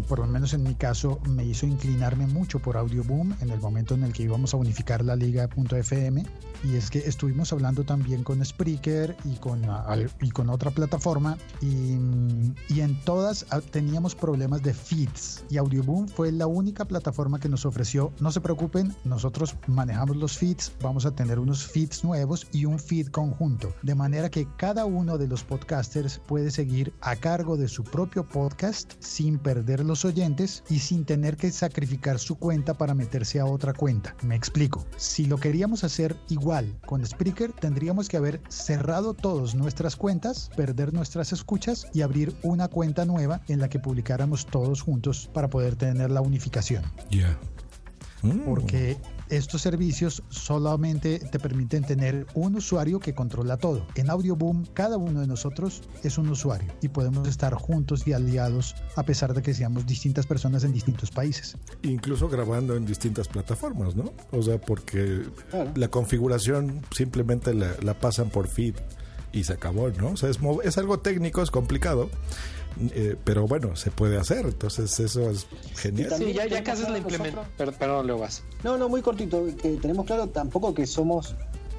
por 0.00 0.18
lo 0.18 0.26
menos 0.26 0.54
en 0.54 0.62
mi 0.62 0.74
caso, 0.74 1.20
me 1.28 1.44
hizo 1.44 1.66
inclinarme 1.66 2.26
mucho 2.26 2.58
por 2.58 2.76
Audioboom 2.76 3.34
en 3.40 3.50
el 3.50 3.60
momento 3.60 3.94
en 3.94 4.04
el 4.04 4.12
que 4.12 4.22
íbamos 4.22 4.54
a 4.54 4.56
unificar 4.56 5.04
la 5.04 5.16
liga.fm. 5.16 6.24
Y 6.64 6.76
es 6.76 6.90
que 6.90 7.00
estuvimos 7.00 7.52
hablando 7.52 7.82
también 7.84 8.22
con 8.22 8.44
Spreaker 8.44 9.16
y 9.24 9.34
con, 9.36 9.62
y 10.20 10.30
con 10.30 10.48
otra 10.48 10.70
plataforma 10.70 11.36
y, 11.60 11.96
y 12.68 12.80
en 12.80 13.00
todas 13.04 13.46
ah, 13.50 13.60
teníamos 13.60 14.14
problemas 14.14 14.62
de 14.62 14.72
feeds. 14.72 15.44
Y 15.50 15.56
Audioboom 15.56 16.06
fue 16.08 16.30
la 16.30 16.46
única 16.46 16.84
plataforma 16.84 17.40
que 17.40 17.48
nos 17.48 17.66
ofreció, 17.66 18.12
no 18.20 18.30
se 18.30 18.40
preocupen, 18.40 18.94
nosotros 19.04 19.56
manejamos 19.66 20.16
los 20.16 20.38
feeds, 20.38 20.72
vamos 20.80 21.04
a 21.04 21.10
tener 21.10 21.40
unos 21.40 21.66
feeds 21.66 22.04
nuevos 22.04 22.46
y 22.52 22.64
un 22.64 22.78
feed 22.78 23.08
conjunto. 23.08 23.74
De 23.82 23.96
manera 23.96 24.30
que 24.30 24.46
cada 24.56 24.84
uno 24.84 25.18
de 25.18 25.26
los 25.26 25.42
podcasters 25.42 26.20
puede 26.20 26.50
seguir 26.52 26.92
a 27.00 27.16
cargo 27.16 27.56
de 27.56 27.66
su 27.66 27.82
propio 27.82 28.26
podcast 28.28 28.92
sin 29.00 29.38
perder 29.38 29.81
los 29.84 30.04
oyentes 30.04 30.62
y 30.68 30.78
sin 30.78 31.04
tener 31.04 31.36
que 31.36 31.50
sacrificar 31.50 32.18
su 32.18 32.36
cuenta 32.36 32.74
para 32.74 32.94
meterse 32.94 33.40
a 33.40 33.46
otra 33.46 33.72
cuenta. 33.72 34.16
Me 34.22 34.36
explico. 34.36 34.86
Si 34.96 35.26
lo 35.26 35.38
queríamos 35.38 35.84
hacer 35.84 36.16
igual 36.28 36.78
con 36.86 37.04
Spreaker, 37.04 37.52
tendríamos 37.52 38.08
que 38.08 38.16
haber 38.16 38.40
cerrado 38.48 39.14
todas 39.14 39.54
nuestras 39.54 39.96
cuentas, 39.96 40.50
perder 40.56 40.92
nuestras 40.92 41.32
escuchas 41.32 41.86
y 41.92 42.02
abrir 42.02 42.34
una 42.42 42.68
cuenta 42.68 43.04
nueva 43.04 43.40
en 43.48 43.60
la 43.60 43.68
que 43.68 43.78
publicáramos 43.78 44.46
todos 44.46 44.82
juntos 44.82 45.30
para 45.32 45.48
poder 45.48 45.76
tener 45.76 46.10
la 46.10 46.20
unificación. 46.20 46.84
Ya. 47.10 47.38
Porque 48.44 48.96
estos 49.32 49.62
servicios 49.62 50.22
solamente 50.28 51.18
te 51.18 51.38
permiten 51.38 51.84
tener 51.84 52.26
un 52.34 52.54
usuario 52.56 53.00
que 53.00 53.14
controla 53.14 53.56
todo. 53.56 53.86
En 53.94 54.10
Audioboom, 54.10 54.66
cada 54.74 54.98
uno 54.98 55.20
de 55.20 55.26
nosotros 55.26 55.82
es 56.02 56.18
un 56.18 56.28
usuario 56.28 56.70
y 56.82 56.88
podemos 56.88 57.26
estar 57.26 57.54
juntos 57.54 58.06
y 58.06 58.12
aliados 58.12 58.74
a 58.94 59.04
pesar 59.04 59.32
de 59.32 59.40
que 59.40 59.54
seamos 59.54 59.86
distintas 59.86 60.26
personas 60.26 60.64
en 60.64 60.72
distintos 60.72 61.10
países. 61.10 61.56
Incluso 61.82 62.28
grabando 62.28 62.76
en 62.76 62.84
distintas 62.84 63.26
plataformas, 63.26 63.96
¿no? 63.96 64.12
O 64.32 64.42
sea, 64.42 64.60
porque 64.60 65.22
la 65.76 65.88
configuración 65.88 66.82
simplemente 66.94 67.54
la, 67.54 67.74
la 67.82 67.94
pasan 67.94 68.28
por 68.28 68.48
feed 68.48 68.74
y 69.32 69.44
se 69.44 69.54
acabó, 69.54 69.88
¿no? 69.90 70.10
O 70.10 70.16
sea, 70.16 70.28
es, 70.28 70.38
es 70.62 70.78
algo 70.78 70.98
técnico, 70.98 71.42
es 71.42 71.50
complicado. 71.50 72.10
Eh, 72.80 73.16
pero 73.24 73.46
bueno, 73.46 73.76
se 73.76 73.90
puede 73.90 74.18
hacer, 74.18 74.46
entonces 74.46 74.98
eso 74.98 75.30
es 75.30 75.46
genial. 75.74 76.12
Sí, 76.16 76.32
ya, 76.32 76.46
ya 76.46 76.62
casi 76.62 76.82
es 76.82 76.90
la 76.90 76.98
implementación. 76.98 77.52
Perdón, 77.56 77.74
perdón, 77.78 78.06
Leo, 78.06 78.18
vas. 78.18 78.42
No, 78.64 78.76
no, 78.78 78.88
muy 78.88 79.02
cortito, 79.02 79.44
que 79.60 79.76
tenemos 79.76 80.06
claro 80.06 80.28
tampoco 80.28 80.74
que 80.74 80.86
somos 80.86 81.34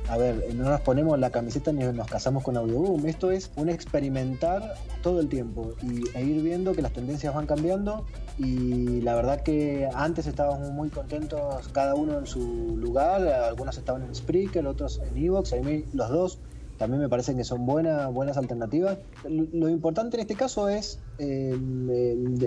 a 0.09 0.17
ver, 0.17 0.53
no 0.53 0.69
nos 0.69 0.81
ponemos 0.81 1.17
la 1.17 1.29
camiseta 1.29 1.71
ni 1.71 1.83
nos 1.85 2.07
casamos 2.07 2.43
con 2.43 2.57
Audioboom. 2.57 3.05
Esto 3.05 3.31
es 3.31 3.51
un 3.55 3.69
experimentar 3.69 4.75
todo 5.01 5.21
el 5.21 5.29
tiempo 5.29 5.73
y, 5.81 6.03
e 6.17 6.23
ir 6.23 6.41
viendo 6.41 6.73
que 6.73 6.81
las 6.81 6.91
tendencias 6.91 7.33
van 7.33 7.45
cambiando. 7.45 8.05
Y 8.37 9.01
la 9.01 9.15
verdad 9.15 9.43
que 9.43 9.87
antes 9.93 10.27
estábamos 10.27 10.71
muy 10.71 10.89
contentos, 10.89 11.67
cada 11.69 11.95
uno 11.95 12.19
en 12.19 12.27
su 12.27 12.75
lugar. 12.77 13.25
Algunos 13.27 13.77
estaban 13.77 14.03
en 14.03 14.13
Spreaker, 14.13 14.67
otros 14.67 14.99
en 14.99 15.23
Evox. 15.23 15.53
A 15.53 15.57
mí 15.57 15.85
los 15.93 16.09
dos 16.09 16.39
también 16.77 17.01
me 17.01 17.09
parecen 17.09 17.37
que 17.37 17.43
son 17.43 17.65
buenas, 17.65 18.11
buenas 18.11 18.37
alternativas. 18.37 18.97
Lo, 19.27 19.69
importante 19.69 20.17
en 20.17 20.21
este 20.21 20.35
caso 20.35 20.69
es 20.69 20.99
eh, 21.17 21.55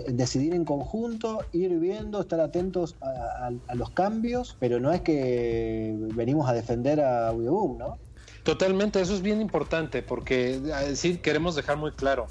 decidir 0.08 0.54
en 0.54 0.64
conjunto, 0.64 1.44
ir 1.52 1.78
viendo, 1.78 2.20
estar 2.20 2.40
atentos 2.40 2.96
a, 3.00 3.50
los 3.74 3.90
cambios, 3.90 4.56
pero 4.58 4.80
no 4.80 4.92
es 4.92 5.00
que 5.00 5.94
venimos 6.14 6.48
a 6.48 6.52
defender 6.52 7.00
a 7.00 7.28
Audioboom, 7.28 7.78
¿no? 7.78 7.98
Totalmente, 8.42 9.00
eso 9.00 9.14
es 9.14 9.22
bien 9.22 9.40
importante 9.40 10.02
porque 10.02 10.60
sí 10.94 11.16
queremos 11.18 11.56
dejar 11.56 11.76
muy 11.76 11.92
claro. 11.92 12.26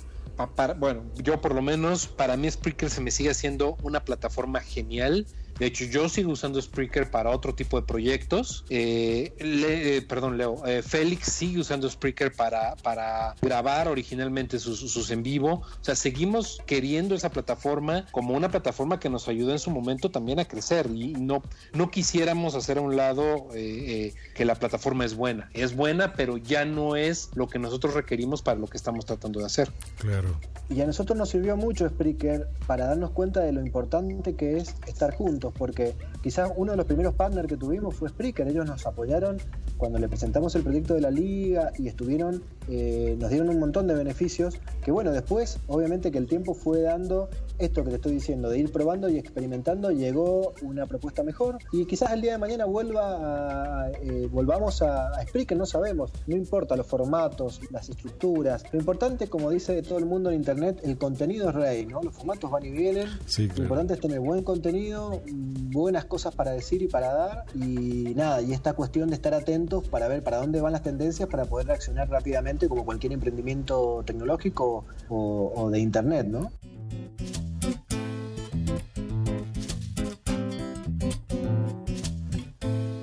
bueno, 0.78 1.04
yo 1.16 1.41
por 1.41 1.54
lo 1.54 1.62
menos, 1.62 2.08
para 2.08 2.38
mí 2.38 2.50
Spreaker 2.50 2.89
se 2.89 3.02
me 3.02 3.12
sigue 3.12 3.32
haciendo 3.32 3.78
una 3.84 4.00
plataforma 4.02 4.62
genial 4.62 5.26
de 5.58 5.68
hecho, 5.68 5.86
yo 5.86 6.10
sigo 6.10 6.32
usando 6.32 6.62
Spreaker 6.62 7.10
para 7.10 7.30
otro 7.30 7.56
tipo 7.56 7.80
de 7.80 7.88
proyectos. 7.88 8.66
Eh, 8.70 9.34
eh, 9.39 10.06
perdón, 10.08 10.38
Leo. 10.38 10.66
Eh, 10.66 10.82
Félix 10.82 11.32
sigue 11.32 11.62
usando 11.62 11.89
Spreaker 11.89 12.34
para, 12.34 12.76
para 12.78 13.36
grabar 13.41 13.88
originalmente 13.88 14.60
sus, 14.60 14.80
sus, 14.80 15.12
en 15.12 15.24
vivo. 15.24 15.62
O 15.64 15.84
sea, 15.84 15.95
seguimos 15.95 16.62
queriendo 16.66 17.16
esa 17.16 17.30
plataforma 17.30 18.06
como 18.12 18.34
una 18.34 18.49
plataforma 18.49 18.99
que 18.99 19.10
nos 19.10 19.30
ayuda 19.30 19.53
en 19.53 19.60
su 19.60 19.72
momento 19.72 20.12
también 20.12 20.39
a 20.39 20.45
crecer. 20.45 20.89
Y 20.93 21.14
no, 21.14 21.41
no 21.74 21.89
quisiéramos 21.89 22.56
hacer 22.56 22.78
a 22.78 22.82
un 22.82 22.97
lado 22.97 23.47
que 23.53 24.45
la 24.45 24.56
plataforma 24.56 25.06
es 25.06 25.16
buena. 25.16 25.49
Es 25.53 25.74
buena, 25.74 26.14
pero 26.14 26.36
ya 26.36 26.66
no 26.66 26.97
es 26.97 27.30
lo 27.34 27.47
que 27.47 27.60
nosotros 27.60 27.93
requerimos 27.93 28.41
para 28.41 28.60
lo 28.60 28.68
que 28.68 28.76
estamos 28.76 29.06
tratando 29.06 29.39
de 29.39 29.45
hacer. 29.45 29.72
Claro. 29.99 30.38
Y 30.70 30.82
a 30.82 30.86
nosotros 30.86 31.18
nos 31.18 31.30
sirvió 31.30 31.56
mucho 31.56 31.88
Spreaker 31.88 32.47
para 32.66 32.88
darnos 32.88 33.12
cuenta 33.12 33.39
de 33.41 33.51
lo 33.51 33.62
importante 33.62 34.36
que 34.36 34.58
es 34.58 34.76
estar 34.88 35.14
juntos, 35.14 35.45
porque 35.54 35.96
quizás 36.22 36.52
uno 36.56 36.72
de 36.72 36.78
los 36.78 36.86
primeros 36.86 37.14
partners 37.14 37.48
que 37.48 37.58
tuvimos 37.58 37.96
fue 37.96 38.10
Spreaker. 38.10 38.48
Ellos 38.48 38.66
nos 38.66 38.86
apoyaron 38.86 39.38
cuando 39.78 40.00
le 40.00 40.08
presentamos 40.08 40.56
el 40.56 40.64
proyecto 40.64 40.93
de 40.93 41.02
la 41.02 41.12
liga 41.12 41.72
y 41.78 41.88
estuvieron, 41.88 42.43
eh, 42.70 43.16
nos 43.20 43.30
dieron 43.30 43.50
un 43.50 43.60
montón 43.60 43.88
de 43.88 43.93
beneficios. 43.93 44.60
Que 44.84 44.91
bueno, 44.91 45.12
después, 45.12 45.60
obviamente 45.68 46.12
que 46.12 46.18
el 46.18 46.28
tiempo 46.28 46.54
fue 46.54 46.82
dando 46.82 47.30
esto 47.58 47.84
que 47.84 47.89
te 47.89 47.96
estoy 47.96 48.12
diciendo, 48.14 48.50
de 48.50 48.60
ir 48.60 48.72
probando 48.72 49.08
y 49.10 49.18
experimentando, 49.18 49.91
llegó 49.91 50.54
una 50.62 50.86
propuesta 50.86 51.24
mejor. 51.24 51.58
Y 51.72 51.86
quizás 51.86 52.12
el 52.12 52.22
día 52.22 52.34
de 52.34 52.38
mañana 52.38 52.66
vuelva 52.66 53.86
a, 53.86 53.91
eh, 53.91 54.28
volvamos 54.32 54.82
a, 54.82 55.10
a 55.10 55.26
Spreaker, 55.26 55.58
no 55.58 55.66
sabemos. 55.66 56.12
No 56.28 56.36
importa 56.36 56.76
los 56.76 56.86
formatos, 56.86 57.62
las 57.72 57.89
estructuras. 57.89 58.64
Lo 58.72 58.80
importante, 58.80 59.28
como 59.28 59.50
dice 59.50 59.82
todo 59.82 60.00
el 60.00 60.06
mundo 60.06 60.30
en 60.30 60.36
internet, 60.36 60.82
el 60.84 60.98
contenido 60.98 61.50
es 61.50 61.56
rey, 61.56 61.86
¿no? 61.86 62.02
Los 62.02 62.14
formatos 62.14 62.52
van 62.52 62.66
y 62.66 62.72
vienen. 62.72 63.08
Lo 63.38 63.64
importante 63.64 63.93
es 63.93 64.00
tener 64.00 64.20
buen 64.20 64.43
contenido, 64.43 65.22
buenas 65.36 66.06
cosas 66.06 66.34
para 66.34 66.52
decir 66.52 66.82
y 66.82 66.88
para 66.88 67.14
dar. 67.14 67.46
Y 67.54 68.14
nada, 68.16 68.42
y 68.42 68.54
esta 68.54 68.74
cuestión 68.74 69.10
de 69.10 69.16
estar 69.16 69.34
atentos 69.34 69.88
para 69.88 70.08
ver 70.08 70.24
para 70.24 70.38
dónde 70.38 70.62
van 70.62 70.74
las 70.74 70.84
tendencias 70.84 71.30
para 71.30 71.46
poder 71.46 71.68
reaccionar 71.68 72.10
rápidamente 72.10 72.68
como 72.70 72.86
cualquier 72.86 73.14
emprendimiento 73.14 74.04
tecnológico 74.06 74.86
o, 75.10 75.70
de 75.72 75.80
internet, 75.80 76.28
¿no? 76.28 76.52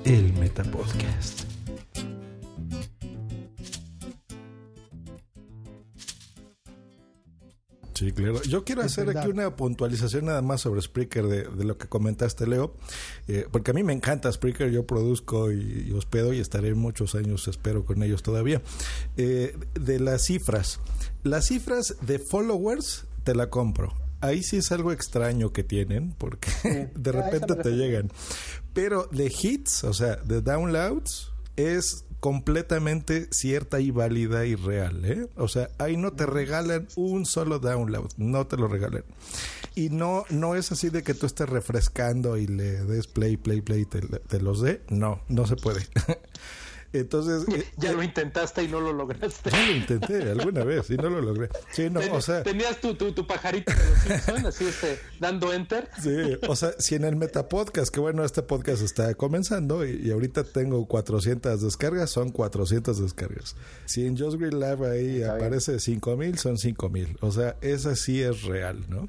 El 0.03 0.33
Metapodcast. 0.33 1.42
Sí, 8.03 8.11
claro. 8.11 8.41
Yo 8.43 8.65
quiero 8.65 8.81
hacer 8.81 9.17
aquí 9.17 9.29
una 9.29 9.55
puntualización 9.55 10.25
nada 10.25 10.41
más 10.41 10.59
sobre 10.61 10.81
Spreaker 10.81 11.25
de, 11.27 11.63
lo 11.63 11.77
que 11.77 11.87
comentaste, 11.87 12.45
Leo, 12.45 12.75
eh, 13.29 13.47
porque 13.49 13.71
a 13.71 13.73
mí 13.73 13.81
me 13.81 13.93
encanta 13.93 14.29
Spreaker, 14.29 14.71
yo 14.71 14.85
produzco 14.85 15.51
y, 15.53 15.89
hospedo 15.95 16.33
y 16.33 16.39
estaré 16.39 16.73
muchos 16.75 17.15
años, 17.15 17.47
espero, 17.47 17.85
con 17.85 18.03
ellos 18.03 18.21
todavía. 18.21 18.61
Eh, 19.15 19.55
de 19.79 19.99
las 20.01 20.25
cifras, 20.25 20.81
las 21.23 21.47
cifras 21.47 21.95
de 22.01 22.19
followers 22.19 23.05
te 23.23 23.35
la 23.35 23.49
compro. 23.49 23.93
Ahí 24.19 24.43
sí 24.43 24.57
es 24.57 24.73
algo 24.73 24.91
extraño 24.91 25.53
que 25.53 25.63
tienen, 25.63 26.13
porque 26.17 26.91
de 26.95 27.11
repente 27.13 27.55
te 27.55 27.71
llegan. 27.71 28.11
Pero 28.73 29.07
de 29.11 29.31
hits, 29.41 29.85
o 29.85 29.93
sea, 29.93 30.17
de 30.17 30.41
downloads, 30.41 31.31
es 31.55 32.03
completamente 32.23 33.27
cierta 33.31 33.81
y 33.81 33.91
válida 33.91 34.45
y 34.45 34.55
real, 34.55 35.03
¿eh? 35.03 35.27
O 35.35 35.49
sea, 35.49 35.69
ahí 35.77 35.97
no 35.97 36.13
te 36.13 36.25
regalan 36.25 36.87
un 36.95 37.25
solo 37.25 37.59
download, 37.59 38.11
no 38.15 38.47
te 38.47 38.55
lo 38.55 38.69
regalan. 38.69 39.03
Y 39.75 39.89
no, 39.89 40.23
no 40.29 40.55
es 40.55 40.71
así 40.71 40.87
de 40.87 41.03
que 41.03 41.15
tú 41.15 41.25
estés 41.25 41.49
refrescando 41.49 42.37
y 42.37 42.47
le 42.47 42.85
des 42.85 43.07
play, 43.07 43.35
play, 43.35 43.59
play, 43.59 43.81
y 43.81 43.85
te 43.85 44.39
los 44.39 44.61
dé. 44.61 44.83
No, 44.87 45.19
no 45.27 45.45
se 45.45 45.57
puede. 45.57 45.85
Entonces. 46.93 47.45
Eh, 47.53 47.65
ya 47.77 47.91
lo 47.91 48.01
intentaste 48.01 48.63
y 48.63 48.67
no 48.67 48.79
lo 48.79 48.93
lograste. 48.93 49.51
Ya 49.51 49.65
lo 49.65 49.75
intenté 49.75 50.23
alguna 50.31 50.63
vez 50.63 50.89
y 50.89 50.95
no 50.95 51.09
lo 51.09 51.21
logré. 51.21 51.49
Sí, 51.71 51.89
no, 51.89 51.99
o 52.11 52.21
sea. 52.21 52.41
Tenías 52.41 52.81
tu, 52.81 52.95
tu, 52.95 53.11
tu 53.11 53.27
pajarito 53.27 53.71
de 53.71 53.89
los 53.89 53.99
Simpsons, 53.99 54.45
así 54.45 54.65
este, 54.65 54.99
dando 55.19 55.53
enter. 55.53 55.89
Sí, 56.01 56.37
o 56.47 56.55
sea, 56.55 56.73
si 56.79 56.95
en 56.95 57.03
el 57.03 57.15
Metapodcast, 57.15 57.93
que 57.93 57.99
bueno, 57.99 58.23
este 58.23 58.41
podcast 58.41 58.81
está 58.81 59.13
comenzando 59.15 59.85
y, 59.85 60.09
ahorita 60.09 60.43
tengo 60.43 60.87
400 60.87 61.61
descargas, 61.61 62.09
son 62.09 62.31
400 62.31 62.99
descargas. 63.01 63.55
Si 63.85 64.05
en 64.05 64.17
Just 64.17 64.37
Green 64.37 64.59
Live 64.59 64.89
ahí 64.89 65.23
aparece 65.23 65.79
5000, 65.79 66.37
son 66.39 66.57
5000. 66.57 67.17
O 67.21 67.31
sea, 67.31 67.55
esa 67.61 67.95
sí 67.95 68.21
es 68.21 68.43
real, 68.43 68.85
¿no? 68.89 69.07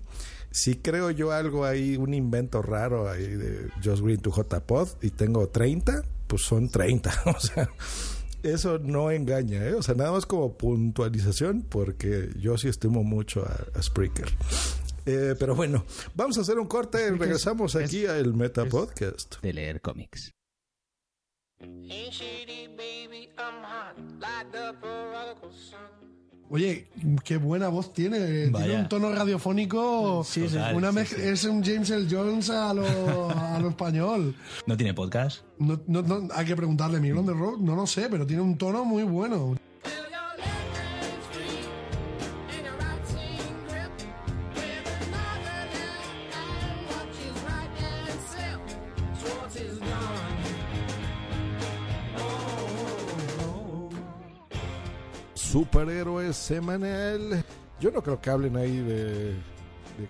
Si 0.50 0.76
creo 0.76 1.10
yo 1.10 1.32
algo 1.32 1.64
ahí, 1.64 1.96
un 1.96 2.14
invento 2.14 2.62
raro 2.62 3.10
ahí 3.10 3.26
de 3.26 3.70
Just 3.82 4.02
Green 4.02 4.20
to 4.20 4.30
JPod 4.30 4.88
y 5.02 5.10
tengo 5.10 5.48
30, 5.48 6.02
pues 6.34 6.42
son 6.42 6.68
30. 6.68 7.22
O 7.26 7.38
sea, 7.38 7.70
eso 8.42 8.80
no 8.80 9.12
engaña, 9.12 9.64
¿eh? 9.64 9.74
O 9.74 9.82
sea, 9.84 9.94
nada 9.94 10.10
más 10.10 10.26
como 10.26 10.58
puntualización, 10.58 11.62
porque 11.62 12.30
yo 12.36 12.58
sí 12.58 12.66
estimo 12.66 13.04
mucho 13.04 13.46
a, 13.46 13.80
Spreaker. 13.80 14.26
Eh, 15.06 15.36
pero 15.38 15.54
bueno, 15.54 15.84
vamos 16.16 16.36
a 16.38 16.40
hacer 16.40 16.58
un 16.58 16.66
corte. 16.66 17.06
y 17.06 17.16
Regresamos 17.16 17.76
aquí 17.76 18.06
al 18.06 18.34
Meta 18.34 18.64
Podcast. 18.64 19.40
De 19.42 19.52
leer 19.52 19.80
cómics. 19.80 20.32
Oye, 26.54 26.86
qué 27.24 27.36
buena 27.36 27.66
voz 27.66 27.92
tiene. 27.92 28.46
Tiene 28.48 28.76
un 28.78 28.88
tono 28.88 29.10
radiofónico. 29.12 30.22
Sí, 30.24 30.48
sí. 30.48 30.56
Una 30.72 30.92
Sí. 30.92 31.16
Es 31.20 31.42
un 31.42 31.64
James 31.64 31.90
L. 31.90 32.06
Jones 32.08 32.48
a 32.48 32.72
lo, 32.72 33.28
a 33.28 33.58
lo 33.58 33.70
español. 33.70 34.36
¿No 34.68 34.76
tiene 34.76 34.94
podcast? 34.94 35.42
No, 35.58 35.80
no- 35.88 36.02
no- 36.02 36.28
hay 36.32 36.46
que 36.46 36.54
preguntarle, 36.54 37.00
Miguel 37.00 37.18
on 37.18 37.26
the 37.26 37.32
Road, 37.32 37.58
no 37.58 37.74
lo 37.74 37.88
sé, 37.88 38.06
pero 38.08 38.24
tiene 38.24 38.40
un 38.42 38.56
tono 38.56 38.84
muy 38.84 39.02
bueno. 39.02 39.56
Superhéroes 55.54 56.34
semanal. 56.34 57.44
Yo 57.78 57.92
no 57.92 58.02
creo 58.02 58.20
que 58.20 58.28
hablen 58.28 58.56
ahí 58.56 58.76
de, 58.78 59.34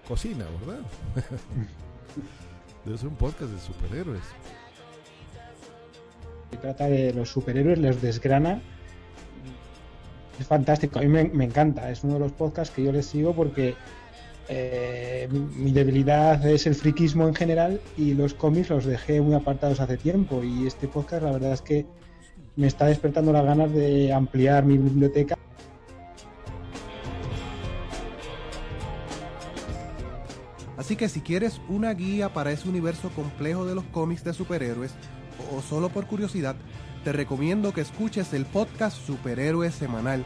cocina, 0.08 0.46
¿verdad? 0.58 0.80
Debe 2.86 2.96
ser 2.96 3.08
un 3.08 3.16
podcast 3.16 3.52
de 3.52 3.60
superhéroes. 3.60 4.22
Se 6.50 6.56
trata 6.56 6.86
de 6.86 7.12
los 7.12 7.28
superhéroes, 7.28 7.78
les 7.78 8.00
desgrana. 8.00 8.62
Es 10.40 10.46
fantástico, 10.46 10.98
a 10.98 11.02
mí 11.02 11.08
me, 11.08 11.44
encanta. 11.44 11.90
Es 11.90 12.04
uno 12.04 12.14
de 12.14 12.20
los 12.20 12.32
podcasts 12.32 12.74
que 12.74 12.82
yo 12.82 12.90
les 12.90 13.04
sigo 13.04 13.34
porque 13.34 13.74
eh, 14.48 15.28
mi, 15.30 15.40
mi 15.40 15.72
debilidad 15.72 16.42
es 16.46 16.66
el 16.66 16.74
friquismo 16.74 17.28
en 17.28 17.34
general 17.34 17.82
y 17.98 18.14
los 18.14 18.32
cómics 18.32 18.70
los 18.70 18.86
dejé 18.86 19.20
muy 19.20 19.34
apartados 19.34 19.78
hace 19.78 19.98
tiempo. 19.98 20.42
Y 20.42 20.66
este 20.66 20.88
podcast, 20.88 21.22
la 21.22 21.32
verdad 21.32 21.52
es 21.52 21.60
que 21.60 21.84
me 22.56 22.66
está 22.66 22.86
despertando 22.86 23.32
las 23.32 23.44
ganas 23.44 23.72
de 23.72 24.12
ampliar 24.12 24.64
mi 24.64 24.78
biblioteca. 24.78 25.36
Así 30.76 30.96
que 30.96 31.08
si 31.08 31.20
quieres 31.20 31.60
una 31.68 31.94
guía 31.94 32.34
para 32.34 32.52
ese 32.52 32.68
universo 32.68 33.08
complejo 33.10 33.64
de 33.64 33.74
los 33.74 33.84
cómics 33.84 34.22
de 34.22 34.34
superhéroes, 34.34 34.92
o 35.52 35.62
solo 35.62 35.88
por 35.88 36.06
curiosidad, 36.06 36.56
te 37.04 37.12
recomiendo 37.12 37.72
que 37.72 37.80
escuches 37.80 38.32
el 38.34 38.44
podcast 38.44 38.96
Superhéroes 38.96 39.74
Semanal. 39.74 40.24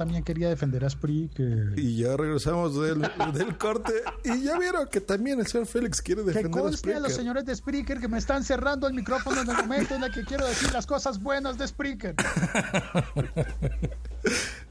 También 0.00 0.24
quería 0.24 0.48
defender 0.48 0.82
a 0.82 0.88
Spreaker. 0.88 1.74
Y 1.78 1.98
ya 1.98 2.16
regresamos 2.16 2.74
del, 2.80 3.02
del 3.34 3.58
corte. 3.58 3.92
Y 4.24 4.44
ya 4.44 4.58
vieron 4.58 4.88
que 4.88 5.02
también 5.02 5.38
el 5.40 5.46
señor 5.46 5.66
Félix 5.66 6.00
quiere 6.00 6.22
Que 6.22 6.28
defender 6.28 6.58
a 6.58 6.62
conste 6.62 6.88
a 6.94 7.00
los 7.00 7.12
Spreaker. 7.12 7.12
señores 7.12 7.44
de 7.44 7.54
Spreaker 7.54 8.00
que 8.00 8.08
me 8.08 8.16
están 8.16 8.42
cerrando 8.42 8.88
el 8.88 8.94
micrófono 8.94 9.42
en 9.42 9.50
el 9.50 9.56
momento 9.58 9.96
en 9.96 10.04
el 10.04 10.10
que 10.10 10.24
quiero 10.24 10.46
decir 10.46 10.72
las 10.72 10.86
cosas 10.86 11.22
buenas 11.22 11.58
de 11.58 11.68
Spreaker. 11.68 12.14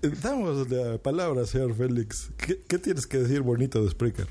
Damos 0.23 0.67
la 0.71 0.97
palabra, 0.97 1.45
señor 1.45 1.75
Félix. 1.75 2.31
¿Qué, 2.35 2.63
qué 2.67 2.79
tienes 2.79 3.05
que 3.05 3.19
decir 3.19 3.41
bonito 3.41 3.83
de 3.83 3.91
Spreaker? 3.91 4.25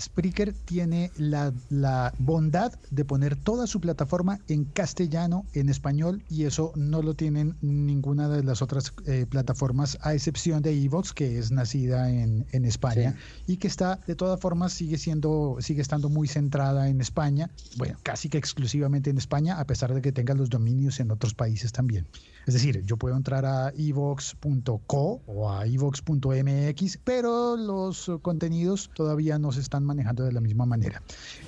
Spreaker 0.00 0.52
tiene 0.52 1.10
la, 1.16 1.52
la 1.70 2.12
bondad 2.18 2.72
de 2.90 3.04
poner 3.04 3.36
toda 3.36 3.66
su 3.66 3.80
plataforma 3.80 4.38
en 4.48 4.64
castellano, 4.64 5.44
en 5.54 5.68
español, 5.68 6.22
y 6.28 6.44
eso 6.44 6.72
no 6.76 7.02
lo 7.02 7.14
tienen 7.14 7.56
ninguna 7.60 8.28
de 8.28 8.44
las 8.44 8.62
otras 8.62 8.92
eh, 9.06 9.26
plataformas, 9.28 9.98
a 10.02 10.14
excepción 10.14 10.62
de 10.62 10.72
Evox, 10.72 11.12
que 11.12 11.38
es 11.38 11.50
nacida 11.50 12.10
en, 12.10 12.46
en 12.52 12.64
España 12.64 13.16
y 13.46 13.56
que 13.56 13.66
está, 13.66 13.96
de 14.06 14.14
todas 14.14 14.40
formas, 14.40 14.72
sigue 14.72 14.98
siendo, 14.98 15.56
sigue 15.60 15.82
estando 15.82 16.08
muy 16.08 16.28
centrada 16.28 16.88
en 16.88 17.00
España, 17.00 17.50
bueno, 17.76 17.98
casi 18.02 18.28
que 18.28 18.38
exclusivamente 18.38 19.10
en 19.10 19.18
España, 19.18 19.58
a 19.58 19.66
pesar 19.66 19.94
de 19.94 20.02
que 20.02 20.12
tenga 20.12 20.34
los 20.34 20.50
dominios 20.50 21.00
en 21.00 21.10
otros 21.10 21.34
países 21.34 21.72
también. 21.72 22.06
Es 22.48 22.54
decir, 22.54 22.82
yo 22.86 22.96
puedo 22.96 23.14
entrar 23.14 23.44
a 23.44 23.74
evox.co 23.76 25.20
o 25.26 25.52
a 25.52 25.66
evox.mx, 25.66 26.98
pero 27.04 27.58
los 27.58 28.10
contenidos 28.22 28.90
todavía 28.94 29.38
no 29.38 29.52
se 29.52 29.60
están 29.60 29.84
manejando 29.84 30.24
de 30.24 30.32
la 30.32 30.40
misma 30.40 30.64
manera, 30.64 31.02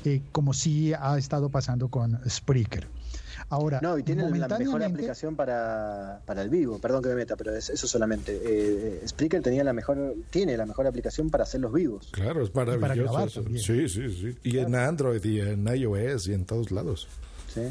eh, 0.05 0.20
como 0.30 0.53
sí 0.53 0.92
ha 0.92 1.16
estado 1.16 1.48
pasando 1.48 1.88
con 1.88 2.20
Spreaker. 2.28 2.86
Ahora, 3.48 3.80
No, 3.80 3.96
y 3.96 4.03
tiene 4.03 4.28
la 4.28 4.59
mejor 4.59 4.82
aplicación 4.82 5.36
para, 5.36 6.20
para 6.26 6.42
el 6.42 6.51
vivo. 6.51 6.78
Perdón 6.78 7.03
que 7.03 7.09
me 7.09 7.14
meta, 7.14 7.34
pero 7.34 7.57
es 7.57 7.70
eso 7.70 7.88
solamente. 7.88 8.38
Eh, 8.44 9.03
Spreaker 9.09 9.40
tenía 9.40 9.64
la 9.64 9.72
mejor, 9.72 10.16
tiene 10.28 10.55
la 10.59 10.66
mejor 10.66 10.86
aplicación 10.86 11.30
para 11.30 11.44
hacer 11.44 11.62
los 11.62 11.72
vivos. 11.72 12.11
Claro, 12.12 12.44
es 12.44 12.55
maravilloso. 12.55 12.94
grabar 12.94 13.28
eso. 13.28 13.42
también. 13.42 13.64
Sí, 13.64 13.88
sí, 13.88 14.11
sí. 14.11 14.38
Y 14.42 14.59
en 14.59 14.74
Android 14.74 15.24
y 15.24 15.40
en 15.40 15.66
iOS 15.66 16.28
y 16.28 16.34
en 16.34 16.44
todos 16.44 16.70
lados. 16.70 17.09
Sí. 17.55 17.62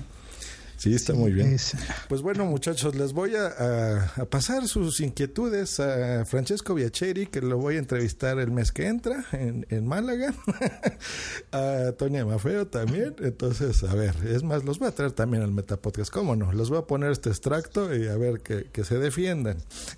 Sí, 0.79 0.93
está 0.95 1.13
muy 1.13 1.33
bien. 1.33 1.53
es- 1.53 1.73
Pues 2.07 2.21
bueno, 2.21 2.45
muchachos, 2.45 2.95
les 2.95 3.11
voy 3.11 3.35
a, 3.35 3.47
a- 3.47 4.05
a 4.21 4.25
pasar 4.25 4.65
sus 4.67 5.01
inquietudes 5.01 5.79
a 5.81 6.23
Francesco 6.25 6.73
Biacheri, 6.73 7.27
que 7.27 7.41
lo 7.41 7.57
voy 7.57 7.75
a 7.75 7.79
entrevistar 7.79 8.39
el 8.39 8.49
mes 8.51 8.71
que 8.71 8.87
entra 8.87 9.25
en, 9.33 9.65
en 9.69 9.85
Málaga. 9.85 10.33
a 11.51 11.91
Toña 11.97 12.25
Mafeo 12.25 12.67
también. 12.67 13.15
Entonces, 13.19 13.83
a 13.83 13.93
ver, 13.93 14.15
es 14.25 14.43
más, 14.43 14.63
los 14.63 14.79
voy 14.79 14.87
a 14.87 14.91
traer 14.91 15.11
también 15.11 15.43
al 15.43 15.51
Metapodcast. 15.51 16.11
¿Cómo 16.11 16.35
no? 16.35 16.51
Les 16.53 16.69
voy 16.69 16.79
a 16.79 16.83
poner 16.83 17.11
este 17.11 17.29
extracto 17.29 17.93
y 17.95 18.07
a 18.07 18.15
ver 18.15 18.39
que, 18.41 18.65
que 18.71 18.83
se 18.83 18.97
defiendan. 18.97 19.57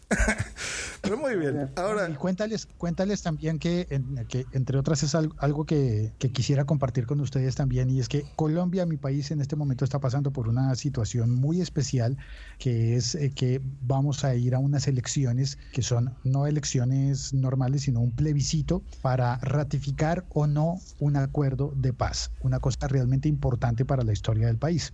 Pero 1.02 1.18
muy 1.18 1.36
bien. 1.36 1.70
Ahora, 1.76 2.10
Y 2.10 2.14
cuéntales, 2.14 2.68
cuéntales 2.78 3.22
también 3.22 3.60
que, 3.60 3.88
en- 3.90 4.26
que, 4.28 4.46
entre 4.52 4.78
otras, 4.78 5.04
es 5.04 5.16
al- 5.16 5.32
algo 5.38 5.66
que, 5.66 6.12
que 6.20 6.32
quisiera 6.32 6.66
compartir 6.66 7.06
con 7.08 7.20
ustedes 7.22 7.56
también, 7.56 7.90
y 7.90 8.00
es 8.00 8.08
que 8.08 8.24
Colombia, 8.36 8.86
mi 8.86 8.98
país, 8.98 9.32
en 9.32 9.42
este 9.42 9.56
momento 9.56 9.84
está 9.84 10.00
pasando 10.00 10.32
por 10.32 10.48
una 10.48 10.71
situación 10.76 11.34
muy 11.34 11.62
especial, 11.62 12.18
que 12.58 12.96
es 12.96 13.16
eh, 13.16 13.32
que 13.34 13.62
vamos 13.82 14.24
a 14.24 14.36
ir 14.36 14.56
a 14.56 14.60
unas 14.60 14.88
elecciones 14.88 15.58
que 15.74 15.82
son 15.82 16.16
no 16.24 16.48
elecciones 16.48 17.34
normales, 17.34 17.84
sino 17.84 18.02
un 18.02 18.12
plebiscito 18.12 18.84
para 19.02 19.38
ratificar 19.38 20.26
o 20.30 20.48
no 20.48 20.80
un 21.00 21.16
acuerdo 21.16 21.74
de 21.76 21.94
paz, 21.94 22.32
una 22.42 22.60
cosa 22.60 22.88
realmente 22.88 23.28
importante 23.28 23.86
para 23.86 24.04
la 24.04 24.14
historia 24.14 24.48
del 24.48 24.58
país. 24.58 24.94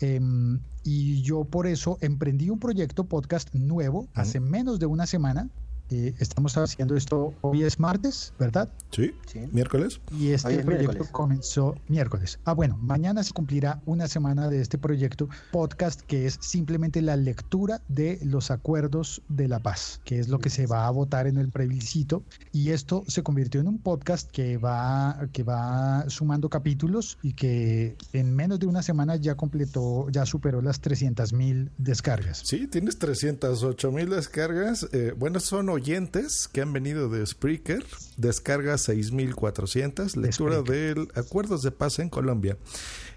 Em, 0.00 0.60
y 0.82 1.20
yo 1.22 1.44
por 1.44 1.66
eso 1.66 1.98
emprendí 2.00 2.48
un 2.48 2.58
proyecto 2.58 3.04
podcast 3.04 3.54
nuevo 3.54 4.08
hace 4.14 4.40
menos 4.40 4.78
de 4.78 4.86
una 4.86 5.06
semana. 5.06 5.48
Eh, 5.90 6.14
estamos 6.20 6.56
haciendo 6.56 6.96
esto 6.96 7.34
hoy 7.40 7.64
es 7.64 7.80
martes, 7.80 8.32
¿verdad? 8.38 8.68
Sí, 8.92 9.12
miércoles. 9.52 10.00
Y 10.16 10.30
este 10.30 10.54
es 10.54 10.64
proyecto 10.64 10.88
miércoles. 10.92 11.12
comenzó 11.12 11.74
miércoles. 11.88 12.38
Ah, 12.44 12.52
bueno, 12.52 12.78
mañana 12.80 13.24
se 13.24 13.32
cumplirá 13.32 13.82
una 13.86 14.06
semana 14.06 14.48
de 14.48 14.60
este 14.60 14.78
proyecto 14.78 15.28
podcast 15.50 16.00
que 16.02 16.26
es 16.26 16.38
simplemente 16.40 17.02
la 17.02 17.16
lectura 17.16 17.82
de 17.88 18.20
los 18.22 18.52
acuerdos 18.52 19.22
de 19.28 19.48
la 19.48 19.58
paz, 19.58 20.00
que 20.04 20.20
es 20.20 20.28
lo 20.28 20.38
que 20.38 20.48
se 20.48 20.66
va 20.66 20.86
a 20.86 20.90
votar 20.90 21.26
en 21.26 21.38
el 21.38 21.48
plebiscito. 21.48 22.22
Y 22.52 22.70
esto 22.70 23.02
se 23.08 23.24
convirtió 23.24 23.60
en 23.60 23.66
un 23.66 23.78
podcast 23.78 24.30
que 24.30 24.58
va, 24.58 25.28
que 25.32 25.42
va 25.42 26.04
sumando 26.08 26.48
capítulos 26.48 27.18
y 27.22 27.32
que 27.32 27.96
en 28.12 28.34
menos 28.36 28.60
de 28.60 28.66
una 28.66 28.82
semana 28.82 29.16
ya 29.16 29.34
completó, 29.34 30.08
ya 30.10 30.24
superó 30.24 30.62
las 30.62 30.80
300 30.80 31.32
mil 31.32 31.70
descargas. 31.78 32.42
Sí, 32.44 32.68
tienes 32.68 32.98
308 32.98 33.90
mil 33.90 34.10
descargas. 34.10 34.88
Eh, 34.92 35.14
bueno, 35.18 35.40
son 35.40 35.68
oyentes 35.80 36.48
que 36.52 36.60
han 36.60 36.72
venido 36.72 37.08
de 37.08 37.24
Spreaker. 37.26 37.84
Descarga 38.16 38.76
6400. 38.76 40.16
Lectura 40.16 40.62
del 40.62 41.08
Acuerdos 41.14 41.62
de 41.62 41.70
Paz 41.70 41.98
en 41.98 42.10
Colombia. 42.10 42.56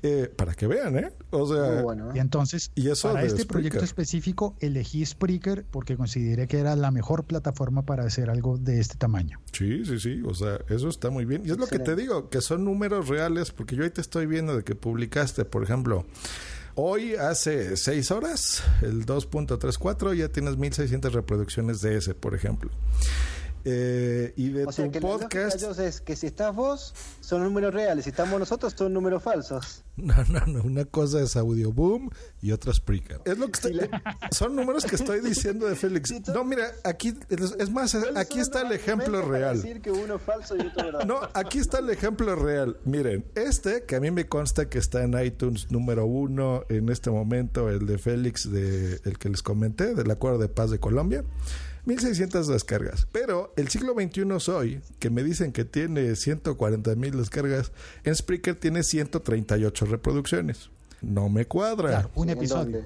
Eh, 0.01 0.29
para 0.35 0.53
que 0.53 0.67
vean, 0.67 0.97
¿eh? 0.97 1.13
O 1.29 1.47
sea, 1.47 1.83
Y 2.13 2.19
entonces, 2.19 2.71
y 2.75 2.89
eso 2.89 3.13
para 3.13 3.23
este 3.23 3.45
proyecto 3.45 3.83
específico, 3.83 4.55
elegí 4.59 5.05
Spreaker 5.05 5.65
porque 5.71 5.95
consideré 5.95 6.47
que 6.47 6.59
era 6.59 6.75
la 6.75 6.91
mejor 6.91 7.23
plataforma 7.23 7.85
para 7.85 8.03
hacer 8.03 8.29
algo 8.29 8.57
de 8.57 8.79
este 8.79 8.97
tamaño. 8.97 9.39
Sí, 9.53 9.85
sí, 9.85 9.99
sí, 9.99 10.21
o 10.25 10.33
sea, 10.33 10.59
eso 10.67 10.89
está 10.89 11.09
muy 11.09 11.23
bien. 11.23 11.43
Y 11.45 11.51
es 11.51 11.57
lo 11.57 11.67
que 11.67 11.79
te 11.79 11.95
digo, 11.95 12.29
que 12.29 12.41
son 12.41 12.65
números 12.65 13.07
reales, 13.07 13.51
porque 13.51 13.75
yo 13.77 13.83
ahí 13.83 13.89
te 13.89 14.01
estoy 14.01 14.25
viendo 14.25 14.55
de 14.57 14.63
que 14.63 14.75
publicaste, 14.75 15.45
por 15.45 15.63
ejemplo, 15.63 16.05
hoy 16.75 17.15
hace 17.15 17.77
seis 17.77 18.11
horas, 18.11 18.63
el 18.81 19.05
2.34, 19.05 20.15
ya 20.15 20.29
tienes 20.29 20.57
1600 20.57 21.13
reproducciones 21.13 21.81
de 21.81 21.97
ese, 21.97 22.13
por 22.13 22.35
ejemplo. 22.35 22.71
Eh, 23.65 24.33
y 24.35 24.49
de 24.49 24.65
O 24.65 24.71
sea 24.71 24.89
que 24.89 24.99
la 24.99 25.07
podcast... 25.07 25.63
Joss, 25.63 25.79
es 25.79 26.01
que 26.01 26.15
si 26.15 26.27
estás 26.27 26.55
vos, 26.55 26.93
son 27.21 27.43
números 27.43 27.73
reales. 27.73 28.03
Si 28.03 28.09
estamos 28.09 28.39
nosotros, 28.39 28.73
son 28.77 28.93
números 28.93 29.23
falsos. 29.23 29.83
No, 29.95 30.15
no, 30.27 30.43
no, 30.47 30.63
una 30.63 30.85
cosa 30.85 31.21
es 31.21 31.35
Audio 31.35 31.71
Boom 31.71 32.09
y 32.41 32.51
otra 32.51 32.73
Spreaker. 32.73 33.21
Es 33.25 33.37
lo 33.37 33.45
que 33.45 33.51
estoy, 33.51 33.89
son 34.31 34.55
números 34.55 34.85
que 34.85 34.95
estoy 34.95 35.19
diciendo 35.19 35.67
de 35.67 35.75
Félix. 35.75 36.11
No, 36.33 36.43
mira, 36.43 36.71
aquí 36.83 37.15
es, 37.29 37.55
es 37.59 37.69
más, 37.69 37.95
aquí 38.15 38.39
está 38.39 38.63
el 38.63 38.71
ejemplo 38.71 39.21
real. 39.21 39.61
decir 39.61 39.81
que 39.81 39.91
uno 39.91 40.15
es 40.15 40.21
falso 40.23 40.55
y 40.55 40.61
otro 40.61 40.85
verdadero. 40.85 41.05
No, 41.05 41.29
aquí 41.35 41.59
está 41.59 41.77
el 41.77 41.91
ejemplo 41.91 42.35
real. 42.35 42.77
Miren, 42.85 43.23
este 43.35 43.83
que 43.83 43.95
a 43.95 43.99
mí 43.99 44.09
me 44.09 44.27
consta 44.27 44.67
que 44.67 44.79
está 44.79 45.03
en 45.03 45.13
iTunes 45.23 45.69
número 45.69 46.07
uno 46.07 46.63
en 46.69 46.89
este 46.89 47.11
momento, 47.11 47.69
el 47.69 47.85
de 47.85 47.99
Félix, 47.99 48.51
de, 48.51 48.99
el 49.03 49.19
que 49.19 49.29
les 49.29 49.43
comenté, 49.43 49.93
del 49.93 50.09
Acuerdo 50.09 50.39
de 50.39 50.49
Paz 50.49 50.71
de 50.71 50.79
Colombia. 50.79 51.23
1600 51.85 52.47
descargas. 52.47 53.07
Pero 53.11 53.53
el 53.57 53.67
siglo 53.67 53.93
XXI 53.93 54.23
soy, 54.39 54.81
que 54.99 55.09
me 55.09 55.23
dicen 55.23 55.51
que 55.51 55.65
tiene 55.65 56.15
140 56.15 56.95
mil 56.95 57.17
descargas, 57.17 57.71
en 58.03 58.15
Spreaker 58.15 58.55
tiene 58.55 58.83
138 58.83 59.85
reproducciones. 59.85 60.69
No 61.01 61.27
me 61.29 61.45
cuadra. 61.45 61.89
Claro, 61.89 62.11
un 62.15 62.29
episodio. 62.29 62.81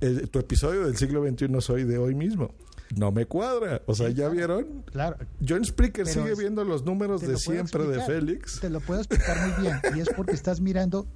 El- 0.00 0.30
tu 0.30 0.38
episodio 0.38 0.86
del 0.86 0.96
siglo 0.96 1.22
XXI 1.28 1.60
soy 1.60 1.84
de 1.84 1.98
hoy 1.98 2.14
mismo. 2.14 2.54
No 2.96 3.12
me 3.12 3.26
cuadra. 3.26 3.82
O 3.86 3.94
sea, 3.94 4.08
¿ya 4.08 4.28
vieron? 4.28 4.82
Claro. 4.90 5.16
Yo 5.40 5.56
en 5.56 5.64
Spreaker 5.64 6.06
sigue 6.06 6.32
es- 6.32 6.38
viendo 6.38 6.64
los 6.64 6.84
números 6.84 7.20
de 7.20 7.36
siempre 7.36 7.86
de. 7.86 8.00
Félix. 8.02 8.58
Te 8.60 8.70
lo 8.70 8.80
puedo 8.80 9.00
explicar 9.00 9.36
muy 9.46 9.62
bien. 9.62 9.76
Y 9.94 10.00
es 10.00 10.08
porque 10.16 10.32
estás 10.32 10.60
mirando, 10.60 11.06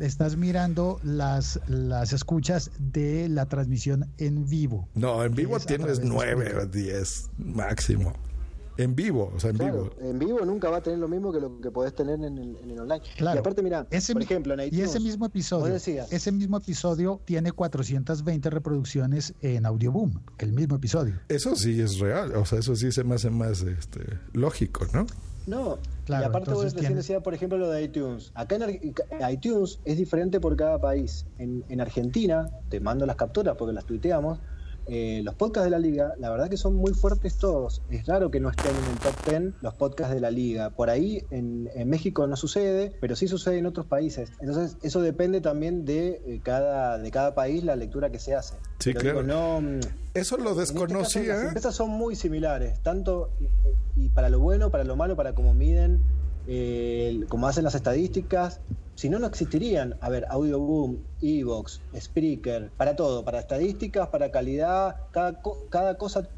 estás 0.00 0.36
mirando 0.36 0.98
las, 1.02 1.60
las 1.68 2.12
escuchas 2.12 2.70
de 2.78 3.28
la 3.28 3.46
transmisión 3.46 4.06
en 4.18 4.48
vivo. 4.48 4.88
No, 4.94 5.24
en 5.24 5.34
vivo 5.34 5.58
tienes 5.60 5.98
través 5.98 6.00
de 6.00 6.06
9 6.06 6.32
Spreaker. 6.46 6.58
o 6.58 6.66
10 6.66 7.30
máximo. 7.38 8.12
En 8.78 8.94
vivo, 8.94 9.30
o 9.36 9.38
sea, 9.38 9.50
en 9.50 9.58
Claro, 9.58 9.84
vivo. 9.84 10.10
en 10.10 10.18
vivo 10.18 10.44
nunca 10.46 10.70
va 10.70 10.78
a 10.78 10.82
tener 10.82 10.98
lo 10.98 11.06
mismo 11.06 11.30
que 11.30 11.40
lo 11.40 11.60
que 11.60 11.70
podés 11.70 11.94
tener 11.94 12.14
en 12.14 12.38
el, 12.38 12.56
en 12.56 12.70
el 12.70 12.80
online. 12.80 13.02
Claro. 13.18 13.36
Y 13.36 13.40
aparte, 13.40 13.62
mira, 13.62 13.86
Ese 13.90 14.14
por 14.14 14.22
ejemplo, 14.22 14.54
en 14.54 14.74
y 14.74 14.80
ese 14.80 14.98
mismo 14.98 15.26
episodio, 15.26 15.74
ese 15.76 16.32
mismo 16.32 16.56
episodio 16.56 17.20
tiene 17.26 17.52
420 17.52 18.48
reproducciones 18.48 19.34
en 19.42 19.66
Audioboom, 19.66 20.22
el 20.38 20.52
mismo 20.54 20.76
episodio. 20.76 21.20
Eso 21.28 21.54
sí 21.54 21.82
es 21.82 21.98
real, 21.98 22.34
o 22.34 22.46
sea, 22.46 22.60
eso 22.60 22.74
sí 22.74 22.90
se 22.92 23.04
me 23.04 23.16
hace 23.16 23.28
más 23.28 23.60
este, 23.60 24.00
lógico, 24.32 24.86
¿no? 24.94 25.04
No, 25.46 25.78
Claro, 26.04 26.24
y 26.24 26.26
aparte 26.26 26.50
vos 26.52 26.74
recién 26.74 26.96
decías, 26.96 27.22
por 27.22 27.32
ejemplo, 27.32 27.58
lo 27.58 27.70
de 27.70 27.84
iTunes. 27.84 28.32
Acá 28.34 28.56
en 28.56 29.30
iTunes 29.30 29.80
es 29.84 29.96
diferente 29.96 30.40
por 30.40 30.56
cada 30.56 30.80
país. 30.80 31.24
En, 31.38 31.64
en 31.68 31.80
Argentina, 31.80 32.48
te 32.68 32.80
mando 32.80 33.06
las 33.06 33.16
capturas 33.16 33.54
porque 33.56 33.72
las 33.72 33.84
tuiteamos, 33.84 34.40
eh, 34.86 35.20
los 35.24 35.34
podcasts 35.34 35.64
de 35.64 35.70
la 35.70 35.78
liga, 35.78 36.14
la 36.18 36.30
verdad 36.30 36.50
que 36.50 36.56
son 36.56 36.74
muy 36.74 36.92
fuertes 36.92 37.36
todos. 37.36 37.82
Es 37.90 38.06
raro 38.06 38.30
que 38.30 38.40
no 38.40 38.50
estén 38.50 38.72
en 38.74 38.84
el 38.92 38.98
top 38.98 39.14
10 39.28 39.62
los 39.62 39.74
podcasts 39.74 40.14
de 40.14 40.20
la 40.20 40.30
liga. 40.30 40.70
Por 40.70 40.90
ahí 40.90 41.24
en, 41.30 41.70
en 41.74 41.88
México 41.88 42.26
no 42.26 42.36
sucede, 42.36 42.92
pero 43.00 43.14
sí 43.16 43.28
sucede 43.28 43.58
en 43.58 43.66
otros 43.66 43.86
países. 43.86 44.32
Entonces 44.40 44.76
eso 44.82 45.00
depende 45.00 45.40
también 45.40 45.84
de, 45.84 46.20
eh, 46.26 46.40
cada, 46.42 46.98
de 46.98 47.10
cada 47.10 47.34
país 47.34 47.62
la 47.64 47.76
lectura 47.76 48.10
que 48.10 48.18
se 48.18 48.34
hace. 48.34 48.54
Sí, 48.80 48.92
Pero 48.92 49.00
claro. 49.00 49.22
digo, 49.22 49.34
no, 49.34 49.60
mm, 49.60 49.80
Eso 50.14 50.36
lo 50.36 50.52
en 50.52 50.60
este 50.60 50.74
caso, 50.74 50.86
desconocía. 50.86 51.34
las 51.34 51.44
empresas 51.44 51.74
son 51.74 51.90
muy 51.90 52.16
similares, 52.16 52.80
tanto 52.82 53.30
y, 53.96 54.04
y 54.06 54.08
para 54.08 54.28
lo 54.28 54.40
bueno, 54.40 54.70
para 54.70 54.84
lo 54.84 54.96
malo, 54.96 55.14
para 55.16 55.34
cómo 55.34 55.54
miden, 55.54 56.00
eh, 56.48 57.20
cómo 57.28 57.46
hacen 57.46 57.64
las 57.64 57.74
estadísticas. 57.76 58.60
Si 58.94 59.08
no, 59.08 59.18
no 59.18 59.26
existirían. 59.26 59.96
A 60.00 60.08
ver, 60.10 60.26
Audioboom, 60.28 60.98
Evox, 61.22 61.80
Spreaker, 61.98 62.70
para 62.76 62.94
todo, 62.96 63.24
para 63.24 63.40
estadísticas, 63.40 64.08
para 64.08 64.30
calidad, 64.30 64.96
cada, 65.12 65.40
co- 65.40 65.66
cada 65.70 65.96
cosa. 65.96 66.28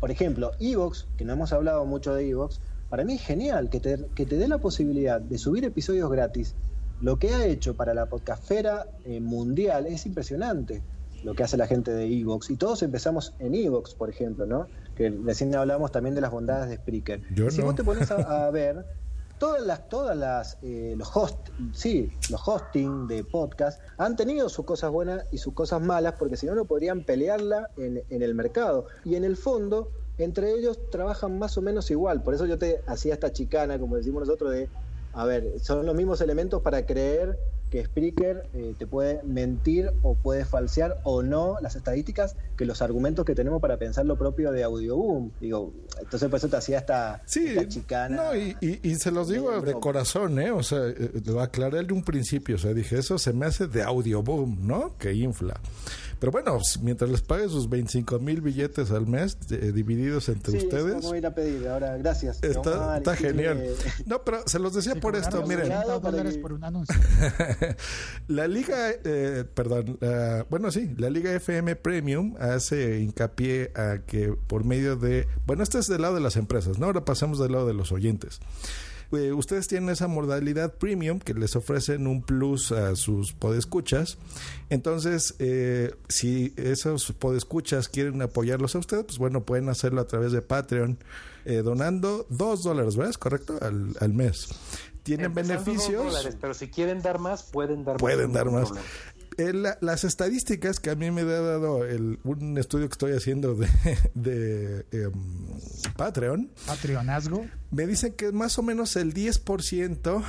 Por 0.00 0.10
ejemplo, 0.10 0.52
Evox, 0.58 1.06
que 1.16 1.24
no 1.24 1.34
hemos 1.34 1.52
hablado 1.52 1.84
mucho 1.84 2.14
de 2.14 2.28
Evox, 2.28 2.60
para 2.88 3.04
mí 3.04 3.14
es 3.14 3.22
genial 3.22 3.70
que 3.70 3.78
te, 3.80 4.06
que 4.14 4.26
te 4.26 4.36
dé 4.36 4.48
la 4.48 4.58
posibilidad 4.58 5.20
de 5.20 5.38
subir 5.38 5.64
episodios 5.64 6.10
gratis. 6.10 6.54
Lo 7.00 7.18
que 7.18 7.30
ha 7.34 7.46
hecho 7.46 7.74
para 7.74 7.94
la 7.94 8.06
podcastfera 8.06 8.86
eh, 9.04 9.20
mundial 9.20 9.86
es 9.86 10.06
impresionante 10.06 10.82
lo 11.24 11.34
que 11.34 11.42
hace 11.44 11.56
la 11.56 11.66
gente 11.68 11.92
de 11.92 12.06
Evox. 12.06 12.50
Y 12.50 12.56
todos 12.56 12.82
empezamos 12.82 13.32
en 13.38 13.54
Evox, 13.54 13.94
por 13.94 14.10
ejemplo, 14.10 14.44
¿no? 14.46 14.66
Que 14.96 15.10
recién 15.10 15.54
hablamos 15.54 15.92
también 15.92 16.14
de 16.14 16.20
las 16.20 16.30
bondades 16.32 16.68
de 16.68 16.76
Spreaker. 16.76 17.20
Yo 17.34 17.50
si 17.50 17.58
no. 17.58 17.66
vos 17.66 17.76
te 17.76 17.84
pones 17.84 18.10
a, 18.10 18.46
a 18.46 18.50
ver, 18.52 18.84
todas 19.42 19.66
las, 19.66 19.88
todas 19.88 20.16
las, 20.16 20.58
eh, 20.62 20.94
los 20.96 21.16
host, 21.16 21.48
sí, 21.72 22.12
los 22.30 22.46
hosting 22.46 23.08
de 23.08 23.24
podcast 23.24 23.82
han 23.98 24.14
tenido 24.14 24.48
sus 24.48 24.64
cosas 24.64 24.92
buenas 24.92 25.24
y 25.32 25.38
sus 25.38 25.52
cosas 25.52 25.82
malas, 25.82 26.14
porque 26.16 26.36
si 26.36 26.46
no, 26.46 26.54
no 26.54 26.64
podrían 26.64 27.02
pelearla 27.02 27.68
en, 27.76 28.04
en 28.08 28.22
el 28.22 28.36
mercado. 28.36 28.86
Y 29.04 29.16
en 29.16 29.24
el 29.24 29.36
fondo, 29.36 29.90
entre 30.16 30.52
ellos 30.52 30.78
trabajan 30.92 31.40
más 31.40 31.58
o 31.58 31.60
menos 31.60 31.90
igual. 31.90 32.22
Por 32.22 32.34
eso 32.34 32.46
yo 32.46 32.56
te 32.56 32.84
hacía 32.86 33.14
esta 33.14 33.32
chicana, 33.32 33.80
como 33.80 33.96
decimos 33.96 34.20
nosotros, 34.28 34.52
de, 34.52 34.68
a 35.12 35.24
ver, 35.24 35.58
son 35.58 35.86
los 35.86 35.96
mismos 35.96 36.20
elementos 36.20 36.62
para 36.62 36.86
creer 36.86 37.36
que 37.72 37.82
Spreaker 37.86 38.48
eh, 38.52 38.74
te 38.78 38.86
puede 38.86 39.22
mentir 39.22 39.90
o 40.02 40.14
puede 40.14 40.44
falsear 40.44 40.98
o 41.04 41.22
no 41.22 41.56
las 41.62 41.74
estadísticas 41.74 42.36
que 42.58 42.66
los 42.66 42.82
argumentos 42.82 43.24
que 43.24 43.34
tenemos 43.34 43.62
para 43.62 43.78
pensar 43.78 44.04
lo 44.04 44.18
propio 44.18 44.52
de 44.52 44.62
Audioboom. 44.62 45.30
Digo, 45.40 45.72
entonces 45.98 46.28
por 46.28 46.36
eso 46.36 46.48
te 46.48 46.56
hacía 46.58 46.78
esta, 46.78 47.22
esta 47.24 47.66
chicana. 47.68 48.16
No, 48.16 48.36
y, 48.36 48.54
y- 48.60 48.78
y 48.88 48.94
se 48.96 49.10
los 49.10 49.28
digo 49.28 49.58
de 49.62 49.72
corazón, 49.72 50.38
¿eh? 50.38 50.50
O 50.50 50.62
sea, 50.62 50.86
eh, 50.86 51.12
lo 51.24 51.40
aclaré 51.40 51.82
de 51.82 51.94
un 51.94 52.04
principio. 52.04 52.56
O 52.56 52.58
sea, 52.58 52.74
dije, 52.74 52.98
eso 52.98 53.16
se 53.18 53.32
me 53.32 53.46
hace 53.46 53.66
de 53.66 53.82
audio 53.82 54.22
boom, 54.22 54.58
¿no? 54.66 54.94
Que 54.98 55.14
infla. 55.14 55.58
Pero 56.22 56.30
bueno, 56.30 56.56
mientras 56.82 57.10
les 57.10 57.20
pague 57.20 57.48
sus 57.48 57.68
25 57.68 58.20
mil 58.20 58.42
billetes 58.42 58.92
al 58.92 59.08
mes 59.08 59.36
eh, 59.50 59.72
divididos 59.72 60.28
entre 60.28 60.52
Sí, 60.52 60.58
eso 60.58 60.66
ustedes, 60.68 60.94
vamos 60.94 61.12
a 61.12 61.18
ir 61.18 61.26
a 61.26 61.34
pedir 61.34 61.66
ahora. 61.66 61.96
Gracias. 61.96 62.40
está, 62.40 63.16
genial. 63.16 63.66
No, 64.06 64.22
pero 64.22 64.44
se 64.46 64.60
los 64.60 64.72
decía 64.72 64.94
por 64.94 65.16
esto, 65.16 65.44
miren. 65.44 65.66
30 65.66 65.98
dólares 65.98 66.38
por 66.38 66.52
un 66.52 66.62
anuncio. 66.62 66.94
la 68.28 68.46
liga, 68.46 68.92
eh, 69.02 69.44
perdón, 69.52 69.98
bueno, 70.48 70.70
sí, 70.70 70.94
la 70.96 71.10
liga 71.10 71.32
FM 71.32 71.74
Premium 71.74 72.36
hace 72.38 73.00
hincapié 73.00 73.72
a 73.74 73.98
que 74.06 74.32
por 74.46 74.62
medio 74.62 74.94
de, 74.94 75.26
bueno, 75.44 75.64
este 75.64 75.80
es 75.80 75.88
del 75.88 76.02
lado 76.02 76.14
de 76.14 76.20
las 76.20 76.36
empresas, 76.36 76.78
¿no? 76.78 76.86
Ahora 76.86 77.04
pasamos 77.04 77.40
del 77.40 77.50
lado 77.50 77.66
de 77.66 77.74
los 77.74 77.90
oyentes. 77.90 78.38
Eh, 79.12 79.32
ustedes 79.32 79.68
tienen 79.68 79.90
esa 79.90 80.08
modalidad 80.08 80.74
premium 80.74 81.18
que 81.18 81.34
les 81.34 81.54
ofrecen 81.56 82.06
un 82.06 82.22
plus 82.22 82.72
a 82.72 82.96
sus 82.96 83.32
podescuchas. 83.32 84.16
Entonces, 84.70 85.34
eh, 85.38 85.94
si 86.08 86.54
esos 86.56 87.12
podescuchas 87.12 87.88
quieren 87.88 88.22
apoyarlos 88.22 88.74
a 88.74 88.78
ustedes, 88.78 89.04
pues 89.04 89.18
bueno, 89.18 89.42
pueden 89.44 89.68
hacerlo 89.68 90.00
a 90.00 90.06
través 90.06 90.32
de 90.32 90.40
Patreon, 90.42 90.98
eh, 91.44 91.56
donando 91.56 92.26
dos 92.30 92.62
dólares, 92.62 92.96
¿verdad? 92.96 93.10
¿Es 93.10 93.18
correcto? 93.18 93.58
Al, 93.60 93.94
al 94.00 94.12
mes. 94.14 94.48
Tienen 95.02 95.26
Empezando 95.26 95.64
beneficios. 95.64 96.04
dólares, 96.04 96.36
pero 96.40 96.54
si 96.54 96.68
quieren 96.68 97.02
dar 97.02 97.18
más, 97.18 97.42
pueden 97.42 97.84
dar 97.84 97.96
Pueden 97.96 98.26
más. 98.28 98.34
dar 98.34 98.46
ningún 98.46 98.60
más. 98.60 98.68
problema. 98.70 98.88
Eh, 99.38 99.52
la- 99.52 99.78
las 99.80 100.04
estadísticas 100.04 100.78
que 100.80 100.90
a 100.90 100.94
mí 100.94 101.10
me 101.10 101.22
ha 101.22 101.24
dado 101.24 101.84
el, 101.84 102.18
un 102.24 102.58
estudio 102.58 102.88
que 102.88 102.92
estoy 102.92 103.12
haciendo 103.12 103.54
de, 103.54 103.68
de 104.14 104.86
em, 104.92 105.12
Patreon, 105.96 106.50
Patreonazgo. 106.66 107.46
me 107.70 107.86
dicen 107.86 108.12
que 108.12 108.32
más 108.32 108.58
o 108.58 108.62
menos 108.62 108.96
el 108.96 109.14
10%, 109.14 110.22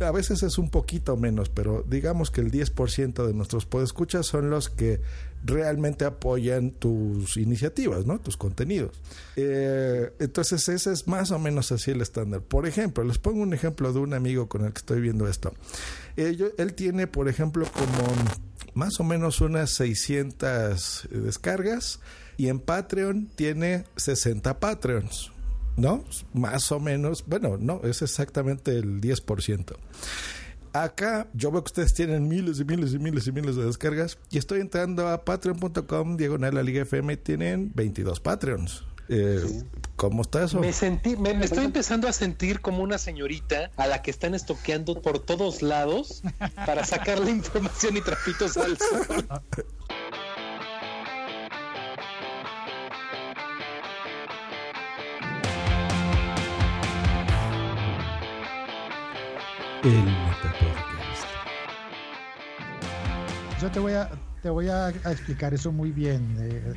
a 0.00 0.10
veces 0.10 0.42
es 0.42 0.58
un 0.58 0.68
poquito 0.70 1.16
menos, 1.16 1.48
pero 1.48 1.84
digamos 1.88 2.30
que 2.30 2.40
el 2.40 2.50
10% 2.50 3.26
de 3.26 3.34
nuestros 3.34 3.66
podescuchas 3.66 4.26
son 4.26 4.50
los 4.50 4.68
que 4.68 5.00
realmente 5.44 6.04
apoyan 6.04 6.70
tus 6.70 7.36
iniciativas, 7.36 8.06
¿no? 8.06 8.20
Tus 8.20 8.36
contenidos. 8.36 9.00
Eh, 9.36 10.12
entonces 10.20 10.68
ese 10.68 10.92
es 10.92 11.08
más 11.08 11.30
o 11.32 11.38
menos 11.38 11.72
así 11.72 11.90
el 11.90 12.00
estándar. 12.00 12.40
Por 12.42 12.66
ejemplo, 12.66 13.02
les 13.04 13.18
pongo 13.18 13.42
un 13.42 13.52
ejemplo 13.54 13.92
de 13.92 13.98
un 14.00 14.14
amigo 14.14 14.48
con 14.48 14.64
el 14.64 14.72
que 14.72 14.78
estoy 14.78 15.00
viendo 15.00 15.26
esto. 15.28 15.52
Eh, 16.16 16.34
yo- 16.36 16.48
él 16.58 16.74
tiene, 16.74 17.06
por 17.06 17.28
ejemplo, 17.28 17.64
como 17.72 18.14
más 18.74 19.00
o 19.00 19.04
menos 19.04 19.40
unas 19.40 19.70
600 19.70 21.08
descargas 21.10 22.00
y 22.36 22.48
en 22.48 22.58
Patreon 22.60 23.28
tiene 23.34 23.84
60 23.96 24.58
Patreons. 24.60 25.30
¿no? 25.76 26.04
Más 26.34 26.70
o 26.70 26.80
menos, 26.80 27.24
bueno, 27.26 27.56
no, 27.58 27.80
es 27.82 28.02
exactamente 28.02 28.76
el 28.76 29.00
10%. 29.00 29.74
Acá 30.74 31.28
yo 31.32 31.50
veo 31.50 31.62
que 31.64 31.68
ustedes 31.68 31.94
tienen 31.94 32.28
miles 32.28 32.60
y 32.60 32.64
miles 32.66 32.92
y 32.92 32.98
miles 32.98 33.26
y 33.26 33.32
miles 33.32 33.56
de 33.56 33.64
descargas 33.64 34.18
y 34.30 34.36
estoy 34.36 34.60
entrando 34.60 35.08
a 35.08 35.24
patreon.com 35.24 36.16
diagonal 36.18 36.54
la 36.54 36.62
liga 36.62 36.82
FM 36.82 37.14
y 37.14 37.16
tienen 37.16 37.72
22 37.74 38.20
Patreons. 38.20 38.84
Eh, 39.08 39.62
¿Cómo 39.96 40.22
está 40.22 40.44
eso? 40.44 40.58
Me 40.58 40.72
sentí, 40.72 41.16
me, 41.16 41.34
me 41.34 41.44
estoy 41.44 41.64
empezando 41.64 42.08
a 42.08 42.12
sentir 42.12 42.60
como 42.60 42.82
una 42.82 42.98
señorita 42.98 43.70
a 43.76 43.86
la 43.86 44.02
que 44.02 44.10
están 44.10 44.34
estoqueando 44.34 45.00
por 45.00 45.18
todos 45.18 45.62
lados 45.62 46.22
para 46.66 46.84
sacarle 46.84 47.30
información 47.30 47.96
y 47.96 48.00
trapitos 48.00 48.56
al 48.56 48.78
sol. 48.78 49.26
El. 59.84 60.32
Yo 63.60 63.70
te 63.70 63.78
voy 63.78 63.92
a, 63.92 64.10
te 64.42 64.50
voy 64.50 64.68
a, 64.68 64.86
a 64.86 65.12
explicar 65.12 65.54
eso 65.54 65.70
muy 65.70 65.92
bien, 65.92 66.36
eh, 66.40 66.74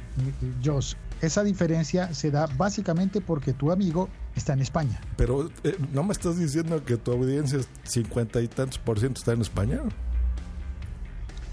Josh. 0.63 0.93
Esa 1.21 1.43
diferencia 1.43 2.13
se 2.13 2.29
da 2.29 2.47
básicamente 2.57 3.21
porque 3.21 3.53
tu 3.53 3.71
amigo 3.71 4.07
está 4.35 4.53
en 4.53 4.61
España. 4.61 5.01
Pero 5.17 5.49
eh, 5.63 5.75
no 5.91 6.03
me 6.03 6.13
estás 6.13 6.37
diciendo 6.37 6.83
que 6.85 6.97
tu 6.97 7.11
audiencia 7.11 7.59
es 7.59 7.67
50 7.83 8.41
y 8.41 8.47
tantos 8.47 8.77
por 8.77 8.99
ciento 8.99 9.19
está 9.19 9.33
en 9.33 9.41
España. 9.41 9.81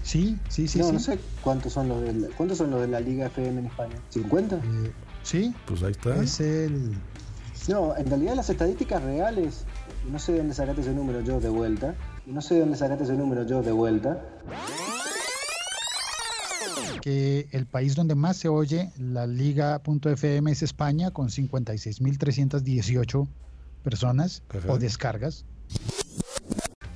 Sí, 0.03 0.37
sí, 0.49 0.67
sí, 0.67 0.79
no, 0.79 0.85
sí. 0.85 0.91
no 0.93 0.99
sé 0.99 1.19
cuántos 1.41 1.73
son 1.73 1.87
los 1.89 2.01
de 2.01 2.13
la, 2.13 2.27
cuántos 2.35 2.57
son 2.57 2.69
los 2.71 2.81
de 2.81 2.87
la 2.87 2.99
Liga 2.99 3.25
FM 3.27 3.61
en 3.61 3.65
España. 3.65 3.95
¿50? 4.13 4.59
sí. 5.23 5.55
Pues 5.65 5.81
ahí 5.81 5.91
está. 5.91 6.21
Es 6.21 6.39
el. 6.39 6.93
No, 7.69 7.95
en 7.95 8.05
realidad 8.07 8.35
las 8.35 8.49
estadísticas 8.49 9.01
reales, 9.01 9.63
y 10.05 10.11
no 10.11 10.19
sé 10.19 10.33
de 10.33 10.39
dónde 10.39 10.53
sacaste 10.53 10.81
ese 10.81 10.91
número 10.91 11.21
yo 11.21 11.39
de 11.39 11.47
vuelta, 11.47 11.95
y 12.27 12.31
no 12.31 12.41
sé 12.41 12.55
de 12.55 12.59
dónde 12.59 12.75
sacaste 12.75 13.05
ese 13.05 13.13
número 13.13 13.43
yo 13.45 13.63
de 13.63 13.71
vuelta. 13.71 14.21
Que 17.01 17.47
el 17.51 17.65
país 17.65 17.95
donde 17.95 18.15
más 18.15 18.37
se 18.37 18.47
oye 18.49 18.91
la 18.97 19.27
liga.fm 19.27 20.51
es 20.51 20.63
España 20.63 21.11
con 21.11 21.29
56.318 21.29 23.27
personas 23.83 24.43
o 24.67 24.77
descargas. 24.77 25.45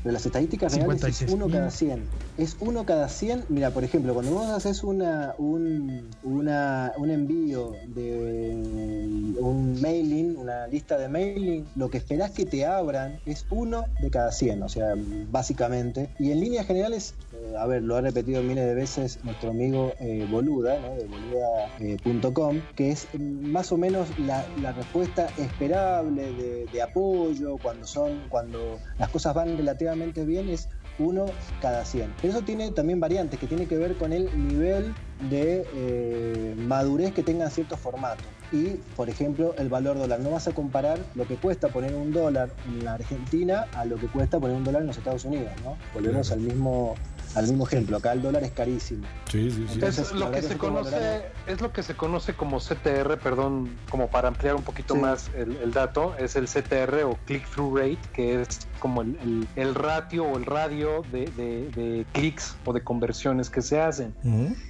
De 0.04 0.12
las 0.14 0.26
estadísticas 0.26 0.74
reales 0.74 1.04
es 1.04 1.22
56.000. 1.28 1.34
uno 1.34 1.50
cada 1.50 1.70
100. 1.70 2.04
Es 2.38 2.56
uno 2.62 2.86
cada 2.86 3.10
100. 3.10 3.46
Mira, 3.50 3.72
por 3.72 3.84
ejemplo, 3.84 4.14
cuando 4.14 4.32
vos 4.32 4.48
haces 4.48 4.84
una, 4.84 5.34
un, 5.38 6.08
una- 6.24 6.94
un 6.98 7.10
envío 7.12 7.74
de 7.94 9.36
un 9.42 9.82
mailing, 9.82 10.38
una 10.38 10.68
lista 10.68 10.98
de 10.98 11.10
mailing, 11.10 11.66
lo 11.76 11.90
que 11.90 11.98
esperás 11.98 12.32
que 12.32 12.46
te 12.46 12.66
abran 12.66 13.20
es 13.26 13.46
uno 13.50 13.84
de 14.00 14.10
cada 14.10 14.32
100, 14.32 14.64
o 14.64 14.70
sea, 14.70 14.94
básicamente. 15.30 16.10
Y 16.20 16.32
en 16.32 16.40
líneas 16.40 16.68
generales, 16.68 17.14
a 17.58 17.66
ver, 17.66 17.84
lo 17.84 17.96
ha 17.96 18.02
repetido 18.02 18.42
miles 18.44 18.66
de 18.66 18.76
veces 18.76 19.20
nuestro 19.24 19.50
amigo 19.50 19.94
eh, 20.00 20.28
Boluda, 20.30 20.80
¿no? 20.80 20.96
de 20.96 21.06
boluda.com, 21.06 22.62
que 22.76 22.92
es 22.92 23.08
más 23.20 23.72
o 23.72 23.78
menos 23.78 24.08
la, 24.20 24.46
la 24.62 24.72
respuesta 24.74 25.28
esperable 25.38 26.34
de, 26.34 26.66
de 26.72 26.82
apoyo 26.82 27.58
cuando 27.58 27.88
son, 27.88 28.22
cuando 28.30 28.80
las 29.00 29.10
cosas 29.10 29.34
van 29.34 29.58
relativamente 29.58 30.26
bien, 30.26 30.50
es 30.50 30.70
uno 31.00 31.26
cada 31.62 31.86
100. 31.86 32.14
Pero 32.22 32.34
eso 32.34 32.42
tiene 32.44 32.72
también 32.72 33.00
variantes 33.00 33.40
que 33.40 33.48
tiene 33.48 33.68
que 33.68 33.78
ver 33.78 33.96
con 33.96 34.14
el 34.14 34.26
nivel 34.48 34.94
de 35.30 35.66
eh, 35.74 36.56
madurez 36.58 37.14
que 37.14 37.24
tengan 37.24 37.52
ciertos 37.52 37.80
formatos. 37.80 38.26
Y, 38.52 38.76
por 38.96 39.10
ejemplo, 39.10 39.54
el 39.58 39.68
valor 39.68 39.98
dólar. 39.98 40.22
No 40.22 40.32
vas 40.32 40.48
a 40.48 40.54
comparar 40.54 41.00
lo 41.16 41.28
que 41.28 41.36
cuesta 41.36 41.68
poner 41.68 41.94
un 41.94 42.14
dólar 42.14 42.50
en 42.68 42.86
la 42.86 42.94
Argentina 42.94 43.66
a 43.74 43.86
lo 43.86 43.98
que 43.98 44.08
cuesta 44.08 44.40
poner 44.40 44.56
un 44.56 44.64
dólar 44.64 44.82
en 44.82 44.88
los 44.88 44.98
Estados 44.98 45.26
Unidos, 45.26 45.52
¿no? 45.64 45.78
Volvemos 45.94 46.32
al 46.32 46.40
mismo 46.40 46.96
al 47.38 47.48
mismo 47.48 47.66
ejemplo. 47.68 47.98
Acá 47.98 48.14
el 48.14 48.22
dólar 48.22 48.44
es 48.44 48.52
carísimo. 48.52 49.06
Sí, 49.32 49.52
sí, 49.52 49.66
sí. 49.68 49.74
Entonces, 49.76 50.08
es 50.08 50.14
lo 50.14 50.32
que 50.32 50.42
se 50.42 50.58
conoce 50.58 50.92
verano- 51.00 51.24
es 51.48 51.62
lo 51.62 51.72
que 51.72 51.84
se 51.84 51.96
conoce 51.96 52.34
como 52.34 52.60
CTR 52.60 53.18
perdón 53.18 53.70
como 53.90 54.08
para 54.08 54.28
ampliar 54.28 54.56
un 54.56 54.64
poquito 54.64 54.96
Sí. 54.96 55.00
más 55.02 55.30
el, 55.36 55.56
el 55.58 55.72
dato 55.72 56.16
es 56.18 56.36
el 56.36 56.46
CTR 56.48 57.04
o 57.04 57.18
click 57.26 57.48
through 57.50 57.78
rate 57.78 58.00
que 58.14 58.42
es 58.42 58.68
como 58.80 59.02
el, 59.02 59.18
el- 59.22 59.48
el 59.56 59.76
ratio 59.76 60.26
o 60.26 60.38
el 60.38 60.46
radio 60.46 61.04
de, 61.12 61.26
de- 61.38 61.70
de 61.76 62.06
clics 62.14 62.56
o 62.66 62.74
de 62.74 62.82
conversiones 62.84 63.50
que 63.50 63.62
se 63.62 63.80
hacen 63.80 64.14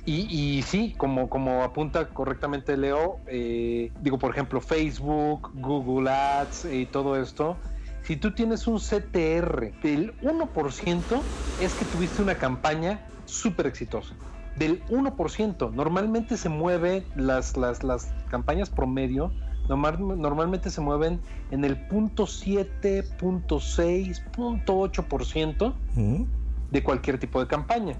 y, 0.05 0.27
y 0.29 0.61
sí 0.63 0.93
como 0.97 1.29
como 1.29 1.63
apunta 1.63 2.07
correctamente 2.09 2.75
Leo 2.77 3.19
eh, 3.27 3.91
digo 4.01 4.17
por 4.19 4.31
ejemplo 4.31 4.61
Facebook 4.61 5.49
Google 5.55 6.09
Ads 6.09 6.65
y 6.71 6.85
todo 6.85 7.15
esto 7.21 7.57
si 8.07 8.15
tú 8.15 8.31
tienes 8.31 8.67
un 8.67 8.79
CTR 8.79 9.73
del 9.83 10.17
1% 10.21 11.25
es 11.57 11.75
que 11.75 11.83
tuviste 11.83 12.21
una 12.21 12.35
campaña 12.37 13.05
súper 13.25 13.67
exitosa 13.67 14.15
del 14.55 14.81
1%. 14.85 15.73
Normalmente 15.73 16.37
se 16.37 16.47
mueve 16.47 17.05
las, 17.15 17.57
las, 17.57 17.83
las 17.83 18.13
campañas 18.29 18.69
promedio, 18.69 19.33
normal- 19.67 19.99
normalmente 19.99 20.69
se 20.69 20.79
mueven 20.79 21.19
en 21.51 21.65
el 21.65 21.75
punto 21.87 22.25
7, 22.25 23.03
punto 23.19 23.59
6, 23.59 24.21
punto 24.33 24.77
8% 24.79 25.75
Ujú. 25.95 26.27
de 26.71 26.83
cualquier 26.83 27.19
tipo 27.19 27.41
de 27.41 27.47
campaña. 27.47 27.99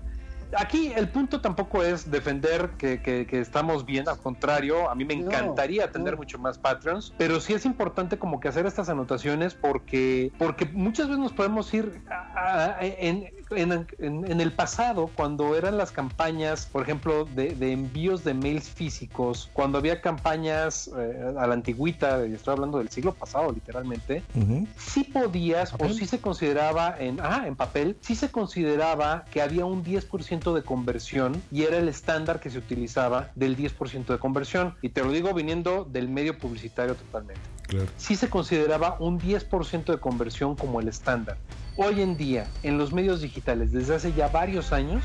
Aquí 0.56 0.94
el 0.96 1.10
punto 1.10 1.42
tampoco 1.42 1.84
es 1.84 2.10
defender 2.10 2.72
que, 2.78 3.02
que- 3.02 3.28
que 3.28 3.40
estamos 3.42 3.86
bien, 3.86 4.08
al 4.08 4.18
contrario, 4.18 4.90
a 4.90 4.96
mí 4.96 5.04
me 5.04 5.16
No, 5.18 5.28
encantaría 5.28 5.92
tener 5.92 6.12
no. 6.14 6.18
mucho 6.18 6.40
más 6.40 6.58
Patreons, 6.58 7.14
pero 7.18 7.42
sí 7.42 7.54
es 7.54 7.66
importante 7.66 8.18
como 8.18 8.40
que 8.40 8.48
hacer 8.48 8.66
estas 8.66 8.88
anotaciones 8.88 9.56
porque, 9.56 10.32
porque 10.38 10.66
muchas 10.66 11.08
veces 11.08 11.20
nos 11.20 11.34
podemos 11.34 11.74
ir 11.74 12.02
a- 12.10 12.76
a- 12.78 12.78
en, 12.82 13.30
en- 13.52 13.88
en- 14.00 14.30
en 14.32 14.42
el 14.42 14.52
pasado, 14.52 15.10
cuando 15.16 15.56
eran 15.56 15.78
las 15.78 15.92
campañas, 15.92 16.66
por 16.72 16.82
ejemplo, 16.84 17.26
de, 17.26 17.56
de 17.56 17.72
envíos 17.72 18.24
de 18.24 18.34
mails 18.34 18.70
físicos, 18.70 19.50
cuando 19.54 19.78
había 19.78 20.02
campañas 20.02 20.90
eh, 20.98 21.34
a 21.38 21.48
la 21.48 21.54
antigüita, 21.54 22.26
y 22.28 22.34
estoy 22.34 22.54
hablando 22.54 22.78
del 22.80 22.90
siglo 22.90 23.14
pasado 23.14 23.52
literalmente, 23.52 24.24
Ujú. 24.36 24.68
sí 24.78 25.04
podías 25.06 25.74
o 25.80 25.90
sí 25.90 26.06
se 26.06 26.20
consideraba 26.20 26.96
en, 27.00 27.20
ah, 27.22 27.44
en 27.48 27.56
papel, 27.56 27.98
sí 28.02 28.16
se 28.16 28.30
consideraba 28.30 29.26
que 29.32 29.42
había 29.42 29.66
un 29.66 29.84
10% 29.84 30.54
de 30.54 30.64
conversión 30.64 31.42
y 31.52 31.64
era 31.64 31.78
el 31.78 31.88
estándar 31.88 32.40
que 32.40 32.50
se 32.50 32.58
utilizaba 32.58 33.32
del 33.36 33.56
10% 33.56 34.06
de 34.14 34.20
conversión. 34.20 34.76
Y 34.82 34.90
te 34.90 35.04
lo 35.04 35.12
digo 35.12 35.34
viniendo 35.34 35.86
del 35.86 36.10
medio 36.10 36.38
publicitario 36.38 36.96
totalmente. 36.96 37.42
Claro. 37.68 37.88
Sí 37.98 38.16
se 38.16 38.30
consideraba 38.30 38.96
un 39.00 39.20
10% 39.20 39.92
de 39.92 39.98
conversión 40.00 40.56
como 40.56 40.80
el 40.80 40.88
estándar. 40.88 41.38
Hoy 41.78 42.02
en 42.02 42.18
día, 42.18 42.48
en 42.64 42.78
los 42.80 42.92
medios 42.92 43.22
digitales, 43.22 43.72
desde 43.72 43.96
hace 43.96 44.12
ya 44.14 44.30
varios 44.30 44.74
años, 44.74 45.04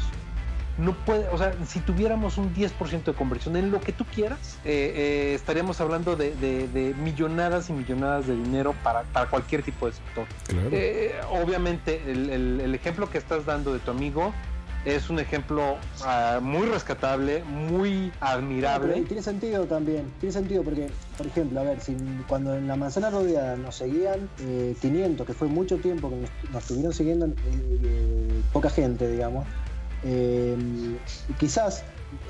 no 0.79 0.95
puede, 1.05 1.29
o 1.29 1.37
sea, 1.37 1.53
si 1.67 1.81
tuviéramos 1.81 2.39
un 2.39 2.55
10% 2.55 3.05
de 3.05 3.13
conversión 3.13 3.57
en 3.57 3.71
lo 3.71 3.79
que 3.79 3.93
tú 3.93 4.07
quieras, 4.07 4.59
eh, 4.65 4.93
eh, 4.97 5.35
estaríamos 5.35 5.83
hablando 5.83 6.17
de, 6.17 6.35
de- 6.37 6.67
de 6.69 6.95
millonadas 6.95 7.69
y 7.69 7.75
millonadas 7.75 8.27
de 8.27 8.35
dinero 8.37 8.75
para, 8.83 9.03
para 9.03 9.27
cualquier 9.27 9.63
tipo 9.63 9.85
de 9.87 9.93
sector. 9.93 10.25
Claro. 10.47 10.71
Eh, 10.73 11.15
obviamente, 11.31 12.01
el, 12.11 12.31
el- 12.31 12.61
el 12.63 12.75
ejemplo 12.75 13.11
que 13.11 13.19
estás 13.19 13.45
dando 13.45 13.75
de 13.75 13.81
tu 13.81 13.91
amigo 13.91 14.33
es 14.85 15.11
un 15.11 15.19
ejemplo 15.19 15.77
ah, 16.05 16.41
muy 16.43 16.67
rescatable, 16.67 17.45
muy 17.45 18.13
admirable. 18.21 19.03
tiene 19.03 19.23
sentido 19.23 19.67
también, 19.67 20.13
tiene 20.21 20.33
sentido 20.33 20.63
porque, 20.63 20.91
por 21.17 21.27
ejemplo, 21.27 21.61
a 21.61 21.65
ver, 21.65 21.81
si 21.81 21.97
cuando 22.27 22.57
en 22.57 22.67
la 22.67 22.77
manzana 22.77 23.11
rodeada 23.11 23.57
nos 23.57 23.77
seguían 23.77 24.29
eh, 24.41 24.75
500, 24.81 25.27
que 25.27 25.35
fue 25.35 25.49
mucho 25.49 25.79
tiempo 25.79 26.11
que 26.11 26.17
nos, 26.17 26.31
nos 26.51 26.63
estuvieron 26.63 26.93
siguiendo 26.93 27.27
eh, 27.27 27.33
eh, 27.85 28.43
poca 28.53 28.71
gente, 28.71 29.09
digamos, 29.09 29.47
eh, 30.05 30.57
quizás 31.39 31.85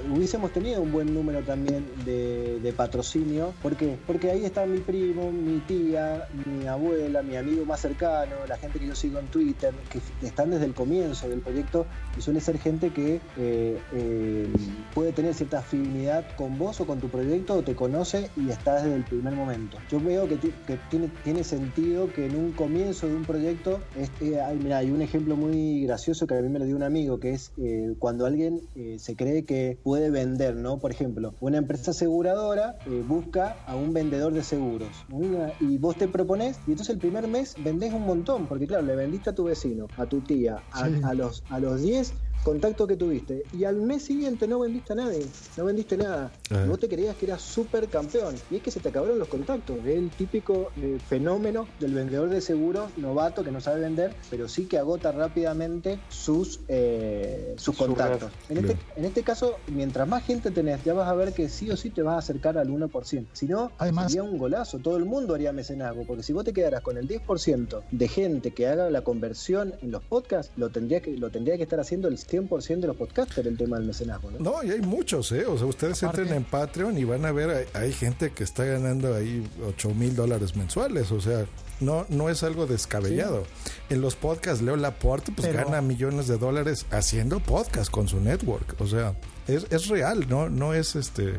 hubiésemos 0.09 0.53
tenido 0.53 0.83
un 0.83 0.93
buen 0.93 1.12
número 1.12 1.43
también 1.43 1.85
de, 2.05 2.72
patrocinio. 2.76 3.53
¿Por 3.62 3.76
qué? 3.76 3.99
Porque 4.07 4.30
ahí 4.30 4.45
está 4.45 4.64
mi 4.66 4.78
primo, 4.78 5.30
mi 5.30 5.61
tía, 5.61 6.26
mi 6.47 6.66
abuela, 6.66 7.22
mi 7.22 7.37
amigo 7.37 7.64
más 7.66 7.80
cercano, 7.80 8.47
la 8.49 8.57
gente 8.57 8.78
que 8.78 8.87
yo 8.87 8.95
sigo 8.95 9.18
en 9.18 9.26
Twitter, 9.26 9.74
que 9.91 10.01
están 10.26 10.51
desde 10.51 10.64
el 10.64 10.74
comienzo 10.74 11.28
del 11.28 11.41
proyecto 11.41 11.87
y 12.16 12.22
suele 12.22 12.41
ser 12.41 12.59
gente 12.59 12.91
que 12.91 13.20
eh, 13.37 13.78
eh, 13.93 14.49
puede 14.95 15.12
tener 15.12 15.35
cierta 15.35 15.59
afinidad 15.59 16.26
con 16.37 16.59
vos 16.59 16.80
o 16.80 16.87
con 16.87 17.01
tu 17.01 17.09
proyecto 17.09 17.55
o 17.57 17.62
te 17.62 17.74
conoce 17.74 18.30
y 18.37 18.51
está 18.51 18.83
desde 18.83 18.97
el 18.97 19.05
primer 19.05 19.35
momento. 19.35 19.78
Yo 19.91 20.01
veo 20.01 20.26
que, 20.28 20.37
ti- 20.37 20.55
que 20.66 20.78
tiene, 21.22 21.45
sentido 21.45 22.12
que 22.12 22.26
en 22.26 22.37
un 22.37 22.53
comienzo 22.53 23.09
de 23.09 23.16
un 23.16 23.24
proyecto, 23.24 23.83
este, 23.97 24.41
hay, 24.41 24.57
mira, 24.59 24.78
hay 24.78 24.91
un 24.91 25.03
ejemplo 25.03 25.37
muy 25.37 25.83
gracioso 25.85 26.26
que 26.26 26.35
a 26.35 26.41
mí 26.41 26.49
me 26.49 26.59
lo 26.59 26.64
dio 26.64 26.76
un 26.76 26.83
amigo, 26.83 27.18
que 27.18 27.30
es 27.33 27.53
eh, 27.59 27.95
cuando 27.99 28.26
alguien 28.26 28.61
se 28.99 29.16
cree 29.16 29.45
que 29.45 29.72
puede 29.77 30.11
vender, 30.11 30.57
¿no? 30.57 30.79
Por 30.79 30.91
ejemplo, 30.93 31.37
una 31.41 31.59
empresa 31.59 31.91
aseguradora 31.93 32.81
eh, 32.85 33.03
busca 33.03 33.61
a 33.66 33.77
un 33.77 33.93
vendedor 33.93 34.35
de 34.35 34.43
seguros 34.43 35.05
una- 35.09 35.55
y 35.61 35.79
vos 35.79 35.97
te 35.97 36.09
propones 36.09 36.62
y 36.66 36.73
entonces 36.73 36.95
el 36.95 37.01
primer 37.01 37.29
mes 37.29 37.55
vendés 37.59 37.93
un 37.93 38.03
montón, 38.07 38.49
porque 38.49 38.66
claro, 38.66 38.83
le 38.85 38.95
vendiste 38.97 39.31
a 39.31 39.35
tu 39.35 39.45
vecino, 39.45 39.93
a 39.97 40.07
tu 40.07 40.23
tía, 40.23 40.64
a, 40.70 40.87
Sí. 40.89 41.01
a 41.03 41.14
los, 41.14 41.45
a 41.49 41.61
los 41.61 41.81
10 41.83 42.14
contactos 42.45 42.88
que 42.88 42.97
tuviste 42.97 43.45
y 43.53 43.64
al 43.64 43.76
mes 43.76 44.05
siguiente 44.05 44.47
no 44.49 44.61
vendiste 44.61 44.93
a 44.93 44.97
nadie, 44.97 45.24
no 45.57 45.64
vendiste 45.64 45.97
nada. 45.97 46.32
Ajá. 46.51 46.64
Y 46.64 46.68
vos 46.68 46.78
te 46.80 46.88
creías 46.88 47.16
que 47.16 47.26
eras 47.26 47.40
súper 47.43 47.88
campeón 47.88 48.34
y 48.51 48.57
es 48.57 48.62
que 48.62 48.70
se 48.70 48.80
te 48.80 48.88
acabaron 48.88 49.18
los 49.18 49.28
contactos. 49.28 49.78
Es 49.84 49.97
el 49.97 50.11
típico 50.11 50.70
eh, 50.76 50.99
fenómeno 51.09 51.68
del 51.78 51.95
vendedor 51.95 52.28
de 52.28 52.40
seguros 52.40 52.97
novato 52.97 53.45
que 53.45 53.51
no 53.51 53.61
sabe 53.61 53.80
vender, 53.80 54.14
pero 54.30 54.49
sí 54.49 54.66
que 54.66 54.78
agota 54.78 55.12
rápidamente 55.12 55.99
sus, 56.09 56.61
eh, 56.68 57.55
sus 57.57 57.76
Su 57.76 57.84
contactos. 57.86 58.30
En 58.49 58.59
este, 58.59 58.76
en 58.97 59.05
este 59.05 59.22
caso, 59.22 59.57
mientras 59.68 60.07
más 60.09 60.24
gente 60.24 60.51
tenés, 60.51 60.82
ya 60.84 60.95
vas 60.95 61.09
a 61.09 61.14
ver 61.14 61.32
que 61.32 61.49
sí 61.49 61.70
o 61.70 61.76
sí 61.76 61.90
te 61.90 62.03
vas 62.03 62.14
a 62.16 62.18
acercar 62.18 62.59
al 62.59 62.68
1%. 62.68 63.26
Si 63.32 63.47
no, 63.47 63.72
Además- 63.78 64.12
sería 64.12 64.22
un 64.28 64.38
golazo. 64.38 64.78
Todo 64.78 64.97
el 64.97 65.05
mundo 65.05 65.34
haría 65.34 65.53
mecenazgo, 65.53 66.05
porque 66.07 66.22
si 66.22 66.32
vos 66.32 66.45
te 66.45 66.53
quedaras 66.53 66.80
con 66.82 66.97
el 66.97 67.07
10% 67.09 67.82
de 67.90 68.09
gente 68.09 68.51
que 68.53 68.66
haga 68.66 68.90
la 68.90 69.03
conversión 69.03 69.74
en 69.82 69.90
los 69.90 70.03
podcasts, 70.03 70.53
lo 70.57 70.70
tendría 70.70 71.01
que, 71.01 71.16
lo 71.16 71.30
tendría 71.30 71.57
que 71.57 71.62
estar 71.62 71.80
haciendo 71.80 72.09
el 72.09 72.18
100% 72.33 72.80
de 72.80 72.87
los 72.87 72.97
podcasters 72.97 73.47
el 73.47 73.57
tema 73.57 73.76
del 73.76 73.87
mecenazgo. 73.87 74.30
¿no? 74.30 74.39
No, 74.39 74.62
y 74.64 74.70
hay 74.70 74.80
muchos, 74.80 75.30
¿eh? 75.33 75.45
O 75.47 75.59
sea, 75.59 75.66
ustedes 75.66 76.03
Aparte- 76.03 76.22
entren 76.22 76.37
en 76.39 76.45
Patreon 76.45 76.97
y 76.99 77.05
van 77.05 77.24
a 77.26 77.33
ver, 77.33 77.51
hay, 77.51 77.83
hay 77.83 77.93
gente 77.93 78.33
que 78.33 78.45
está 78.45 78.64
ganando 78.64 79.14
ahí 79.14 79.47
8 79.66 79.91
mil 79.95 80.16
dólares 80.16 80.57
mensuales. 80.57 81.12
O 81.12 81.20
sea, 81.20 81.45
no, 81.80 82.07
no 82.09 82.28
es 82.30 82.43
algo 82.43 82.66
descabellado. 82.66 83.45
En 83.91 84.01
los 84.01 84.14
podcasts, 84.16 84.62
Leo 84.62 84.76
Laporte, 84.76 85.33
pues 85.35 85.49
Pero- 85.49 85.64
gana 85.64 85.80
millones 85.83 86.26
de 86.28 86.39
dólares 86.39 86.87
haciendo 86.91 87.41
podcast 87.41 87.91
con 87.91 88.09
su 88.09 88.20
network. 88.20 88.74
O 88.80 88.87
sea, 88.87 89.14
es, 89.49 89.66
es 89.70 89.89
real, 89.89 90.26
¿no? 90.28 90.49
No 90.49 90.74
es 90.74 90.97
este. 90.97 91.35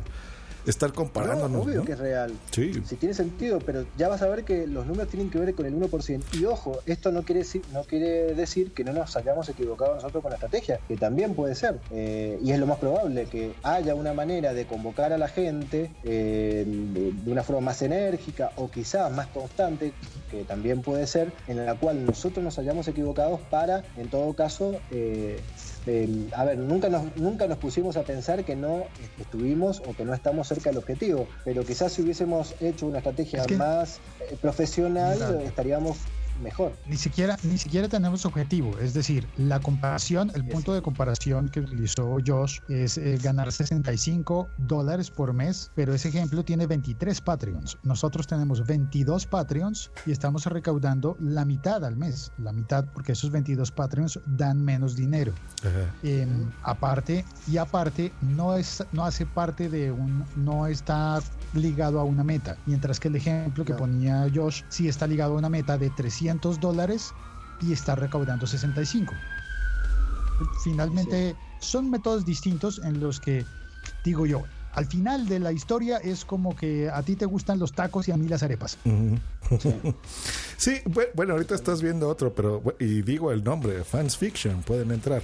Estar 0.66 0.93
comparándonos. 0.93 1.66
obvio 1.66 1.80
¿no? 1.80 1.86
que 1.86 1.93
es 1.93 1.99
real. 1.99 2.34
Sí. 2.51 2.74
Si 2.86 2.95
tiene 2.95 3.14
sentido, 3.14 3.59
pero 3.59 3.86
ya 3.97 4.07
vas 4.07 4.22
a 4.22 4.28
ver 4.28 4.43
que 4.43 4.68
los 4.68 4.86
números 4.86 5.09
tienen 5.09 5.30
que 5.30 5.39
ver 5.39 5.53
con 5.55 5.66
el 5.66 5.76
1%. 5.76 6.22
Y 6.34 6.45
ojo, 6.45 6.80
esto 6.86 7.11
no 7.11 7.24
quiere 7.24 7.39
decir, 7.39 7.61
no 7.72 7.84
quiere 7.84 8.34
decir 8.34 8.74
que 8.74 8.84
no 8.84 8.93
nos 8.93 9.16
hayamos 9.16 9.49
equivocado 9.49 9.95
nosotros 9.95 10.22
con 10.22 10.30
la 10.30 10.36
estrategia, 10.36 10.80
que 10.88 10.97
también 10.97 11.36
puede 11.36 11.55
ser. 11.55 11.80
Eh, 11.91 12.39
y 12.43 12.51
es 12.51 12.59
lo 12.59 12.68
más 12.68 12.78
probable 12.78 13.26
que 13.26 13.53
haya 13.64 13.95
una 13.95 14.14
manera 14.14 14.53
de 14.53 14.66
convocar 14.66 15.14
a 15.14 15.18
la 15.18 15.28
gente 15.28 15.91
eh, 16.03 16.66
de, 16.68 17.11
de 17.11 17.32
una 17.32 17.43
forma 17.43 17.61
más 17.61 17.82
enérgica 17.82 18.51
o 18.55 18.70
quizás 18.70 19.11
más 19.11 19.28
constante, 19.28 19.93
que 20.32 20.43
también 20.43 20.82
puede 20.82 21.07
ser, 21.07 21.32
en 21.47 21.66
la 21.66 21.76
cual 21.76 22.05
nosotros 22.05 22.43
nos 22.43 22.57
hayamos 22.59 22.88
equivocado 22.88 23.39
para, 23.49 23.84
en 23.97 24.09
todo 24.09 24.34
caso, 24.34 24.80
eh, 24.91 25.39
a 26.36 26.46
ver, 26.46 26.58
nunca 26.58 26.88
nos, 26.90 27.16
nunca 27.18 27.48
nos 27.48 27.58
pusimos 27.58 27.98
a 27.98 28.04
pensar 28.04 28.46
que 28.46 28.56
no 28.56 28.86
estuvimos 29.20 29.82
o 29.86 29.94
que 29.94 30.06
no 30.06 30.14
estamos 30.14 30.48
cerca 30.48 30.70
del 30.70 30.78
objetivo, 30.78 31.28
pero 31.44 31.64
quizás 31.66 31.92
si 31.92 32.02
hubiésemos 32.02 32.56
hecho 32.62 32.88
una 32.88 33.00
estrategia 33.00 33.42
Es 33.42 33.48
que- 33.48 33.58
más 33.58 34.00
eh, 34.30 34.38
profesional 34.42 35.42
estaríamos 35.44 35.98
mejor. 36.42 36.74
Ni 36.88 36.98
siquiera, 36.98 37.38
ni 37.44 37.58
siquiera 37.58 37.88
tenemos 37.88 38.26
objetivo, 38.26 38.78
es 38.80 38.94
decir, 38.94 39.28
la 39.38 39.60
comparación, 39.60 40.32
el 40.36 40.46
punto 40.46 40.74
de 40.74 40.82
comparación 40.82 41.50
que 41.50 41.62
utilizó 41.62 42.18
Josh 42.26 42.60
es 42.70 42.98
eh, 42.98 43.18
ganar 43.22 43.52
65 43.52 44.48
dólares 44.58 45.12
por 45.12 45.34
mes, 45.34 45.72
pero 45.76 45.94
ese 45.94 46.10
ejemplo 46.10 46.44
tiene 46.44 46.68
23 46.68 47.22
Patreons. 47.22 47.78
Nosotros 47.84 48.28
tenemos 48.28 48.66
22 48.66 49.26
Patreons 49.26 49.92
y 50.06 50.12
estamos 50.12 50.46
recaudando 50.46 51.18
la 51.20 51.46
mitad 51.46 51.84
al 51.86 51.96
mes, 51.96 52.32
la 52.38 52.52
mitad 52.52 52.86
porque 52.94 53.14
esos 53.14 53.32
22 53.32 53.72
Patreons 53.72 54.20
dan 54.26 54.64
menos 54.64 54.96
dinero. 54.96 55.34
Eh, 56.04 56.28
aparte 56.64 57.26
y 57.48 57.58
aparte 57.58 58.12
no 58.22 58.56
es 58.56 58.84
no 58.92 59.06
hace 59.06 59.26
parte 59.26 59.70
de 59.70 59.92
un 59.92 60.26
no 60.36 60.68
está 60.68 61.22
ligado 61.54 62.00
a 62.00 62.04
una 62.04 62.24
meta 62.24 62.58
mientras 62.66 63.00
que 63.00 63.08
el 63.08 63.16
ejemplo 63.16 63.64
que 63.64 63.74
ponía 63.74 64.28
Josh 64.34 64.64
sí 64.68 64.90
está 64.90 65.08
ligado 65.08 65.36
a 65.36 65.38
una 65.38 65.50
meta 65.50 65.78
de 65.78 65.90
300 65.90 66.33
dólares 66.42 67.12
y 67.62 67.72
está 67.74 67.96
recaudando 67.96 68.46
65 68.48 69.14
finalmente 70.64 71.36
son 71.60 71.90
métodos 71.90 72.26
distintos 72.26 72.80
en 72.84 73.00
los 73.00 73.20
que 73.20 73.46
digo 74.04 74.26
yo 74.26 74.44
al 74.74 74.88
final 74.88 75.28
de 75.28 75.40
la 75.40 75.52
historia 75.52 75.98
es 75.98 76.26
como 76.26 76.56
que 76.56 76.90
a 76.90 77.04
ti 77.04 77.16
te 77.16 77.26
gustan 77.28 77.60
los 77.60 77.74
tacos 77.74 78.08
y 78.08 78.12
a 78.12 78.18
mí 78.18 78.28
las 78.28 78.42
arepas. 78.42 78.80
Sí, 80.58 80.72
bu- 80.86 81.10
bueno, 81.14 81.34
ahorita 81.34 81.54
estás 81.54 81.80
viendo 81.84 82.10
otro, 82.10 82.34
pero 82.34 82.64
y 82.80 83.04
digo 83.04 83.32
el 83.32 83.44
nombre, 83.44 83.84
Fans 83.84 84.18
Fiction, 84.18 84.64
pueden 84.64 84.90
entrar. 84.92 85.22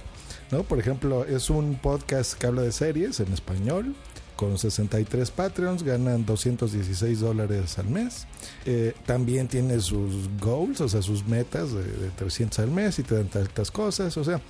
¿no? 0.52 0.62
Por 0.62 0.78
ejemplo, 0.78 1.24
es 1.24 1.50
un 1.50 1.74
podcast 1.82 2.34
que 2.34 2.46
habla 2.46 2.62
de 2.62 2.70
series 2.70 3.18
en 3.18 3.32
español. 3.32 3.96
Con 4.40 4.56
63 4.56 5.30
Patreons 5.32 5.82
ganan 5.82 6.24
216 6.24 7.20
dólares 7.20 7.78
al 7.78 7.90
mes. 7.90 8.26
Eh, 8.64 8.94
también 9.04 9.48
tiene 9.48 9.78
sus 9.80 10.30
goals, 10.40 10.80
o 10.80 10.88
sea, 10.88 11.02
sus 11.02 11.26
metas 11.26 11.74
de, 11.74 11.82
de 11.84 12.08
300 12.16 12.60
al 12.60 12.70
mes 12.70 12.98
y 12.98 13.02
te 13.02 13.16
dan 13.16 13.28
tantas 13.28 13.70
cosas. 13.70 14.16
O 14.16 14.24
sea, 14.24 14.40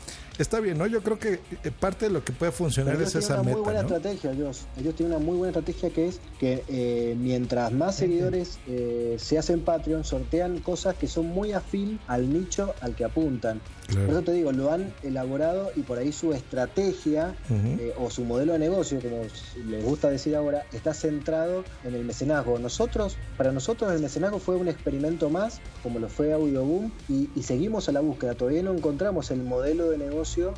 está 0.40 0.60
bien, 0.60 0.78
¿no? 0.78 0.86
Yo 0.86 1.02
creo 1.02 1.18
que 1.18 1.40
eh, 1.64 1.70
parte 1.78 2.06
de 2.06 2.12
lo 2.12 2.24
que 2.24 2.32
puede 2.32 2.52
funcionar 2.52 2.94
es 2.94 3.00
ellos 3.00 3.12
tienen 3.12 3.24
esa 3.24 3.40
una 3.40 3.52
muy 3.52 3.62
buena 3.62 3.82
meta, 3.82 3.90
¿no? 3.90 3.96
estrategia, 3.96 4.32
Dios. 4.32 4.66
Ellos 4.78 4.94
tienen 4.94 5.16
una 5.16 5.24
muy 5.24 5.36
buena 5.36 5.50
estrategia 5.50 5.90
que 5.90 6.08
es 6.08 6.20
que 6.38 6.64
eh, 6.68 7.16
mientras 7.18 7.72
más 7.72 7.96
seguidores 7.96 8.58
eh, 8.66 9.16
se 9.18 9.38
hacen 9.38 9.60
Patreon, 9.60 10.04
sortean 10.04 10.60
cosas 10.60 10.94
que 10.94 11.08
son 11.08 11.26
muy 11.26 11.52
afín 11.52 11.98
al 12.06 12.32
nicho 12.32 12.74
al 12.80 12.94
que 12.94 13.04
apuntan. 13.04 13.60
Claro. 13.90 14.06
Por 14.06 14.14
eso 14.14 14.22
te 14.22 14.32
digo, 14.32 14.52
lo 14.52 14.72
han 14.72 14.92
elaborado 15.02 15.70
y 15.76 15.82
por 15.82 15.98
ahí 15.98 16.12
su 16.12 16.32
estrategia 16.32 17.34
eh, 17.50 17.92
o 17.98 18.10
su 18.10 18.24
modelo 18.24 18.52
de 18.52 18.58
negocio, 18.58 19.00
como 19.00 19.22
les 19.68 19.84
gusta 19.84 20.08
decir 20.08 20.36
ahora, 20.36 20.64
está 20.72 20.94
centrado 20.94 21.64
en 21.84 21.94
el 21.94 22.04
mecenazgo. 22.04 22.58
Nosotros, 22.58 23.16
para 23.36 23.52
nosotros 23.52 23.92
el 23.92 24.00
mecenazgo 24.00 24.38
fue 24.38 24.56
un 24.56 24.68
experimento 24.68 25.28
más, 25.30 25.60
como 25.82 25.98
lo 25.98 26.08
fue 26.08 26.32
Audioboom, 26.32 26.90
y, 27.08 27.28
y 27.34 27.42
seguimos 27.42 27.88
a 27.88 27.92
la 27.92 28.00
búsqueda. 28.00 28.34
Todavía 28.34 28.62
no 28.62 28.72
encontramos 28.72 29.30
el 29.30 29.42
modelo 29.42 29.90
de 29.90 29.98
negocio 29.98 30.54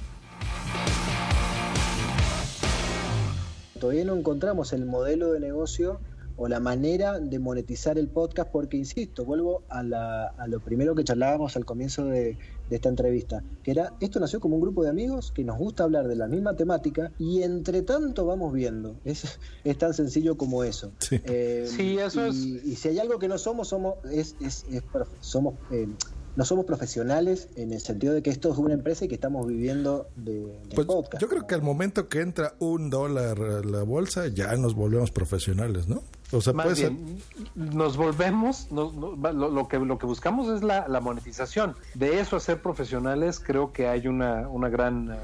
todavía 3.82 4.04
no 4.04 4.14
encontramos 4.14 4.72
el 4.72 4.86
modelo 4.86 5.32
de 5.32 5.40
negocio 5.40 5.98
o 6.36 6.48
la 6.48 6.60
manera 6.60 7.18
de 7.20 7.38
monetizar 7.38 7.98
el 7.98 8.08
podcast 8.08 8.50
porque, 8.50 8.76
insisto, 8.76 9.24
vuelvo 9.24 9.62
a, 9.68 9.82
la- 9.82 10.28
a 10.28 10.46
lo 10.46 10.60
primero 10.60 10.94
que 10.94 11.04
charlábamos 11.04 11.56
al 11.56 11.64
comienzo 11.64 12.04
de, 12.06 12.36
de 12.70 12.76
esta 12.76 12.88
entrevista, 12.88 13.42
que 13.62 13.70
era, 13.70 13.92
esto 14.00 14.18
nació 14.20 14.40
como 14.40 14.56
un 14.56 14.62
grupo 14.62 14.82
de 14.82 14.90
amigos 14.90 15.32
que 15.32 15.44
nos 15.44 15.58
gusta 15.58 15.84
hablar 15.84 16.08
de 16.08 16.16
la 16.16 16.26
misma 16.26 16.56
temática 16.56 17.12
y 17.18 17.42
entre 17.42 17.82
tanto 17.82 18.24
vamos 18.26 18.52
viendo. 18.52 18.96
Es, 19.04 19.38
es 19.64 19.78
tan 19.78 19.94
sencillo 19.94 20.36
como 20.36 20.64
eso. 20.64 20.92
Eh, 21.10 21.66
Sí, 21.68 21.98
eso 21.98 22.26
y, 22.28 22.60
y 22.64 22.76
si 22.76 22.88
hay 22.88 22.98
algo 22.98 23.18
que 23.18 23.28
no 23.28 23.38
somos, 23.38 23.68
somos, 23.68 23.94
es, 24.10 24.36
es- 24.40 24.64
es 24.70 24.82
somos 25.20 25.54
eh, 25.70 25.86
no 26.34 26.46
somos 26.46 26.64
profesionales 26.64 27.48
en 27.56 27.74
el 27.74 27.80
sentido 27.82 28.14
de 28.14 28.22
que 28.22 28.30
esto 28.30 28.50
es 28.50 28.56
una 28.56 28.72
empresa 28.72 29.04
y 29.04 29.08
que 29.08 29.14
estamos 29.14 29.46
viviendo 29.46 30.08
de, 30.16 30.40
de 30.40 30.74
Pues 30.74 30.86
podcast. 30.86 31.20
yo 31.20 31.28
creo 31.28 31.46
que 31.46 31.54
al 31.54 31.60
momento 31.60 32.08
que 32.08 32.20
entra 32.22 32.54
un 32.58 32.88
dólar 32.88 33.38
a 33.38 33.60
la 33.62 33.82
bolsa, 33.82 34.28
ya 34.28 34.56
nos 34.56 34.74
volvemos 34.74 35.10
profesionales, 35.10 35.88
¿no? 35.88 36.02
O 36.32 36.40
sea, 36.40 36.52
Más 36.52 36.78
bien, 36.78 37.18
nos 37.54 37.96
volvemos, 37.96 38.70
nos- 38.72 38.94
no- 38.94 39.14
lo, 39.32 39.50
lo 39.50 39.68
que, 39.68 39.78
lo 39.78 39.98
que 39.98 40.06
buscamos 40.06 40.48
es 40.48 40.62
la, 40.62 40.88
la 40.88 41.00
monetización. 41.00 41.74
De 41.94 42.20
eso 42.20 42.36
a 42.36 42.40
ser 42.40 42.62
profesionales, 42.62 43.38
creo 43.40 43.72
que 43.72 43.86
hay 43.88 44.06
una, 44.06 44.48
una 44.48 44.68
gran, 44.68 45.10
eh, 45.12 45.16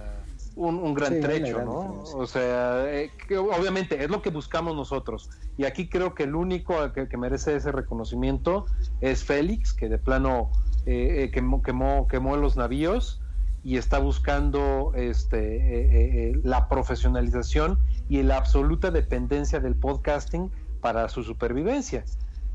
un, 0.56 0.76
un 0.76 0.92
gran 0.94 1.14
Sí, 1.14 1.20
trecho, 1.20 1.54
gran 1.56 1.66
¿no? 1.66 1.82
diferencia. 1.82 2.16
O 2.16 2.26
sea, 2.26 2.84
eh, 2.94 3.10
que 3.26 3.38
obviamente 3.38 4.02
es 4.04 4.10
lo 4.10 4.20
que 4.22 4.30
buscamos 4.30 4.76
nosotros. 4.76 5.30
Y 5.56 5.64
aquí 5.64 5.88
creo 5.88 6.14
que 6.14 6.24
el 6.24 6.34
único 6.34 6.74
que, 6.92 7.08
que 7.08 7.16
merece 7.16 7.56
ese 7.56 7.72
reconocimiento 7.72 8.66
es 9.00 9.24
Félix, 9.24 9.72
que 9.72 9.88
de 9.88 9.98
plano 9.98 10.50
eh, 10.86 11.24
eh, 11.24 11.30
quemó, 11.30 11.62
quemó, 11.62 12.06
quemó 12.06 12.36
los 12.36 12.56
navíos 12.56 13.20
y 13.64 13.76
está 13.76 13.98
buscando 13.98 14.92
este, 14.94 15.38
eh, 15.56 16.30
eh, 16.32 16.40
la 16.44 16.68
profesionalización 16.68 17.78
y 18.08 18.22
la 18.22 18.36
absoluta 18.36 18.90
dependencia 18.90 19.58
del 19.60 19.74
podcasting 19.74 20.50
para 20.80 21.08
su 21.08 21.22
supervivencia. 21.22 22.04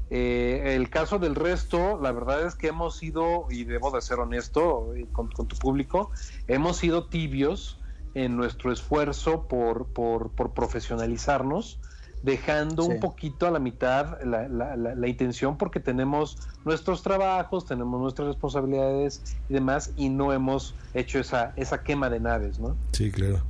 Eh, 0.10 0.76
el 0.76 0.90
caso 0.90 1.18
del 1.18 1.34
resto, 1.36 2.00
la 2.02 2.12
verdad 2.12 2.46
es 2.46 2.56
que 2.56 2.68
hemos 2.68 2.98
sido, 2.98 3.48
y 3.50 3.64
debo 3.64 3.90
de 3.92 4.02
ser 4.02 4.20
honesto 4.20 4.94
eh, 4.96 5.08
con, 5.12 5.30
con 5.32 5.48
tu 5.48 5.56
público, 5.58 6.12
hemos 6.48 6.78
sido 6.78 7.06
tibios 7.06 7.80
en 8.14 8.36
nuestro 8.36 8.72
esfuerzo 8.72 9.48
por, 9.48 9.88
por, 9.88 10.30
por 10.32 10.54
profesionalizarnos, 10.54 11.80
dejando 12.22 12.84
Sí. 12.84 12.92
un 12.92 13.00
poquito 13.00 13.48
a 13.48 13.52
la 13.52 13.60
mitad 13.60 14.22
la, 14.24 14.48
la- 14.48 14.76
la- 14.78 14.96
la 14.96 15.08
intención 15.08 15.58
porque 15.58 15.80
tenemos 15.80 16.38
nuestros 16.64 17.02
trabajos, 17.02 17.66
tenemos 17.66 18.00
nuestras 18.00 18.28
responsabilidades 18.28 19.22
y 19.50 19.54
demás, 19.54 19.92
y 19.98 20.10
no 20.10 20.32
hemos 20.32 20.76
hecho 20.94 21.18
esa, 21.20 21.54
esa 21.56 21.82
quema 21.84 22.10
de 22.10 22.20
naves, 22.20 22.60
¿no? 22.60 22.78
Sí, 22.92 23.12
claro. 23.12 23.42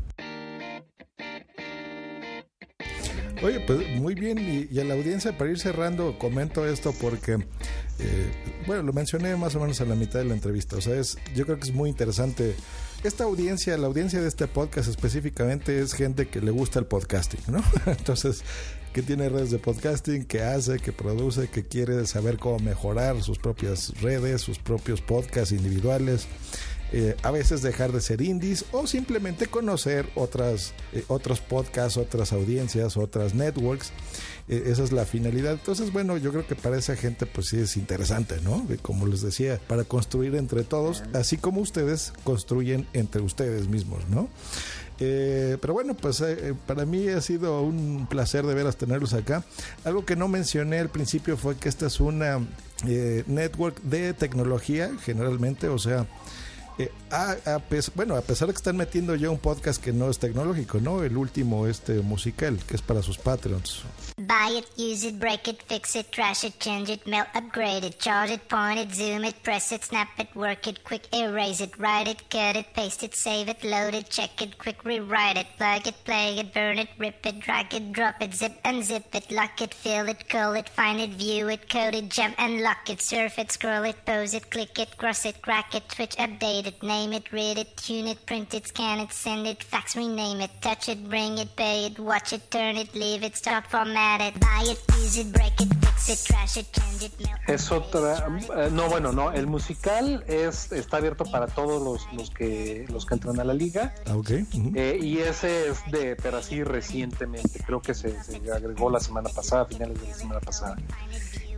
Oye, 3.44 3.60
pues 3.60 3.86
muy 4.00 4.16
bien, 4.16 4.40
y, 4.40 4.80
a 4.80 4.86
la 4.86 4.94
audiencia, 4.94 5.38
para 5.38 5.52
ir 5.52 5.60
cerrando, 5.60 6.18
comento 6.18 6.66
esto 6.66 6.94
porque, 7.02 7.34
eh, 8.00 8.32
bueno, 8.66 8.84
lo 8.84 8.94
mencioné 8.94 9.36
más 9.36 9.54
o 9.56 9.60
menos 9.60 9.82
a 9.82 9.86
la 9.86 9.96
mitad 9.96 10.20
de 10.20 10.26
la 10.26 10.34
entrevista, 10.34 10.78
o 10.78 10.82
sea, 10.82 10.96
es, 10.96 11.18
yo 11.36 11.46
creo 11.46 11.58
que 11.58 11.66
es 11.66 11.74
muy 11.74 11.90
interesante. 11.90 12.56
Esta 13.04 13.26
audiencia, 13.26 13.78
la 13.78 13.88
audiencia 13.88 14.22
de 14.22 14.30
este 14.30 14.48
podcast 14.48 14.88
específicamente 14.88 15.78
es 15.78 15.94
gente 15.94 16.30
que 16.30 16.40
le 16.40 16.52
gusta 16.52 16.80
el 16.80 16.86
podcasting, 16.86 17.42
¿no? 17.48 17.62
Entonces, 17.86 18.46
que 18.94 19.02
tiene 19.02 19.28
redes 19.28 19.52
de 19.52 19.60
podcasting, 19.60 20.24
que 20.24 20.42
hace, 20.42 20.80
que 20.80 20.94
produce, 20.94 21.50
que 21.50 21.64
quiere 21.64 22.06
saber 22.06 22.38
cómo 22.38 22.60
mejorar 22.60 23.22
sus 23.24 23.40
propias 23.40 23.92
redes, 24.02 24.40
sus 24.40 24.58
propios 24.58 25.02
podcasts 25.02 25.52
individuales 25.52 26.28
eh, 26.94 27.16
a 27.24 27.32
veces 27.32 27.62
dejar 27.62 27.92
de 27.92 28.00
ser 28.00 28.22
indies 28.22 28.66
o 28.72 28.88
simplemente 28.88 29.48
conocer 29.48 30.08
otras 30.16 30.74
eh, 30.94 31.04
otros 31.08 31.42
podcasts, 31.42 31.98
otras 31.98 32.32
audiencias, 32.32 32.96
otras 32.96 33.34
networks. 33.34 33.92
Eh, 34.50 34.64
esa 34.68 34.84
es 34.84 34.92
la 34.92 35.06
finalidad. 35.06 35.54
Entonces, 35.54 35.94
bueno, 35.94 36.18
yo 36.18 36.32
creo 36.32 36.46
que 36.46 36.56
para 36.56 36.78
esa 36.78 36.96
gente 36.96 37.26
pues 37.26 37.48
sí 37.48 37.60
es 37.60 37.78
interesante, 37.78 38.42
¿no? 38.42 38.66
Como 38.82 39.08
les 39.08 39.22
decía, 39.22 39.60
para 39.68 39.84
construir 39.84 40.36
entre 40.36 40.64
todos, 40.64 41.04
así 41.14 41.38
como 41.38 41.62
ustedes 41.62 42.14
construyen 42.24 42.88
entre 42.94 43.22
ustedes 43.22 43.68
mismos, 43.68 44.08
¿no? 44.10 44.30
Eh, 45.00 45.58
pero 45.60 45.74
bueno, 45.74 45.96
pues 45.96 46.22
eh, 46.22 46.54
para 46.68 46.86
mí 46.86 47.08
ha 47.08 47.22
sido 47.22 47.62
un 47.62 48.06
placer 48.10 48.46
de 48.46 48.54
veras 48.54 48.78
tenerlos 48.78 49.14
acá. 49.14 49.44
Algo 49.86 50.06
que 50.06 50.16
no 50.16 50.28
mencioné 50.28 50.80
al 50.80 50.90
principio 50.90 51.38
fue 51.38 51.56
que 51.56 51.70
esta 51.70 51.88
es 51.88 52.00
una 52.00 52.40
network 52.84 53.82
de 53.82 54.14
tecnología, 54.14 54.92
generalmente, 55.06 55.70
o 55.70 55.80
sea, 55.80 56.06
Eh, 56.78 56.92
bueno, 57.96 58.16
a 58.16 58.22
pesar 58.22 58.48
de 58.48 58.54
que 58.54 58.58
están 58.58 58.78
metiendo 58.78 59.16
ya 59.16 59.30
un 59.30 59.38
podcast 59.38 59.82
que 59.82 59.94
no 59.94 60.10
es 60.10 60.20
tecnológico, 60.20 60.80
¿no? 60.80 61.04
El 61.04 61.18
último, 61.18 61.68
este 61.68 62.02
musical, 62.02 62.58
que 62.68 62.76
es 62.76 62.82
para 62.82 63.02
sus 63.02 63.18
Patreons. 63.18 63.84
Buy 64.18 64.58
it, 64.58 64.66
use 64.78 65.08
it, 65.08 65.20
break 65.20 65.48
it, 65.48 65.62
fix 65.68 65.96
it, 65.96 66.12
trash 66.12 66.44
it, 66.44 66.60
change 66.60 66.90
it, 66.90 67.06
melt, 67.08 67.28
upgrade 67.34 67.84
it, 67.84 68.00
charge 68.00 68.32
it, 68.32 68.48
point 68.48 68.80
it, 68.80 68.94
zoom 68.94 69.26
it, 69.26 69.36
press 69.44 69.72
it, 69.72 69.84
snap 69.84 70.08
it, 70.20 70.28
work 70.36 70.68
it, 70.68 70.84
quick 70.84 71.08
erase 71.14 71.62
it, 71.62 71.78
write 71.80 72.08
it, 72.08 72.30
cut 72.30 72.56
it, 72.56 72.68
paste 72.74 73.04
it, 73.04 73.16
save 73.16 73.50
it, 73.50 73.64
load 73.64 73.94
it, 73.96 74.10
check 74.10 74.42
it, 74.42 74.58
quick 74.58 74.84
rewrite 74.86 75.38
it, 75.38 75.48
plug 75.58 75.88
it, 75.88 75.96
play 76.06 76.38
it, 76.38 76.54
burn 76.54 76.78
it, 76.78 76.90
rip 77.00 77.26
it, 77.26 77.40
drag 77.40 77.74
it, 77.74 77.92
drop 77.92 78.22
it, 78.22 78.34
zip 78.34 78.54
unzip 78.64 79.14
it, 79.14 79.32
lock 79.32 79.60
it, 79.62 79.74
fill 79.74 80.08
it, 80.08 80.30
call 80.30 80.54
it, 80.54 80.70
find 80.70 81.00
it, 81.00 81.12
view 81.12 81.50
it, 81.50 81.68
code 81.68 81.96
it, 81.96 82.10
jump 82.10 82.36
and 82.38 82.62
lock 82.62 82.90
it, 82.90 83.02
surf 83.02 83.40
it, 83.40 83.52
scroll 83.52 83.84
it, 83.84 83.96
pose 84.06 84.36
it, 84.36 84.50
click 84.52 84.78
it, 84.78 84.96
cross 84.98 85.26
it, 85.26 85.42
crack 85.42 85.74
it, 85.74 85.92
switch, 85.92 86.16
update 86.18 86.63
it, 86.68 86.82
name 86.84 87.14
it, 87.14 87.32
read 87.32 87.58
it, 87.58 87.76
tune 87.78 88.08
it, 88.08 88.26
print 88.26 88.54
it, 88.54 88.68
scan 88.68 89.00
it, 89.00 89.12
send 89.14 89.48
it, 89.48 89.64
fax, 89.64 89.96
rename 89.96 90.42
it, 90.42 90.52
touch 90.62 90.90
it, 90.90 91.08
bring 91.10 91.38
it, 91.38 91.56
pay 91.56 91.86
it, 91.88 92.00
watch 92.00 92.34
it, 92.34 92.50
turn 92.50 92.78
it, 92.78 92.94
leave 92.96 93.24
it, 93.24 93.36
start, 93.36 93.66
format 93.68 94.22
it, 94.22 94.40
buy 94.40 94.64
it, 94.66 94.80
use 95.02 95.18
it, 95.18 95.32
break 95.32 95.60
it, 95.62 95.74
fix 95.82 96.10
it, 96.10 96.20
trash 96.26 96.58
it, 96.58 96.72
change 96.72 97.04
it, 97.04 97.20
melt. 97.20 97.40
Es 97.48 97.72
otra, 97.72 98.28
eh, 98.58 98.70
no 98.72 98.88
bueno, 98.90 99.12
no, 99.12 99.32
el 99.32 99.48
musical 99.48 100.24
es 100.28 100.72
está 100.72 100.98
abierto 100.98 101.26
para 101.26 101.48
todos 101.48 101.82
los, 101.82 102.12
los 102.14 102.30
que 102.30 102.86
los 102.90 103.06
que 103.06 103.16
entran 103.16 103.40
a 103.40 103.44
la 103.44 103.54
liga 103.54 103.94
Ah, 104.06 104.16
ok. 104.16 104.30
ujú. 104.54 104.72
eh, 104.76 104.98
y 105.02 105.20
ese 105.20 105.70
es 105.70 105.80
de 105.92 106.16
pero 106.16 106.38
así 106.38 106.64
recientemente, 106.64 107.60
creo 107.66 107.82
que 107.82 107.94
se, 107.94 108.22
se 108.24 108.36
agregó 108.52 108.90
la 108.90 109.00
semana 109.00 109.30
pasada, 109.30 109.64
a 109.64 109.66
finales 109.66 110.00
de 110.02 110.08
la 110.08 110.14
semana 110.16 110.40
pasada. 110.40 110.78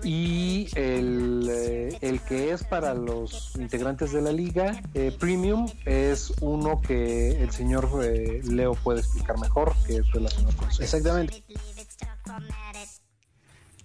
Y 0.05 0.69
el, 0.75 1.49
eh, 1.51 1.97
el 2.01 2.21
que 2.21 2.51
es 2.51 2.63
para 2.63 2.93
los 2.93 3.55
integrantes 3.55 4.11
de 4.13 4.21
la 4.21 4.31
liga 4.31 4.79
eh, 4.93 5.11
premium 5.19 5.67
es 5.83 6.31
uno 6.41 6.79
que 6.81 7.41
el 7.41 7.49
señor 7.51 7.89
eh, 8.03 8.39
Leo 8.43 8.75
puede 8.75 8.99
explicar 8.99 9.39
mejor, 9.39 9.73
que 9.87 9.97
es 9.97 10.11
relacionado 10.11 10.55
con 10.57 10.69
eso. 10.69 10.83
Exactamente. 10.83 11.43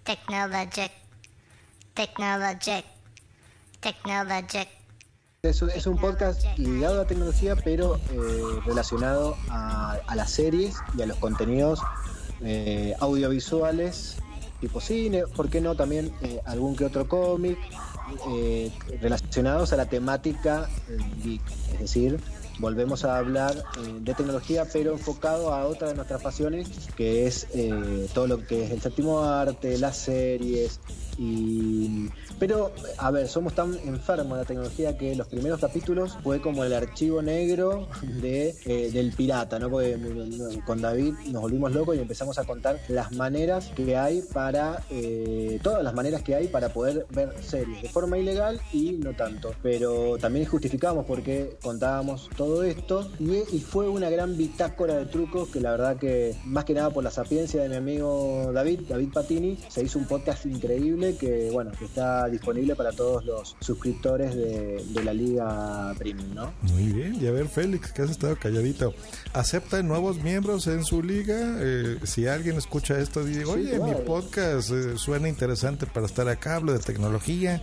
Technologic, 0.05 0.93
technologic, 1.95 2.85
technologic. 3.81 4.69
Es, 5.43 5.63
un- 5.63 5.71
es 5.71 5.87
un 5.87 5.97
podcast 5.97 6.45
ligado 6.59 6.97
a 6.97 6.99
la 6.99 7.07
tecnología, 7.07 7.57
pero 7.57 7.97
eh, 7.97 8.61
relacionado 8.67 9.37
a, 9.49 9.93
a 10.07 10.15
las 10.17 10.31
series 10.31 10.77
y 10.99 11.03
a 11.03 11.07
los 11.07 11.17
contenidos 11.19 11.81
eh, 12.43 12.95
audiovisuales, 13.01 14.17
tipo 14.61 14.81
cine, 14.81 15.25
¿por 15.27 15.49
qué 15.49 15.61
no 15.61 15.75
también 15.75 16.13
eh, 16.23 16.41
algún 16.45 16.77
que 16.77 16.85
otro 16.85 17.09
cómic 17.09 17.59
eh, 18.29 18.71
relacionados 19.01 19.73
a 19.73 19.77
la 19.77 19.87
temática 19.87 20.69
eh? 21.25 21.41
Es 21.75 21.81
decir, 21.81 22.21
volvemos 22.61 23.05
a 23.05 23.17
hablar 23.17 23.55
eh, 23.57 23.95
de 24.01 24.15
tecnología, 24.15 24.67
pero 24.73 24.93
enfocado 24.93 25.53
a 25.53 25.67
otra 25.67 25.89
de 25.89 25.95
nuestras 25.95 26.23
pasiones, 26.23 26.69
que 26.97 27.27
es 27.27 27.47
eh, 27.55 28.09
todo 28.13 28.27
lo 28.27 28.47
que 28.47 28.65
es 28.65 28.71
el 28.71 28.81
séptimo 28.81 29.21
arte, 29.25 29.79
las 29.79 29.97
series. 29.97 30.81
Y, 31.19 32.09
pero, 32.39 32.73
a 32.97 33.11
ver, 33.11 33.29
somos 33.29 33.55
tan 33.55 33.75
enfermos 33.85 34.33
de 34.33 34.39
la 34.39 34.45
tecnología 34.45 34.97
que 34.97 35.15
los 35.15 35.27
primeros 35.27 35.61
capítulos 35.61 36.17
fue 36.23 36.41
como 36.41 36.65
el 36.65 36.73
archivo 36.73 37.21
negro 37.21 37.89
de, 38.03 38.57
eh, 38.65 38.91
del 38.91 39.13
pirata, 39.13 39.59
¿no? 39.59 39.69
Porque 39.69 39.99
con 40.65 40.81
David 40.81 41.15
nos 41.27 41.43
volvimos 41.43 41.73
locos 41.73 41.97
y 41.97 42.01
empezamos 42.01 42.39
a 42.39 42.45
contar 42.45 42.81
las 42.89 43.13
maneras 43.13 43.71
que 43.75 43.97
hay 43.97 44.23
para, 44.33 44.83
todas 45.63 45.85
las 45.85 45.93
maneras 45.93 46.23
que 46.23 46.35
hay 46.35 46.49
para 46.49 46.71
poder 46.71 47.07
ver 47.11 47.35
series 47.43 47.83
de 47.83 47.89
forma 47.89 48.17
ilegal 48.17 48.61
y 48.73 48.93
no 48.93 49.15
tanto. 49.15 49.53
Pero 49.63 50.17
también 50.17 50.47
justificamos 50.47 51.05
porque 51.05 51.59
contábamos 51.63 52.31
todo 52.37 52.50
esto 52.63 53.11
y, 53.19 53.37
y 53.57 53.61
fue 53.61 53.89
una 53.89 54.11
gran 54.11 54.37
bitácora 54.37 54.97
de 54.97 55.07
trucos 55.07 55.49
que 55.49 55.61
la 55.61 55.73
verdad 55.73 55.97
que, 55.97 56.37
más 56.45 56.65
que 56.65 56.75
nada 56.75 56.91
por 56.91 57.05
la 57.05 57.11
sapiencia 57.11 57.63
de 57.63 57.69
mi 57.69 57.77
amigo 57.77 58.51
David, 58.53 58.81
David 58.89 59.09
Patini, 59.13 59.59
se 59.69 59.83
hizo 59.83 59.99
un 59.99 60.07
podcast 60.07 60.47
increíble 60.47 61.17
que, 61.17 61.51
bueno, 61.53 61.73
que 61.79 61.85
está 61.85 62.29
disponible 62.29 62.75
para 62.77 62.93
todos 62.93 63.25
los 63.25 63.57
suscriptores 63.61 64.35
de, 64.35 64.85
de 64.89 65.05
la 65.05 65.13
Liga 65.13 65.95
Premium, 65.99 66.35
¿no? 66.35 66.53
Muy 66.63 66.85
bien, 66.85 67.17
y 67.21 67.27
a 67.27 67.33
ver 67.33 67.49
Félix, 67.49 67.93
que 67.93 68.03
has 68.03 68.11
estado 68.11 68.37
calladito. 68.37 68.95
¿Aceptan 69.33 69.89
nuevos 69.89 70.23
miembros 70.23 70.67
en 70.67 70.85
su 70.85 71.03
liga? 71.03 71.57
Eh, 71.61 71.99
si 72.05 72.27
alguien 72.27 72.57
escucha 72.57 72.99
esto, 72.99 73.25
dice, 73.25 73.41
Sí, 73.41 73.51
oye, 73.51 73.79
mi 73.79 73.95
podcast 74.07 74.71
eh, 74.71 74.97
suena 74.97 75.29
interesante 75.29 75.87
para 75.87 76.07
estar 76.07 76.29
acá, 76.29 76.57
hablo 76.57 76.73
de 76.73 76.79
tecnología. 76.79 77.63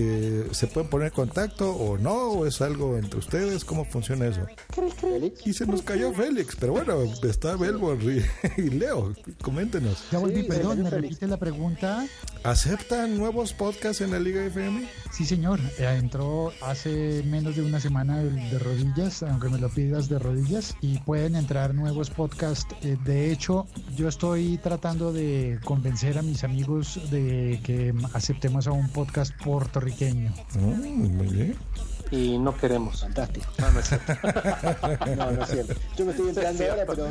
Eh, 0.00 0.46
¿Se 0.52 0.68
pueden 0.68 0.88
poner 0.88 1.08
en 1.08 1.14
contacto 1.14 1.72
o 1.72 1.98
no? 1.98 2.14
¿O 2.30 2.46
es 2.46 2.60
algo 2.60 2.96
entre 2.96 3.18
ustedes? 3.18 3.64
¿Cómo 3.64 3.84
funciona 3.84 4.26
eso? 4.26 4.46
Y 5.44 5.52
se 5.52 5.66
nos 5.66 5.82
cayó 5.82 6.12
Félix, 6.12 6.54
pero 6.54 6.72
bueno, 6.72 7.02
está 7.24 7.56
Belbor 7.56 7.98
y, 8.02 8.24
y 8.60 8.70
Leo, 8.70 9.12
coméntenos. 9.42 10.04
Ya 10.12 10.18
volví, 10.18 10.42
Sí, 10.42 10.42
perdón, 10.44 10.84
me 10.84 10.90
repite 10.90 11.26
la 11.26 11.36
pregunta. 11.36 12.06
¿Aceptan 12.44 13.18
nuevos 13.18 13.52
podcasts 13.52 14.00
en 14.00 14.12
la 14.12 14.20
Liga 14.20 14.44
FM? 14.44 14.88
Sí, 15.10 15.24
señor. 15.24 15.58
Eh, 15.78 15.96
entró 15.98 16.52
hace 16.62 17.24
menos 17.24 17.56
de 17.56 17.62
una 17.62 17.80
semana 17.80 18.18
de 18.18 18.58
rodillas, 18.60 19.24
aunque 19.24 19.48
me 19.48 19.58
lo 19.58 19.68
pidas 19.68 20.08
de 20.08 20.20
rodillas, 20.20 20.76
y 20.80 20.98
pueden 20.98 21.34
entrar 21.34 21.74
nuevos 21.74 22.10
podcasts. 22.10 22.72
Eh, 22.82 22.96
de 23.04 23.32
hecho, 23.32 23.66
yo 23.96 24.06
estoy 24.06 24.58
tratando 24.58 25.12
de 25.12 25.58
convencer 25.64 26.18
a 26.18 26.22
mis 26.22 26.44
amigos 26.44 27.00
de 27.10 27.58
que 27.64 27.92
aceptemos 28.12 28.68
a 28.68 28.72
un 28.72 28.88
podcast 28.90 29.32
puertorriqueño. 29.42 29.87
Mm, 30.54 31.16
muy 31.16 31.26
bien. 31.28 31.56
Y 32.10 32.38
no 32.38 32.56
queremos. 32.56 33.02
Fantástico. 33.02 33.46
No, 33.58 33.70
no 33.70 33.80
es 33.80 33.88
cierto. 33.88 34.12
No, 35.16 35.30
no 35.30 35.42
es 35.44 35.50
cierto. 35.50 35.74
Yo 35.96 36.04
me 36.06 36.10
estoy 36.12 36.28
enterando 36.30 36.64
ahora, 36.70 36.84
pero 36.86 37.06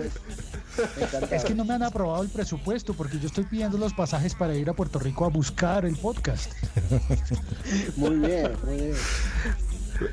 encantado. 0.97 1.35
Es 1.35 1.43
que 1.43 1.53
no 1.55 1.65
me 1.65 1.73
han 1.75 1.83
aprobado 1.83 2.23
el 2.23 2.29
presupuesto 2.29 2.93
porque 2.95 3.19
yo 3.19 3.27
estoy 3.27 3.43
pidiendo 3.45 3.77
los 3.77 3.93
pasajes 3.93 4.33
para 4.33 4.55
ir 4.55 4.69
a 4.69 4.73
Puerto 4.73 4.97
Rico 4.97 5.25
a 5.25 5.29
buscar 5.29 5.85
el 5.85 5.95
podcast. 5.97 6.51
Muy 7.95 8.15
bien, 8.15 8.51
muy 8.65 8.75
bien. 8.75 8.93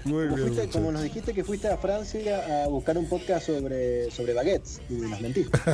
Muy 0.05 0.25
Como, 0.29 0.37
bien. 0.37 0.49
fuiste- 0.55 0.69
como 0.71 0.93
nos 0.93 1.03
dijiste 1.03 1.35
que 1.35 1.45
fuiste 1.45 1.69
a 1.69 1.77
Francia 1.77 2.65
a 2.65 2.69
buscar 2.69 2.97
un 2.97 3.07
podcast 3.07 3.47
sobre, 3.47 4.11
sobre 4.11 4.33
baguettes 4.35 4.81
y 4.89 4.95
nos 4.95 5.21
mentiste. 5.21 5.59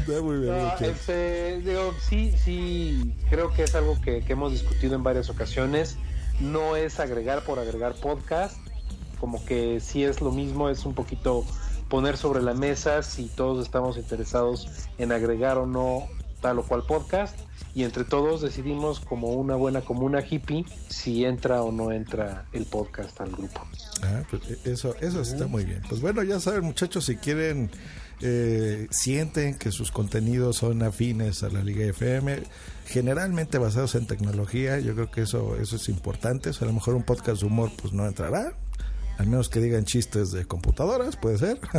Está 0.00 0.22
muy 0.22 0.38
bien. 0.38 0.56
No, 0.56 0.74
este, 0.78 1.60
digo, 1.60 1.94
sí, 2.00 2.32
sí, 2.42 3.14
creo 3.28 3.52
que 3.52 3.64
es 3.64 3.74
algo 3.74 4.00
que, 4.00 4.22
que 4.22 4.32
hemos 4.32 4.52
discutido 4.52 4.94
en 4.94 5.02
varias 5.02 5.30
ocasiones. 5.30 5.96
No 6.40 6.76
es 6.76 7.00
agregar 7.00 7.44
por 7.44 7.58
agregar 7.58 7.94
podcast, 7.94 8.56
como 9.18 9.44
que 9.44 9.80
sí 9.80 10.04
es 10.04 10.20
lo 10.20 10.30
mismo, 10.30 10.68
es 10.70 10.84
un 10.84 10.94
poquito 10.94 11.44
poner 11.88 12.16
sobre 12.16 12.40
la 12.40 12.54
mesa 12.54 13.02
si 13.02 13.26
todos 13.26 13.64
estamos 13.64 13.96
interesados 13.96 14.68
en 14.98 15.12
agregar 15.12 15.58
o 15.58 15.66
no 15.66 16.08
tal 16.40 16.58
o 16.58 16.62
cual 16.62 16.84
podcast 16.84 17.36
y 17.74 17.84
entre 17.84 18.04
todos 18.04 18.40
decidimos 18.40 19.00
como 19.00 19.28
una 19.34 19.54
buena 19.54 19.82
comuna 19.82 20.24
hippie 20.28 20.64
si 20.88 21.24
entra 21.24 21.62
o 21.62 21.70
no 21.70 21.92
entra 21.92 22.46
el 22.52 22.64
podcast 22.66 23.20
al 23.20 23.30
grupo. 23.30 23.60
Ah, 24.02 24.22
pues, 24.30 24.42
eh, 24.50 24.58
eso, 24.64 24.94
eso 25.00 25.20
está 25.20 25.46
muy 25.46 25.64
bien. 25.64 25.82
Pues 25.88 26.00
bueno, 26.00 26.22
ya 26.22 26.40
saben 26.40 26.64
muchachos, 26.64 27.04
si 27.04 27.16
quieren, 27.16 27.70
eh, 28.22 28.86
sienten 28.90 29.56
que 29.56 29.72
sus 29.72 29.90
contenidos 29.90 30.56
son 30.56 30.82
afines 30.82 31.42
a 31.42 31.48
la 31.48 31.62
Liga 31.62 31.84
FM, 31.86 32.42
generalmente 32.86 33.58
basados 33.58 33.94
en 33.94 34.06
tecnología, 34.06 34.78
yo 34.78 34.94
creo 34.94 35.10
que 35.10 35.22
eso, 35.22 35.56
eso 35.56 35.76
es 35.76 35.88
importante. 35.88 36.50
O 36.50 36.52
a 36.60 36.64
lo 36.64 36.72
mejor 36.72 36.94
un 36.94 37.04
podcast 37.04 37.40
de 37.40 37.46
humor 37.46 37.70
pues 37.80 37.92
no 37.92 38.06
entrará, 38.06 38.54
al 39.18 39.26
menos 39.26 39.50
que 39.50 39.60
digan 39.60 39.84
chistes 39.84 40.32
de 40.32 40.46
computadoras, 40.46 41.16
puede 41.16 41.38
ser. 41.38 41.60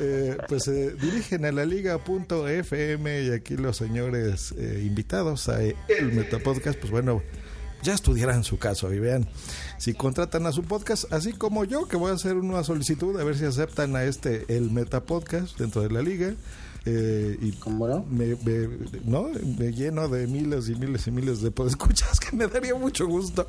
Eh, 0.00 0.36
pues 0.48 0.66
eh, 0.66 0.92
dirigen 1.00 1.44
a 1.44 1.52
la 1.52 1.64
liga.fm 1.64 3.22
y 3.22 3.30
aquí 3.30 3.56
los 3.56 3.76
señores 3.76 4.52
eh, 4.58 4.82
invitados 4.84 5.48
a 5.48 5.62
el 5.62 6.12
Metapodcast, 6.12 6.80
pues 6.80 6.90
bueno, 6.90 7.22
ya 7.84 7.94
estudiarán 7.94 8.42
su 8.42 8.58
caso 8.58 8.92
y 8.92 8.98
vean 8.98 9.28
si 9.78 9.94
contratan 9.94 10.46
a 10.46 10.52
su 10.52 10.62
podcast, 10.64 11.12
así 11.12 11.32
como 11.32 11.64
yo, 11.64 11.86
que 11.86 11.96
voy 11.96 12.10
a 12.10 12.14
hacer 12.14 12.34
una 12.36 12.64
solicitud 12.64 13.18
a 13.20 13.24
ver 13.24 13.36
si 13.38 13.44
aceptan 13.44 13.94
a 13.94 14.02
este, 14.04 14.44
el 14.48 14.70
Metapodcast 14.72 15.58
dentro 15.58 15.82
de 15.82 15.90
la 15.90 16.02
liga. 16.02 16.34
Eh, 16.86 17.38
y 17.40 17.54
no? 17.70 18.04
Me, 18.10 18.36
me- 18.44 18.68
¿no? 19.06 19.28
me 19.58 19.72
lleno 19.72 20.06
de 20.08 20.26
miles 20.26 20.68
y 20.68 20.74
miles 20.74 21.06
y 21.06 21.10
miles 21.12 21.40
de 21.40 21.50
podescuchas 21.50 22.20
que 22.20 22.36
me 22.36 22.46
daría 22.46 22.74
mucho 22.74 23.06
gusto. 23.06 23.46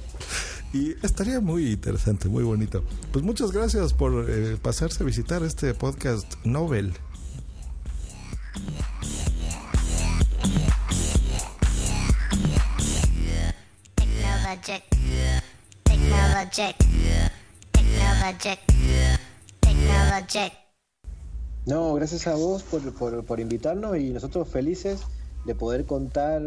Y 0.74 0.92
estaría 1.06 1.40
muy 1.42 1.72
interesante, 1.72 2.30
muy 2.30 2.44
bonito. 2.44 2.84
Pues 3.12 3.26
muchas 3.26 3.52
gracias 3.52 3.94
por 3.94 4.26
eh, 4.30 4.58
pasarse 4.62 5.04
a 5.04 5.06
visitar 5.06 5.44
este 5.44 5.74
podcast 5.74 6.34
Nobel. 6.46 6.94
No, 21.68 21.94
gracias 21.96 22.28
a 22.28 22.36
vos 22.36 22.64
por, 22.64 22.94
por, 22.94 23.24
por 23.26 23.40
invitarnos 23.40 23.98
y 23.98 24.10
nosotros 24.12 24.48
felices 24.48 25.02
de 25.46 25.54
poder 25.56 25.86
contar 25.86 26.42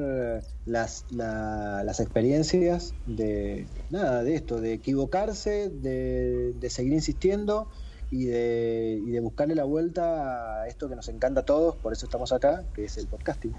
las, 0.67 1.05
la- 1.11 1.83
las 1.85 2.01
experiencias 2.01 2.95
de 3.07 3.67
nada 3.91 4.23
de 4.25 4.35
esto, 4.35 4.61
de 4.61 4.73
equivocarse, 4.75 5.69
de, 5.71 6.53
de 6.59 6.71
seguir 6.71 6.93
insistiendo 6.93 7.69
y 8.11 8.25
de, 8.25 9.01
y 9.07 9.11
de 9.11 9.21
buscarle 9.21 9.55
la 9.55 9.65
vuelta 9.65 10.63
a 10.63 10.67
esto 10.69 10.89
que 10.89 10.97
nos 10.97 11.09
encanta 11.09 11.41
a 11.43 11.45
todos, 11.45 11.77
por 11.77 11.93
eso 11.93 12.07
estamos 12.07 12.33
acá, 12.33 12.65
que 12.75 12.85
es 12.85 12.97
el 12.99 13.07
podcasting. 13.07 13.55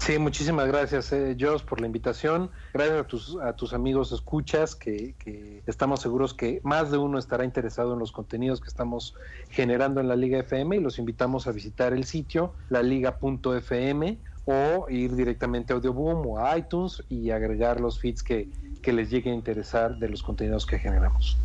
Sí, 0.00 0.18
muchísimas 0.18 0.66
gracias, 0.66 1.12
eh, 1.12 1.36
Joss, 1.38 1.62
por 1.62 1.78
la 1.78 1.86
invitación. 1.86 2.50
Gracias 2.72 2.98
a 2.98 3.04
tus, 3.04 3.36
a 3.36 3.52
tus 3.54 3.74
amigos 3.74 4.12
escuchas, 4.12 4.74
que, 4.74 5.14
que 5.18 5.62
estamos 5.66 6.00
seguros 6.00 6.32
que 6.32 6.60
más 6.64 6.90
de 6.90 6.96
uno 6.96 7.18
estará 7.18 7.44
interesado 7.44 7.92
en 7.92 7.98
los 7.98 8.10
contenidos 8.10 8.62
que 8.62 8.68
estamos 8.68 9.14
generando 9.50 10.00
en 10.00 10.08
la 10.08 10.16
Liga 10.16 10.38
FM 10.38 10.76
y 10.76 10.80
los 10.80 10.98
invitamos 10.98 11.46
a 11.46 11.52
visitar 11.52 11.92
el 11.92 12.04
sitio 12.04 12.54
laliga.fm 12.70 14.18
o 14.46 14.86
ir 14.88 15.14
directamente 15.14 15.74
a 15.74 15.76
Audioboom 15.76 16.26
o 16.26 16.38
a 16.38 16.56
iTunes 16.56 17.04
y 17.10 17.30
agregar 17.30 17.78
los 17.78 18.00
feeds 18.00 18.22
que, 18.22 18.48
que 18.82 18.94
les 18.94 19.10
llegue 19.10 19.30
a 19.30 19.34
interesar 19.34 19.98
de 19.98 20.08
los 20.08 20.22
contenidos 20.22 20.64
que 20.64 20.78
generamos. 20.78 21.36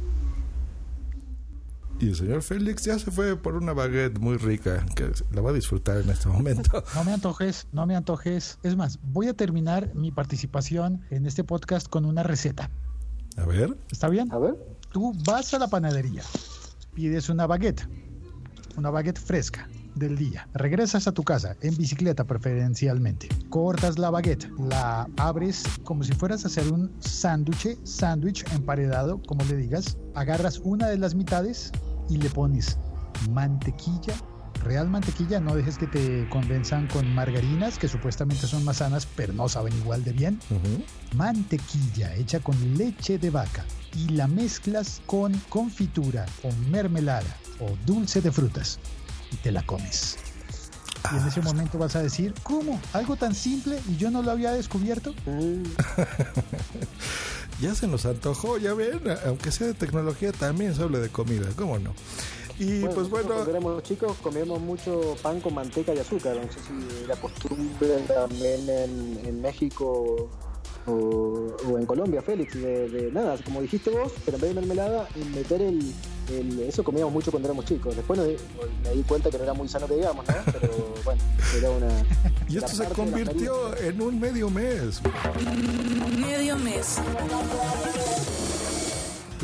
Y 1.99 2.09
el 2.09 2.15
señor 2.15 2.41
Félix 2.41 2.83
ya 2.83 2.99
se 2.99 3.09
fue 3.09 3.37
por 3.37 3.55
una 3.55 3.73
baguette 3.73 4.19
muy 4.19 4.37
rica, 4.37 4.85
que 4.95 5.11
la 5.31 5.41
va 5.41 5.51
a 5.51 5.53
disfrutar 5.53 5.97
en 5.97 6.09
este 6.09 6.27
momento. 6.27 6.83
No 6.95 7.03
me 7.03 7.13
antojes, 7.13 7.67
no 7.71 7.85
me 7.85 7.95
antojes. 7.95 8.59
Es 8.63 8.75
más, 8.75 8.99
voy 9.01 9.27
a 9.27 9.33
terminar 9.33 9.93
mi 9.95 10.11
participación 10.11 11.01
en 11.09 11.25
este 11.25 11.43
podcast 11.43 11.87
con 11.87 12.05
una 12.05 12.23
receta. 12.23 12.69
A 13.37 13.45
ver. 13.45 13.77
¿Está 13.91 14.09
bien? 14.09 14.31
A 14.31 14.37
ver. 14.37 14.55
Tú 14.91 15.13
vas 15.25 15.53
a 15.53 15.59
la 15.59 15.67
panadería, 15.67 16.23
pides 16.93 17.29
una 17.29 17.47
baguette, 17.47 17.87
una 18.77 18.89
baguette 18.89 19.19
fresca 19.19 19.67
del 19.95 20.17
día. 20.17 20.47
Regresas 20.53 21.07
a 21.07 21.11
tu 21.11 21.23
casa, 21.23 21.55
en 21.61 21.75
bicicleta 21.75 22.25
preferencialmente. 22.25 23.29
Cortas 23.49 23.97
la 23.97 24.09
baguette, 24.09 24.49
la 24.59 25.07
abres 25.17 25.63
como 25.83 26.03
si 26.03 26.13
fueras 26.13 26.43
a 26.43 26.47
hacer 26.47 26.71
un 26.71 26.91
sándwich, 26.99 27.77
sándwich 27.83 28.45
emparedado, 28.53 29.21
como 29.23 29.43
le 29.45 29.55
digas. 29.55 29.97
Agarras 30.13 30.59
una 30.63 30.87
de 30.87 30.97
las 30.97 31.15
mitades 31.15 31.71
y 32.09 32.17
le 32.17 32.29
pones 32.29 32.77
mantequilla, 33.29 34.13
real 34.63 34.89
mantequilla, 34.89 35.39
no 35.39 35.55
dejes 35.55 35.77
que 35.77 35.87
te 35.87 36.27
convenzan 36.29 36.87
con 36.87 37.13
margarinas, 37.13 37.77
que 37.77 37.87
supuestamente 37.87 38.47
son 38.47 38.63
más 38.63 38.77
sanas, 38.77 39.07
pero 39.15 39.33
no 39.33 39.47
saben 39.47 39.75
igual 39.77 40.03
de 40.03 40.13
bien. 40.13 40.39
Mantequilla 41.15 42.13
hecha 42.15 42.39
con 42.39 42.55
leche 42.77 43.17
de 43.17 43.29
vaca 43.29 43.65
y 43.95 44.09
la 44.09 44.27
mezclas 44.27 45.01
con 45.05 45.33
confitura 45.49 46.25
o 46.43 46.51
mermelada 46.69 47.37
o 47.59 47.77
dulce 47.85 48.21
de 48.21 48.31
frutas 48.31 48.79
y 49.35 49.37
te 49.37 49.51
la 49.51 49.63
comes. 49.63 50.17
Y 51.11 51.17
en 51.17 51.27
ese 51.27 51.41
momento 51.41 51.77
vas 51.77 51.95
a 51.95 52.01
decir, 52.01 52.33
¿cómo? 52.41 52.79
¿Algo 52.93 53.15
tan 53.15 53.35
simple 53.35 53.79
y 53.87 53.97
yo 53.97 54.09
no 54.09 54.23
lo 54.23 54.31
había 54.31 54.51
descubierto? 54.51 55.13
ya 57.61 57.75
se 57.75 57.87
nos 57.87 58.05
antojó, 58.05 58.57
ya 58.57 58.73
ven, 58.73 59.01
aunque 59.25 59.51
sea 59.51 59.67
de 59.67 59.73
tecnología, 59.73 60.31
también 60.31 60.73
se 60.73 60.81
habla 60.81 60.99
de 60.99 61.09
comida, 61.09 61.47
¿cómo 61.55 61.77
no? 61.77 61.93
Y 62.57 62.79
pues 62.79 62.83
nosotros 62.83 63.09
bueno, 63.09 63.27
Cuando 63.27 63.51
éramos 63.51 63.83
chicos 63.83 64.17
comíamos 64.23 64.61
mucho 64.61 65.15
pan 65.21 65.41
con 65.41 65.53
manteca 65.53 65.93
y 65.93 65.99
azúcar. 65.99 66.37
No 66.37 66.51
sé 66.51 66.59
si 66.61 67.05
la 67.05 67.17
costumbre 67.17 67.99
también 68.07 68.69
en, 68.69 69.19
en 69.25 69.41
México 69.41 70.29
o, 70.87 70.91
o 70.91 71.77
en 71.77 71.85
Colombia, 71.85 72.21
Félix, 72.21 72.53
de, 72.53 72.89
de 72.89 73.11
nada, 73.11 73.37
como 73.43 73.61
dijiste 73.61 73.89
vos, 73.89 74.13
pero 74.23 74.37
en 74.37 74.41
vez 74.41 74.55
de 74.55 74.61
mermelada, 74.61 75.07
meter 75.33 75.61
el, 75.61 75.93
el- 76.29 76.59
Eso 76.61 76.83
comíamos 76.83 77.13
mucho 77.13 77.31
cuando 77.31 77.47
éramos 77.49 77.65
chicos. 77.65 77.95
Después 77.95 78.19
me 78.19 78.89
di 78.93 79.03
cuenta 79.03 79.29
que 79.29 79.37
no 79.37 79.43
era 79.43 79.53
muy 79.53 79.67
sano 79.67 79.87
que 79.87 79.95
digamos, 79.95 80.25
¿no? 80.27 80.33
Pero 80.45 80.93
bueno, 81.03 81.21
era 81.57 81.69
una. 81.71 81.87
y 82.49 82.57
esto 82.57 82.69
se 82.75 82.85
convirtió 82.85 83.75
en 83.77 84.01
un 84.01 84.19
medio 84.19 84.49
mes. 84.49 85.01
Medio 86.17 86.55
mes. 86.57 86.97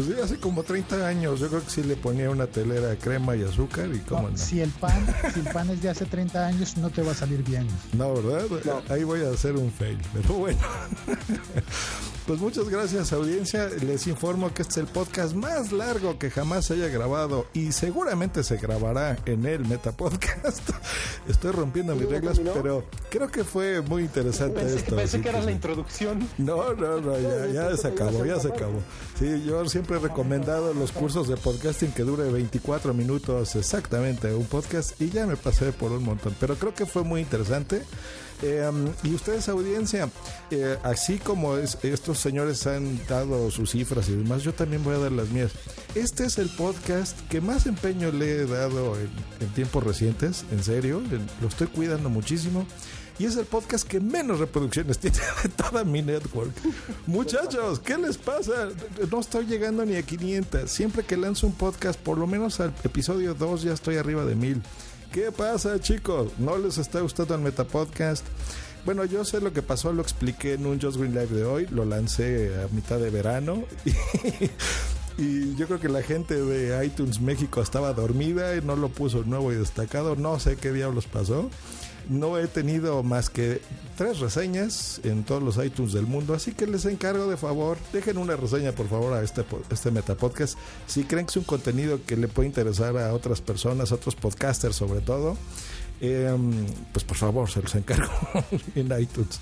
Pues 0.05 0.15
sí, 0.17 0.21
hace 0.23 0.37
como 0.39 0.63
30 0.63 1.07
años, 1.07 1.39
yo 1.39 1.47
creo 1.49 1.63
que 1.63 1.69
sí 1.69 1.83
le 1.83 1.95
ponía 1.95 2.29
una 2.29 2.47
telera 2.47 2.87
de 2.87 2.97
crema 2.97 3.35
y 3.35 3.43
azúcar 3.43 3.89
y 3.93 3.99
cómo 3.99 4.29
no. 4.29 4.37
Si 4.37 4.59
el 4.61 4.69
pan, 4.69 5.05
si 5.33 5.39
el 5.41 5.45
pan 5.47 5.69
es 5.69 5.81
de 5.81 5.89
hace 5.89 6.05
30 6.05 6.45
años, 6.47 6.77
no 6.77 6.89
te 6.89 7.01
va 7.01 7.11
a 7.11 7.15
salir 7.15 7.43
bien. 7.43 7.67
No, 7.93 8.13
¿verdad? 8.13 8.81
Ahí 8.89 9.03
voy 9.03 9.21
a 9.23 9.29
hacer 9.29 9.55
un 9.55 9.71
fail, 9.71 9.97
pero 10.13 10.33
bueno. 10.35 10.59
Pues 12.27 12.39
muchas 12.39 12.69
gracias 12.69 13.11
audiencia. 13.13 13.67
Les 13.83 14.05
informo 14.05 14.53
que 14.53 14.61
este 14.61 14.73
es 14.75 14.77
el 14.77 14.85
podcast 14.85 15.33
más 15.33 15.71
largo 15.71 16.19
que 16.19 16.29
jamás 16.29 16.65
se 16.65 16.75
haya 16.75 16.87
grabado 16.87 17.47
y 17.51 17.71
seguramente 17.71 18.43
se 18.43 18.57
grabará 18.57 19.17
en 19.25 19.45
el 19.47 19.65
Meta 19.65 19.91
Podcast. 19.91 20.61
Estoy 21.27 21.51
rompiendo 21.51 21.95
mis 21.95 22.07
reglas, 22.07 22.39
pero 22.53 22.85
creo 23.09 23.27
que 23.29 23.43
fue 23.43 23.81
muy 23.81 24.03
interesante 24.03 24.59
Pensé, 24.61 24.75
esto. 24.77 24.95
pensé 24.95 25.19
que 25.19 25.29
era 25.29 25.39
que- 25.39 25.45
la 25.47 25.51
introducción. 25.51 26.29
no, 26.37 26.73
no, 26.75 27.01
no, 27.01 27.19
ya, 27.19 27.47
ya 27.47 27.75
se 27.75 27.87
acabó, 27.87 28.23
ya 28.23 28.39
se 28.39 28.49
acabó. 28.49 28.79
Sí, 29.17 29.43
yo 29.43 29.67
siempre 29.67 29.90
he 29.95 29.99
recomendado 29.99 30.73
los 30.73 30.91
cursos 30.91 31.27
de 31.27 31.37
podcasting 31.37 31.91
que 31.91 32.03
dure 32.03 32.29
24 32.31 32.93
minutos 32.93 33.55
exactamente 33.55 34.33
un 34.33 34.45
podcast 34.45 34.99
y 35.01 35.09
ya 35.09 35.25
me 35.25 35.35
pasé 35.37 35.71
por 35.71 35.91
un 35.91 36.03
montón, 36.03 36.35
pero 36.39 36.55
creo 36.55 36.73
que 36.73 36.85
fue 36.85 37.03
muy 37.03 37.21
interesante. 37.21 37.81
Eh, 38.43 38.67
y 39.03 39.13
ustedes, 39.13 39.47
audiencia, 39.49 40.09
eh, 40.49 40.75
así 40.81 41.19
como 41.19 41.57
es- 41.57 41.77
estos 41.83 42.17
señores 42.17 42.65
han 42.65 42.99
dado 43.07 43.51
sus 43.51 43.69
cifras 43.71 44.09
y 44.09 44.13
demás, 44.15 44.41
yo 44.41 44.51
también 44.53 44.83
voy 44.83 44.95
a 44.95 44.99
dar 44.99 45.11
las 45.11 45.29
mías. 45.29 45.51
Este 45.93 46.25
es 46.25 46.39
el 46.39 46.49
podcast 46.49 47.19
que 47.29 47.39
más 47.39 47.67
empeño 47.67 48.11
le 48.11 48.41
he 48.41 48.45
dado 48.47 48.99
en, 48.99 49.09
en 49.41 49.53
tiempos 49.53 49.83
recientes, 49.83 50.43
en 50.51 50.63
serio, 50.63 51.01
lo 51.39 51.47
estoy 51.47 51.67
cuidando 51.67 52.09
muchísimo. 52.09 52.65
Y 53.19 53.25
es 53.25 53.35
el 53.35 53.45
podcast 53.45 53.87
que 53.87 53.99
menos 53.99 54.39
reproducciones 54.39 54.97
tiene 54.97 55.17
de 55.43 55.49
toda 55.49 55.83
mi 55.83 56.01
network. 56.01 56.51
Muchachos, 57.05 57.79
¿qué 57.79 57.97
les 57.97 58.17
pasa? 58.17 58.69
No 59.11 59.19
estoy 59.19 59.45
llegando 59.45 59.85
ni 59.85 59.95
a 59.95 60.03
500. 60.03 60.69
Siempre 60.69 61.03
que 61.03 61.17
lanzo 61.17 61.47
un 61.47 61.53
podcast, 61.53 61.99
por 61.99 62.17
lo 62.17 62.27
menos 62.27 62.59
al 62.59 62.73
episodio 62.83 63.33
2 63.33 63.63
ya 63.63 63.73
estoy 63.73 63.97
arriba 63.97 64.25
de 64.25 64.35
1000. 64.35 64.61
¿Qué 65.11 65.31
pasa, 65.31 65.79
chicos? 65.79 66.31
¿No 66.37 66.57
les 66.57 66.77
está 66.77 67.01
gustando 67.01 67.35
el 67.35 67.41
Metapodcast? 67.41 68.25
Bueno, 68.85 69.05
yo 69.05 69.23
sé 69.25 69.41
lo 69.41 69.53
que 69.53 69.61
pasó, 69.61 69.93
lo 69.93 70.01
expliqué 70.01 70.53
en 70.53 70.65
un 70.65 70.81
Just 70.81 70.97
Green 70.97 71.13
Live 71.13 71.27
de 71.27 71.43
hoy, 71.43 71.67
lo 71.67 71.85
lancé 71.85 72.51
a 72.63 72.73
mitad 72.73 72.97
de 72.97 73.11
verano 73.11 73.63
y 75.19 75.55
yo 75.55 75.67
creo 75.67 75.79
que 75.79 75.87
la 75.87 76.01
gente 76.01 76.41
de 76.41 76.83
iTunes 76.83 77.21
México 77.21 77.61
estaba 77.61 77.93
dormida 77.93 78.55
y 78.55 78.61
no 78.61 78.75
lo 78.75 78.89
puso 78.89 79.23
nuevo 79.23 79.51
y 79.51 79.55
destacado, 79.55 80.15
no 80.15 80.39
sé 80.39 80.55
qué 80.55 80.71
diablos 80.71 81.05
pasó. 81.05 81.49
No 82.09 82.37
he 82.37 82.47
tenido 82.47 83.03
más 83.03 83.29
que 83.29 83.61
tres 83.97 84.19
reseñas 84.19 84.99
en 85.03 85.23
todos 85.23 85.41
los 85.41 85.63
iTunes 85.63 85.93
del 85.93 86.07
mundo, 86.07 86.33
así 86.33 86.53
que 86.53 86.67
les 86.67 86.85
encargo 86.85 87.27
de 87.27 87.37
favor, 87.37 87.77
dejen 87.93 88.17
una 88.17 88.35
reseña 88.35 88.71
por 88.71 88.87
favor 88.87 89.13
a 89.13 89.21
este, 89.23 89.43
este 89.69 89.91
Metapodcast. 89.91 90.57
Si 90.87 91.03
creen 91.03 91.25
que 91.25 91.31
es 91.31 91.37
un 91.37 91.43
contenido 91.43 91.99
que 92.05 92.17
le 92.17 92.27
puede 92.27 92.47
interesar 92.47 92.97
a 92.97 93.13
otras 93.13 93.41
personas, 93.41 93.91
a 93.91 93.95
otros 93.95 94.15
podcasters 94.15 94.75
sobre 94.75 95.01
todo, 95.01 95.37
eh, 96.01 96.35
pues 96.91 97.05
por 97.05 97.15
favor, 97.15 97.49
se 97.49 97.61
los 97.61 97.75
encargo 97.75 98.11
en 98.75 98.99
iTunes. 98.99 99.39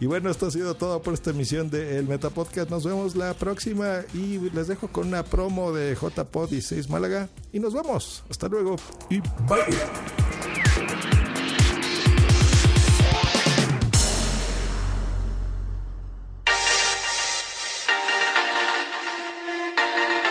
Y 0.00 0.06
bueno, 0.06 0.30
esto 0.30 0.46
ha 0.46 0.50
sido 0.50 0.74
todo 0.74 1.02
por 1.02 1.12
esta 1.12 1.30
emisión 1.30 1.70
de 1.70 1.98
El 1.98 2.06
Metapodcast. 2.06 2.70
Nos 2.70 2.84
vemos 2.84 3.16
la 3.16 3.34
próxima 3.34 4.02
y 4.14 4.38
les 4.50 4.68
dejo 4.68 4.88
con 4.88 5.08
una 5.08 5.24
promo 5.24 5.72
de 5.72 5.94
JPod 5.94 6.50
16 6.50 6.88
Málaga. 6.88 7.28
Y 7.52 7.58
nos 7.58 7.74
vemos. 7.74 8.22
Hasta 8.30 8.48
luego 8.48 8.76
y 9.10 9.20
bye. 9.20 11.17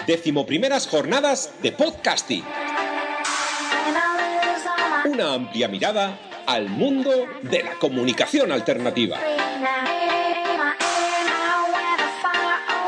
Decimoprimeras 0.07 0.87
jornadas 0.87 1.51
de 1.61 1.73
podcasting. 1.73 2.45
Una 5.03 5.33
amplia 5.33 5.67
mirada 5.67 6.17
al 6.45 6.69
mundo 6.69 7.11
de 7.41 7.63
la 7.63 7.73
comunicación 7.73 8.53
alternativa. 8.53 9.19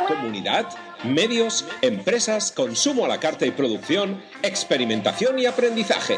Comunidad, 0.07 0.67
medios, 1.03 1.65
empresas, 1.81 2.53
consumo 2.53 3.03
a 3.03 3.09
la 3.09 3.19
carta 3.19 3.45
y 3.45 3.51
producción, 3.51 4.23
experimentación 4.41 5.39
y 5.39 5.45
aprendizaje. 5.45 6.17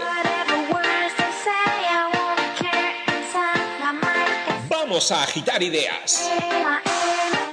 Vamos 4.70 5.12
a 5.12 5.24
agitar 5.24 5.64
ideas. 5.64 6.30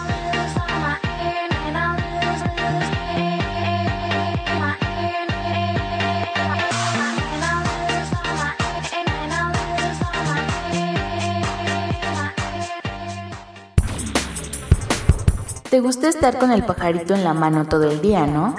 ¿Te 15.68 15.80
gusta 15.80 16.08
estar 16.08 16.38
con 16.38 16.52
el 16.52 16.64
pajarito 16.64 17.14
en 17.14 17.24
la 17.24 17.34
mano 17.34 17.66
todo 17.66 17.90
el 17.90 18.00
día, 18.00 18.26
no? 18.26 18.54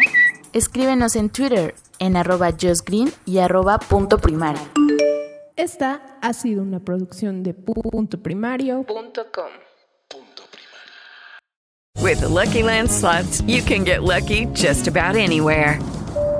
Escríbenos 0.52 1.16
en 1.16 1.30
Twitter 1.30 1.76
en 2.00 2.18
arroba 2.18 2.52
justgreen 2.60 3.12
y 3.26 3.38
arroba 3.38 3.78
punto 3.78 4.18
primario. 4.18 4.62
Esta 5.56 6.18
ha 6.22 6.34
sido 6.34 6.64
una 6.64 6.80
producción 6.80 7.44
de 7.44 7.54
punto 7.54 8.20
primario.com. 8.22 9.50
With 12.02 12.22
the 12.22 12.30
Lucky 12.30 12.64
Land 12.64 12.90
slots, 12.90 13.42
you 13.46 13.62
can 13.62 13.84
get 13.84 14.02
lucky 14.02 14.48
just 14.56 14.88
about 14.88 15.16
anywhere. 15.16 15.80